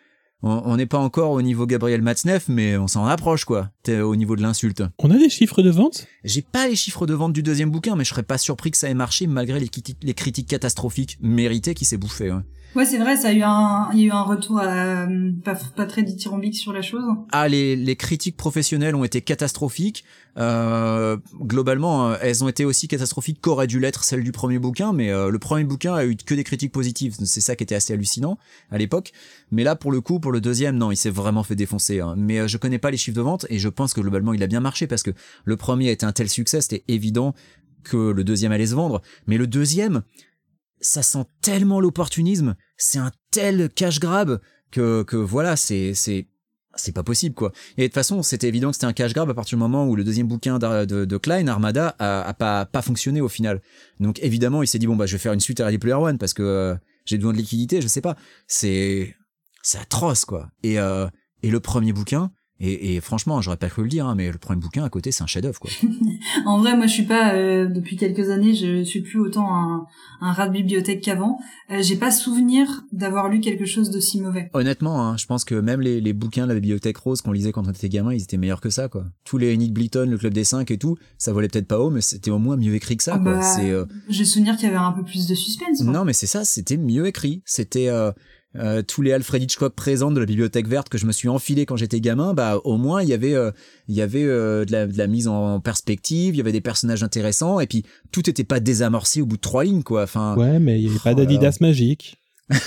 [0.43, 3.73] on n'est pas encore au niveau Gabriel Matzneff, mais on s'en approche, quoi.
[3.89, 4.85] Au niveau de l'insulte.
[4.99, 6.07] On a des chiffres de vente?
[6.23, 8.77] J'ai pas les chiffres de vente du deuxième bouquin, mais je serais pas surpris que
[8.77, 12.33] ça ait marché malgré les, criti- les critiques catastrophiques méritées qui s'est bouffé.
[12.75, 15.07] Ouais, c'est vrai, ça a eu un, il y a eu un retour euh,
[15.43, 17.03] pas, pas très dithyrambique sur la chose.
[17.33, 20.05] Ah, les, les critiques professionnelles ont été catastrophiques.
[20.37, 24.93] Euh, globalement, euh, elles ont été aussi catastrophiques qu'aurait dû l'être celle du premier bouquin,
[24.93, 27.17] mais euh, le premier bouquin a eu que des critiques positives.
[27.25, 28.39] C'est ça qui était assez hallucinant
[28.71, 29.13] à l'époque.
[29.51, 32.01] Mais là, pour le coup, pour le deuxième, non, il s'est vraiment fait défoncer.
[32.01, 32.15] hein.
[32.17, 34.43] Mais euh, je connais pas les chiffres de vente et je pense que globalement, il
[34.43, 35.11] a bien marché parce que
[35.45, 37.35] le premier a été un tel succès, c'était évident
[37.83, 39.01] que le deuxième allait se vendre.
[39.27, 40.03] Mais le deuxième,
[40.81, 44.41] ça sent tellement l'opportunisme, c'est un tel cash grab
[44.71, 46.29] que, que voilà, c'est, c'est,
[46.75, 47.53] c'est pas possible quoi.
[47.77, 49.87] Et de toute façon, c'était évident que c'était un cash grab à partir du moment
[49.87, 53.61] où le deuxième bouquin de, de Klein, Armada, a, pas, pas fonctionné au final.
[54.01, 56.19] Donc évidemment, il s'est dit bon bah je vais faire une suite à Ready One
[56.19, 56.75] parce que euh,
[57.05, 58.17] j'ai besoin de liquidité, je sais pas.
[58.47, 59.15] C'est,
[59.63, 60.51] c'est atroce quoi.
[60.63, 61.09] Et, euh,
[61.43, 62.31] et le premier bouquin,
[62.61, 65.11] et, et franchement, j'aurais pas cru le dire, hein, mais le premier bouquin à côté,
[65.13, 65.71] c'est un chef-d'œuvre quoi.
[66.47, 69.87] En vrai, moi, je suis pas euh, depuis quelques années, je suis plus autant un,
[70.21, 71.39] un rat de bibliothèque qu'avant.
[71.71, 74.51] Euh, J'ai pas souvenir d'avoir lu quelque chose de si mauvais.
[74.55, 77.53] Honnêtement, hein, je pense que même les, les bouquins de la bibliothèque rose qu'on lisait
[77.53, 79.05] quand on était gamin, ils étaient meilleurs que ça, quoi.
[79.25, 81.91] Tous les Nick Blyton, le Club des Cinq et tout, ça volait peut-être pas haut,
[81.91, 83.35] mais c'était au moins mieux écrit que ça, Ah quoi.
[83.35, 85.83] bah, C'est, euh, J'ai souvenir qu'il y avait un peu plus de suspense.
[85.83, 85.93] quoi.
[85.93, 87.43] non, mais c'est ça, c'était mieux écrit.
[87.45, 87.89] C'était
[88.57, 91.67] euh, tous les Alfred Hitchcock présents de la bibliothèque verte que je me suis enfilé
[91.67, 92.35] quand j'étais gamin.
[92.35, 93.51] Bah, au moins il y avait, euh,
[93.89, 96.61] il y avait euh, de, la, de la mise en perspective, il y avait des
[96.61, 100.03] personnages intéressants, et puis tout était pas désamorcé au bout de trois lignes, quoi.
[100.03, 102.17] Enfin, Ouais, mais il n'y avait pas Oh d'Adidas magique.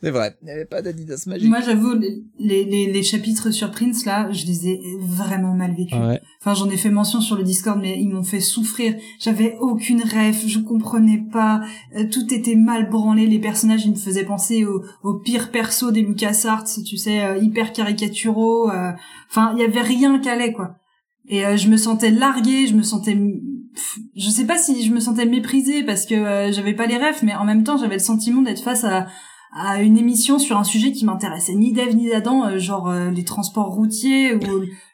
[0.00, 0.36] C'est vrai.
[0.42, 1.48] il y avait pas d'Adidas magique.
[1.48, 5.74] Moi, j'avoue, les, les, les, les chapitres sur Prince, là, je les ai vraiment mal
[5.74, 5.98] vécus.
[5.98, 6.20] Ouais.
[6.40, 8.94] Enfin, j'en ai fait mention sur le Discord, mais ils m'ont fait souffrir.
[9.18, 11.62] J'avais aucune ref, je comprenais pas.
[11.96, 13.26] Euh, tout était mal branlé.
[13.26, 17.38] Les personnages, ils me faisaient penser au, au pire perso des LucasArts, tu sais, euh,
[17.38, 18.70] hyper caricaturaux.
[18.70, 18.92] euh.
[19.28, 20.76] Enfin, il y avait rien qui allait, quoi.
[21.28, 23.18] Et euh, je me sentais larguée, je me sentais...
[24.16, 27.22] Je sais pas si je me sentais méprisée parce que euh, j'avais pas les refs,
[27.22, 29.06] mais en même temps, j'avais le sentiment d'être face à
[29.52, 33.10] à une émission sur un sujet qui m'intéressait ni d'Ève ni d'Adam, euh, genre euh,
[33.10, 34.40] les transports routiers ou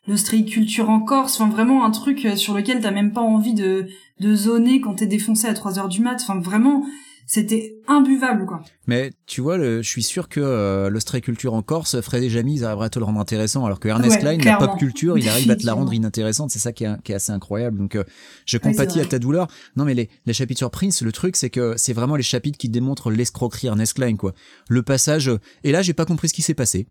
[0.07, 3.89] l'ostréiculture en Corse, enfin vraiment un truc euh, sur lequel t'as même pas envie de,
[4.21, 6.85] de zoner quand t'es défoncé à 3 heures du mat, enfin vraiment
[7.27, 8.63] c'était imbuvable quoi.
[8.87, 12.57] Mais tu vois, le, je suis sûr que euh, l'ostréiculture en Corse, Fred et Jamie,
[12.57, 14.69] ils arriveraient à te le rendre intéressant, alors que Ernest Ouais, Klein, la clairement.
[14.69, 16.51] pop culture, il arrive à te la rendre inintéressante.
[16.51, 17.79] C'est ça qui est, qui est assez incroyable.
[17.79, 18.05] Donc, euh,
[18.47, 19.47] je Ouais, compatis à ta douleur.
[19.77, 22.59] Non, mais les, les chapitres sur Prince, le truc, c'est que c'est vraiment les chapitres
[22.59, 24.35] qui démontrent l'escroquerie Ernest Klein, quoi.
[24.69, 25.29] Le passage.
[25.29, 26.87] euh, Et là, j'ai pas compris ce qui s'est passé.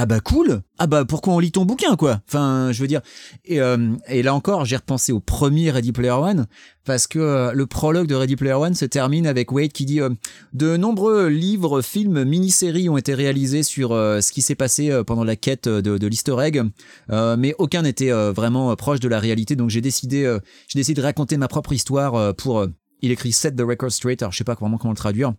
[0.00, 2.20] Ah bah cool Ah bah pourquoi on lit ton bouquin quoi?
[2.28, 3.00] Enfin je veux dire
[3.44, 6.46] et, euh, et là encore j'ai repensé au premier Ready Player One
[6.84, 10.00] parce que euh, le prologue de Ready Player One se termine avec Wade qui dit
[10.00, 10.10] euh,
[10.52, 15.34] de nombreux livres, films, mini-séries ont été réalisés sur ce qui s'est passé pendant la
[15.34, 16.62] quête de, de l'Easter egg,
[17.08, 19.56] mais aucun n'était vraiment proche de la réalité.
[19.56, 20.32] Donc j'ai décidé,
[20.68, 22.64] j'ai décidé de raconter ma propre histoire pour.
[23.02, 24.22] il écrit Set the record straight.
[24.22, 25.32] Alors je sais pas vraiment comment le traduire,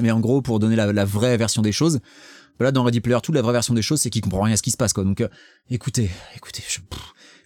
[0.00, 2.00] mais en gros pour donner la vraie version des choses.
[2.64, 4.56] Là dans Ready Player 2, la vraie version des choses, c'est qu'il comprend rien à
[4.56, 5.04] ce qui se passe quoi.
[5.04, 5.28] Donc euh,
[5.70, 6.80] écoutez, écoutez, je-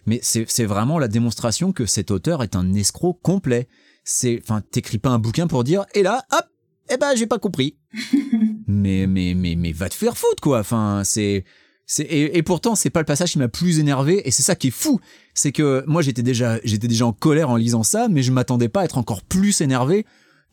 [0.05, 3.67] mais c'est c'est vraiment la démonstration que cet auteur est un escroc complet.
[4.03, 6.45] c'est, enfin, t'écris pas un bouquin pour dire, et là, hop,
[6.91, 7.75] eh ben, j'ai pas compris.
[8.67, 10.59] mais, mais, mais, mais, va te faire foutre, quoi.
[10.59, 11.43] Enfin, c'est,
[11.87, 14.55] c'est, et, et pourtant, c'est pas le passage qui m'a plus énervé, et c'est ça
[14.55, 14.99] qui est fou.
[15.33, 18.69] C'est que moi, j'étais déjà, j'étais déjà en colère en lisant ça, mais je m'attendais
[18.69, 20.05] pas à être encore plus énervé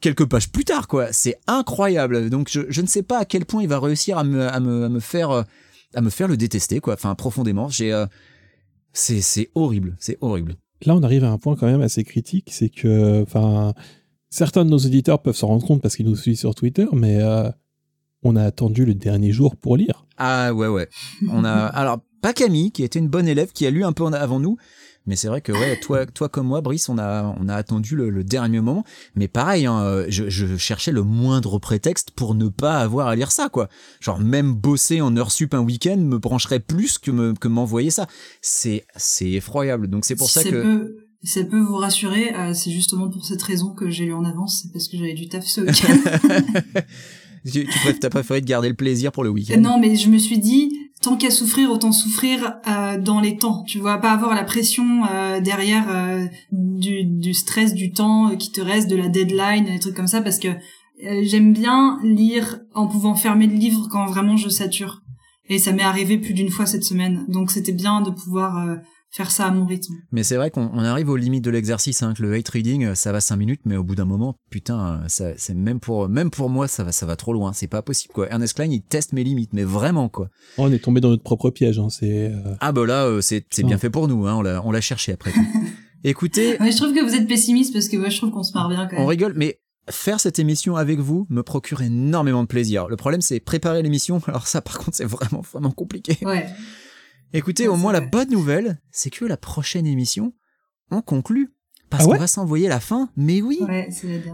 [0.03, 1.13] quelques pages plus tard, quoi.
[1.13, 2.29] C'est incroyable.
[2.29, 4.61] Donc, je, je ne sais pas à quel point il va réussir à me, à
[4.61, 5.43] me, à me faire, euh,
[5.95, 6.95] à me faire le détester, quoi.
[6.95, 7.69] Enfin, profondément.
[7.69, 8.05] J'ai, euh,
[8.93, 9.97] c'est, c'est horrible.
[9.99, 10.57] C'est horrible.
[10.85, 13.73] Là, on arrive à un point quand même assez critique, c'est que, enfin,
[14.31, 17.23] certains de nos auditeurs peuvent s'en rendre compte parce qu'ils nous suivent sur Twitter, mais
[17.23, 17.49] euh,
[18.25, 20.07] on a attendu le dernier jour pour lire.
[20.17, 20.89] Ah ouais ouais.
[21.31, 24.05] On a alors pas Camille qui était une bonne élève qui a lu un peu
[24.07, 24.57] avant nous,
[25.07, 27.97] mais c'est vrai que ouais toi toi comme moi Brice on a on a attendu
[27.97, 28.85] le, le dernier moment,
[29.15, 33.33] mais pareil hein, je, je cherchais le moindre prétexte pour ne pas avoir à lire
[33.33, 33.69] ça quoi.
[34.01, 37.91] Genre même bosser en heure sup un week-end me brancherait plus que me que m'envoyer
[37.91, 38.07] ça.
[38.41, 39.89] C'est c'est effroyable.
[39.89, 43.25] Donc c'est pour Si ça que si ça peut vous rassurer, euh, c'est justement pour
[43.25, 46.81] cette raison que j'ai lu en avance, c'est parce que j'avais du taf ce week-end.
[47.53, 49.61] tu, tu préféré de garder le plaisir pour le week-end.
[49.61, 53.65] non, mais je me suis dit, tant qu'à souffrir, autant souffrir euh, dans les temps.
[53.65, 58.53] Tu vois, pas avoir la pression euh, derrière euh, du, du stress du temps qui
[58.53, 60.49] te reste, de la deadline, des trucs comme ça, parce que
[61.23, 65.03] j'aime bien lire en pouvant fermer le livre quand vraiment je sature.
[65.49, 67.25] Et ça m'est arrivé plus d'une fois cette semaine.
[67.29, 68.77] Donc c'était bien de pouvoir
[69.13, 69.95] faire ça à mon rythme.
[70.11, 72.87] Mais c'est vrai qu'on on arrive aux limites de l'exercice, hein, que le hate reading,
[72.87, 75.81] euh, ça va 5 minutes, mais au bout d'un moment, putain, euh, ça, c'est même
[75.81, 77.53] pour, même pour moi, ça va, ça va trop loin.
[77.53, 78.29] C'est pas possible, quoi.
[78.31, 80.29] Ernest Klein, il teste mes limites, mais vraiment, quoi.
[80.57, 81.79] Oh, on est tombé dans notre propre piège.
[81.79, 84.35] Hein, c'est euh, Ah, bah là, euh, c'est, bien fait pour nous, hein.
[84.37, 85.41] On l'a, on l'a cherché après tout.
[86.05, 88.53] Écoutez, Ouais, je trouve que vous êtes pessimiste parce que moi je trouve qu'on se
[88.55, 89.09] marre bien quand on même.
[89.09, 92.89] rigole, mais faire cette émission avec vous me procure énormément de plaisir.
[92.89, 94.21] Le problème, c'est préparer l'émission.
[94.27, 96.19] Alors ça, par contre, c'est vraiment, vraiment compliqué.
[96.27, 96.47] Ouais.
[97.33, 100.33] Écoutez, Ouais, au moins, la bonne nouvelle, c'est que la prochaine émission,
[100.91, 101.53] on conclut.
[101.91, 103.11] Parce Ah ouais qu'on va s'envoyer la fin.
[103.17, 103.59] Mais oui.
[103.69, 103.89] Ouais.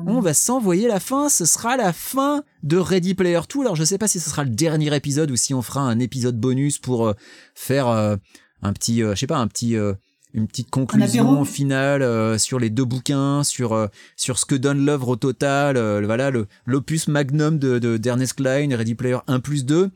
[0.06, 3.60] On va s'envoyer la fin, ce sera la fin de Ready Player 2.
[3.62, 5.98] Alors je sais pas si ce sera le dernier épisode ou si on fera un
[5.98, 7.14] épisode bonus pour euh,
[7.56, 8.14] faire euh,
[8.62, 9.92] un petit, euh, je sais pas, un petit, euh,
[10.34, 14.84] une petite conclusion finale euh, sur les deux bouquins, sur euh, sur ce que donne
[14.84, 15.76] l'œuvre au total.
[15.76, 19.90] euh, voilà le l'opus magnum de de- d'Ernest Klein, Ready Player 1 plus 2.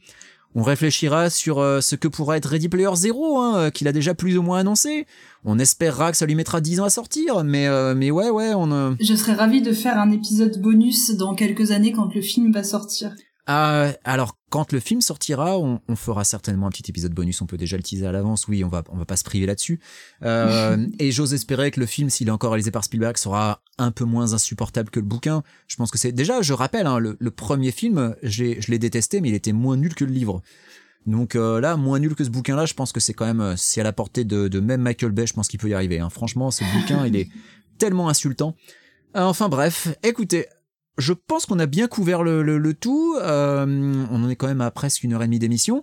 [0.55, 3.93] On réfléchira sur euh, ce que pourra être Ready Player 0, hein, euh, qu'il a
[3.93, 5.07] déjà plus ou moins annoncé.
[5.45, 8.53] On espérera que ça lui mettra 10 ans à sortir, mais euh, mais ouais ouais
[8.55, 8.71] on.
[8.71, 12.53] euh, Je serais ravie de faire un épisode bonus dans quelques années quand le film
[12.53, 13.13] va sortir.
[13.47, 17.41] Ah, alors quand le film sortira, on, on fera certainement un petit épisode bonus.
[17.43, 18.47] On peut déjà le teaser à l'avance.
[18.47, 19.81] Oui, on va on va pas se priver là-dessus.
[20.23, 23.91] Euh, et j'ose espérer que le film, s'il est encore réalisé par Spielberg, sera un
[23.91, 25.43] peu moins insupportable que le bouquin.
[25.67, 26.43] Je pense que c'est déjà.
[26.43, 29.95] Je rappelle, hein, le, le premier film, je l'ai détesté, mais il était moins nul
[29.95, 30.43] que le livre.
[31.07, 33.55] Donc euh, là, moins nul que ce bouquin-là, je pense que c'est quand même, euh,
[33.57, 35.99] c'est à la portée de, de même Michael Bay, je pense qu'il peut y arriver.
[35.99, 36.11] Hein.
[36.11, 37.29] Franchement, ce bouquin, il est
[37.79, 38.55] tellement insultant.
[39.17, 40.47] Euh, enfin bref, écoutez,
[40.99, 43.17] je pense qu'on a bien couvert le, le, le tout.
[43.21, 45.83] Euh, on en est quand même à presque une heure et demie d'émission.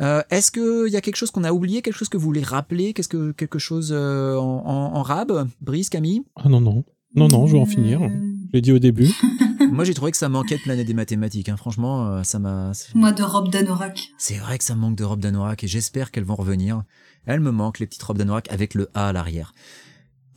[0.00, 2.42] Euh, Est-ce qu'il y a quelque chose qu'on a oublié, quelque chose que vous voulez
[2.42, 6.22] rappeler, qu'est-ce que quelque chose euh, en, en, en rab, Brice, Camille?
[6.36, 6.84] Ah non, non.
[7.14, 8.00] Non, non, je vais en finir.
[8.00, 9.08] Je l'ai dit au début.
[9.70, 11.48] Moi, j'ai trouvé que ça manquait de planète des mathématiques.
[11.48, 11.56] Hein.
[11.56, 12.72] Franchement, euh, ça m'a.
[12.94, 14.10] Moi de robe d'anorak.
[14.18, 16.82] C'est vrai que ça me manque de robes d'anorak et j'espère qu'elles vont revenir.
[17.26, 19.52] Elles me manquent, les petites robes d'anorak avec le A à l'arrière.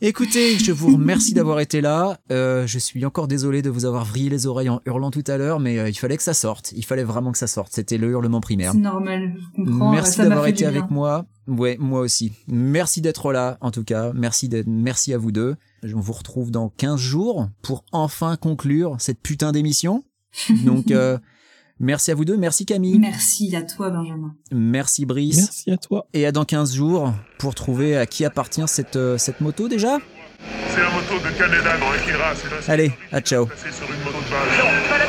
[0.00, 2.20] Écoutez, je vous remercie d'avoir été là.
[2.30, 5.36] Euh, je suis encore désolé de vous avoir vrillé les oreilles en hurlant tout à
[5.38, 6.70] l'heure, mais euh, il fallait que ça sorte.
[6.76, 7.72] Il fallait vraiment que ça sorte.
[7.72, 8.72] C'était le hurlement primaire.
[8.72, 9.90] C'est normal, je comprends.
[9.90, 11.26] Merci d'avoir été avec moi.
[11.48, 12.30] Ouais, moi aussi.
[12.46, 14.12] Merci d'être là, en tout cas.
[14.14, 15.56] Merci d'être, merci à vous deux.
[15.82, 20.04] On vous retrouve dans 15 jours pour enfin conclure cette putain d'émission.
[20.64, 21.18] Donc, euh,
[21.80, 22.36] merci à vous deux.
[22.36, 22.98] Merci Camille.
[22.98, 24.34] Merci à toi, Benjamin.
[24.52, 25.36] Merci Brice.
[25.36, 26.06] Merci à toi.
[26.14, 29.98] Et à dans 15 jours pour trouver à qui appartient cette, euh, cette moto déjà?
[30.70, 32.32] C'est la moto de Canada dans Akira.
[32.68, 33.46] Allez, à ciao.
[33.46, 35.07] placé sur une moto de base.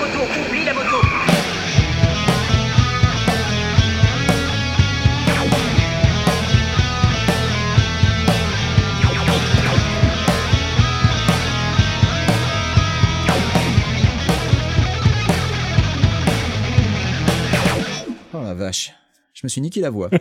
[18.50, 18.94] La vache.
[19.34, 20.10] Je me suis niqué la voix.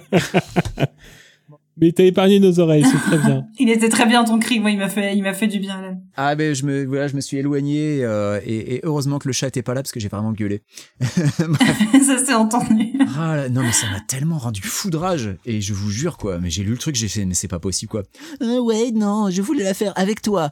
[1.80, 3.46] Mais t'as épargné nos oreilles, c'est très bien.
[3.60, 5.80] Il était très bien ton cri, moi il m'a fait, il m'a fait du bien
[5.80, 5.94] là.
[6.16, 9.32] Ah ben je me voilà, je me suis éloigné euh, et, et heureusement que le
[9.32, 10.62] chat était pas là parce que j'ai vraiment gueulé.
[11.00, 12.94] ça s'est entendu.
[13.16, 16.50] Ah là, non mais ça m'a tellement rendu foudrage et je vous jure quoi, mais
[16.50, 18.02] j'ai lu le truc, j'ai fait mais c'est pas possible quoi.
[18.42, 20.50] Euh, ouais non, je voulais la faire avec toi.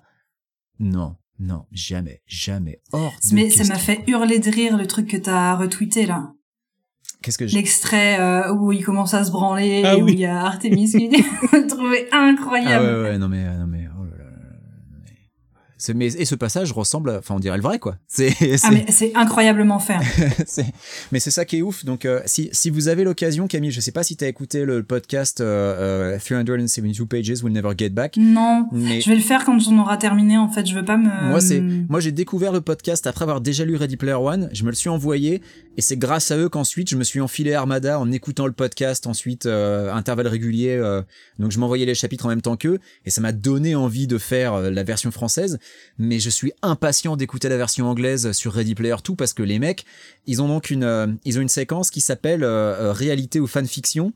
[0.79, 2.81] Non, non, jamais, jamais.
[2.93, 6.33] Hors de Mais ça m'a fait hurler de rire le truc que t'as retweeté là.
[7.23, 10.13] Qu'est-ce que j'ai L'extrait euh, où il commence à se branler, Ah où oui.
[10.15, 12.85] il y a Artemis qui dit, je le trouvais Ah incroyable.
[12.85, 15.61] ouais ouais non mais euh, non mais oh là là là là,
[15.95, 17.97] mais et ce passage ressemble, à- enfin, on dirait le vrai, quoi.
[18.09, 19.97] C'est, Ah c'est- mais c'est incroyablement fait.
[21.13, 21.85] mais c'est ça qui est ouf.
[21.85, 24.65] Donc, euh, si, si vous avez l'occasion, Camille, je sais pas si tu as écouté
[24.65, 28.17] le podcast euh, euh, 372 Pages Will Never Get Back.
[28.17, 30.37] Non, Mais je vais le faire quand on aura terminé.
[30.39, 31.09] En fait, je veux pas me.
[31.31, 34.49] moi, c'est, moi, j'ai découvert le podcast après avoir déjà lu Ready Player One.
[34.53, 35.43] Je me le suis envoyé
[35.77, 39.07] et c'est grâce à eux qu'ensuite je me suis enfilé Armada en écoutant le podcast
[39.07, 40.71] ensuite, euh, intervalle régulier.
[40.71, 41.03] euh,
[41.39, 44.19] donc, je m'envoyais les chapitres en même temps qu'eux et ça m'a donné envie de
[44.19, 45.59] faire la version française.
[45.99, 49.59] Mais je suis impatient d'écouter la version anglaise sur Ready Player 2 parce que les
[49.59, 49.85] mecs,
[50.27, 53.47] ils ont donc une, euh, ils ont une séquence qui s'appelle euh, euh, réalité ou
[53.47, 54.13] fanfiction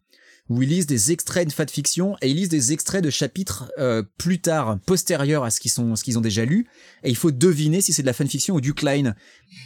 [0.51, 4.03] où ils lisent des extraits de fanfiction et ils lisent des extraits de chapitres euh,
[4.19, 6.67] plus tard, postérieurs à ce qu'ils sont, ce qu'ils ont déjà lu,
[7.05, 9.15] et il faut deviner si c'est de la fanfiction ou du Klein.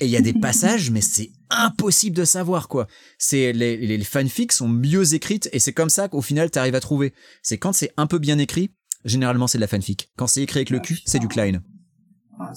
[0.00, 2.86] Et il y a des passages, mais c'est impossible de savoir quoi.
[3.18, 6.74] C'est les, les, les fanfics sont mieux écrites et c'est comme ça qu'au final t'arrives
[6.74, 7.14] à trouver.
[7.42, 8.70] C'est quand c'est un peu bien écrit,
[9.06, 10.10] généralement c'est de la fanfic.
[10.16, 11.62] Quand c'est écrit avec le Ah, cul, c'est du Klein.
[12.38, 12.52] Ah,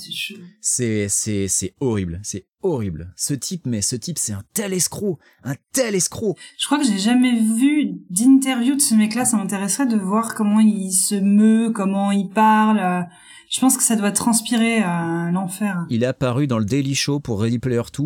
[0.62, 1.08] c'est.
[1.10, 3.14] C'est c'est horrible, c'est horrible.
[3.16, 6.36] Ce type, mais ce type, c'est un tel escroc, un tel escroc.
[6.58, 9.26] Je crois que j'ai jamais vu d'interview de ce mec-là.
[9.26, 13.08] Ça m'intéresserait de voir comment il se meut, comment il parle.
[13.49, 15.86] Je pense que ça doit transpirer à l'enfer.
[15.90, 18.06] Il est apparu dans le Daily Show pour Ready Player 2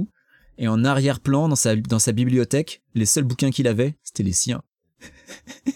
[0.58, 4.34] et en arrière-plan dans sa dans sa bibliothèque, les seuls bouquins qu'il avait, c'était les
[4.34, 4.62] siens.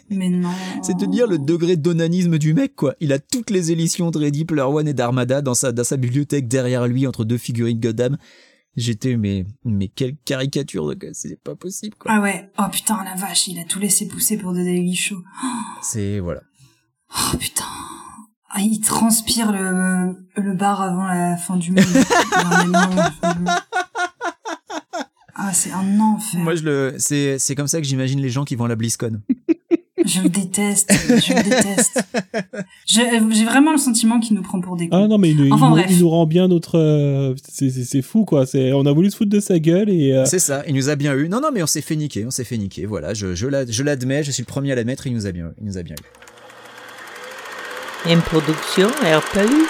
[0.09, 0.51] Mais non.
[0.81, 2.95] C'est de dire le degré d'onanisme du mec quoi.
[2.99, 5.97] Il a toutes les éditions de Ready Player One et d'Armada dans sa dans sa
[5.97, 8.17] bibliothèque derrière lui entre deux figurines Goddam.
[8.75, 12.11] J'étais mais mais quelle caricature de c'est pas possible quoi.
[12.13, 12.49] Ah ouais.
[12.59, 15.17] Oh putain, la vache, il a tout laissé pousser pour The Daily Show.
[15.81, 16.41] C'est voilà.
[17.11, 17.63] Oh putain.
[18.57, 21.83] Ah, il transpire le, le bar avant la fin du monde.
[21.83, 23.49] Dans les moments de la fin du monde.
[25.35, 26.39] Ah, c'est un enfer.
[26.39, 28.75] Moi je le c'est c'est comme ça que j'imagine les gens qui vont à la
[28.75, 29.21] BlizzCon.
[30.07, 30.93] Je le déteste.
[31.07, 32.03] Je le déteste.
[32.85, 35.03] J'ai j'ai vraiment le sentiment qu'il nous prend pour des cons.
[35.03, 35.87] Ah non, mais il, Enfin, nous, bref.
[35.89, 36.77] il nous rend bien notre.
[36.77, 38.45] euh, c'est- c'est c'est fou, quoi.
[38.45, 40.11] C'est- On a voulu se foutre de sa gueule et.
[40.13, 41.27] euh, C'est ça, il nous a bien eu.
[41.27, 42.85] Non non mais on s'est fait niquer, on s'est fait niquer.
[42.85, 43.47] Voilà, je je
[43.81, 45.95] l'admets, je suis le premier à l'admettre, il nous a bien il nous a bien
[45.95, 48.11] eu.
[48.11, 49.65] Une production RPU.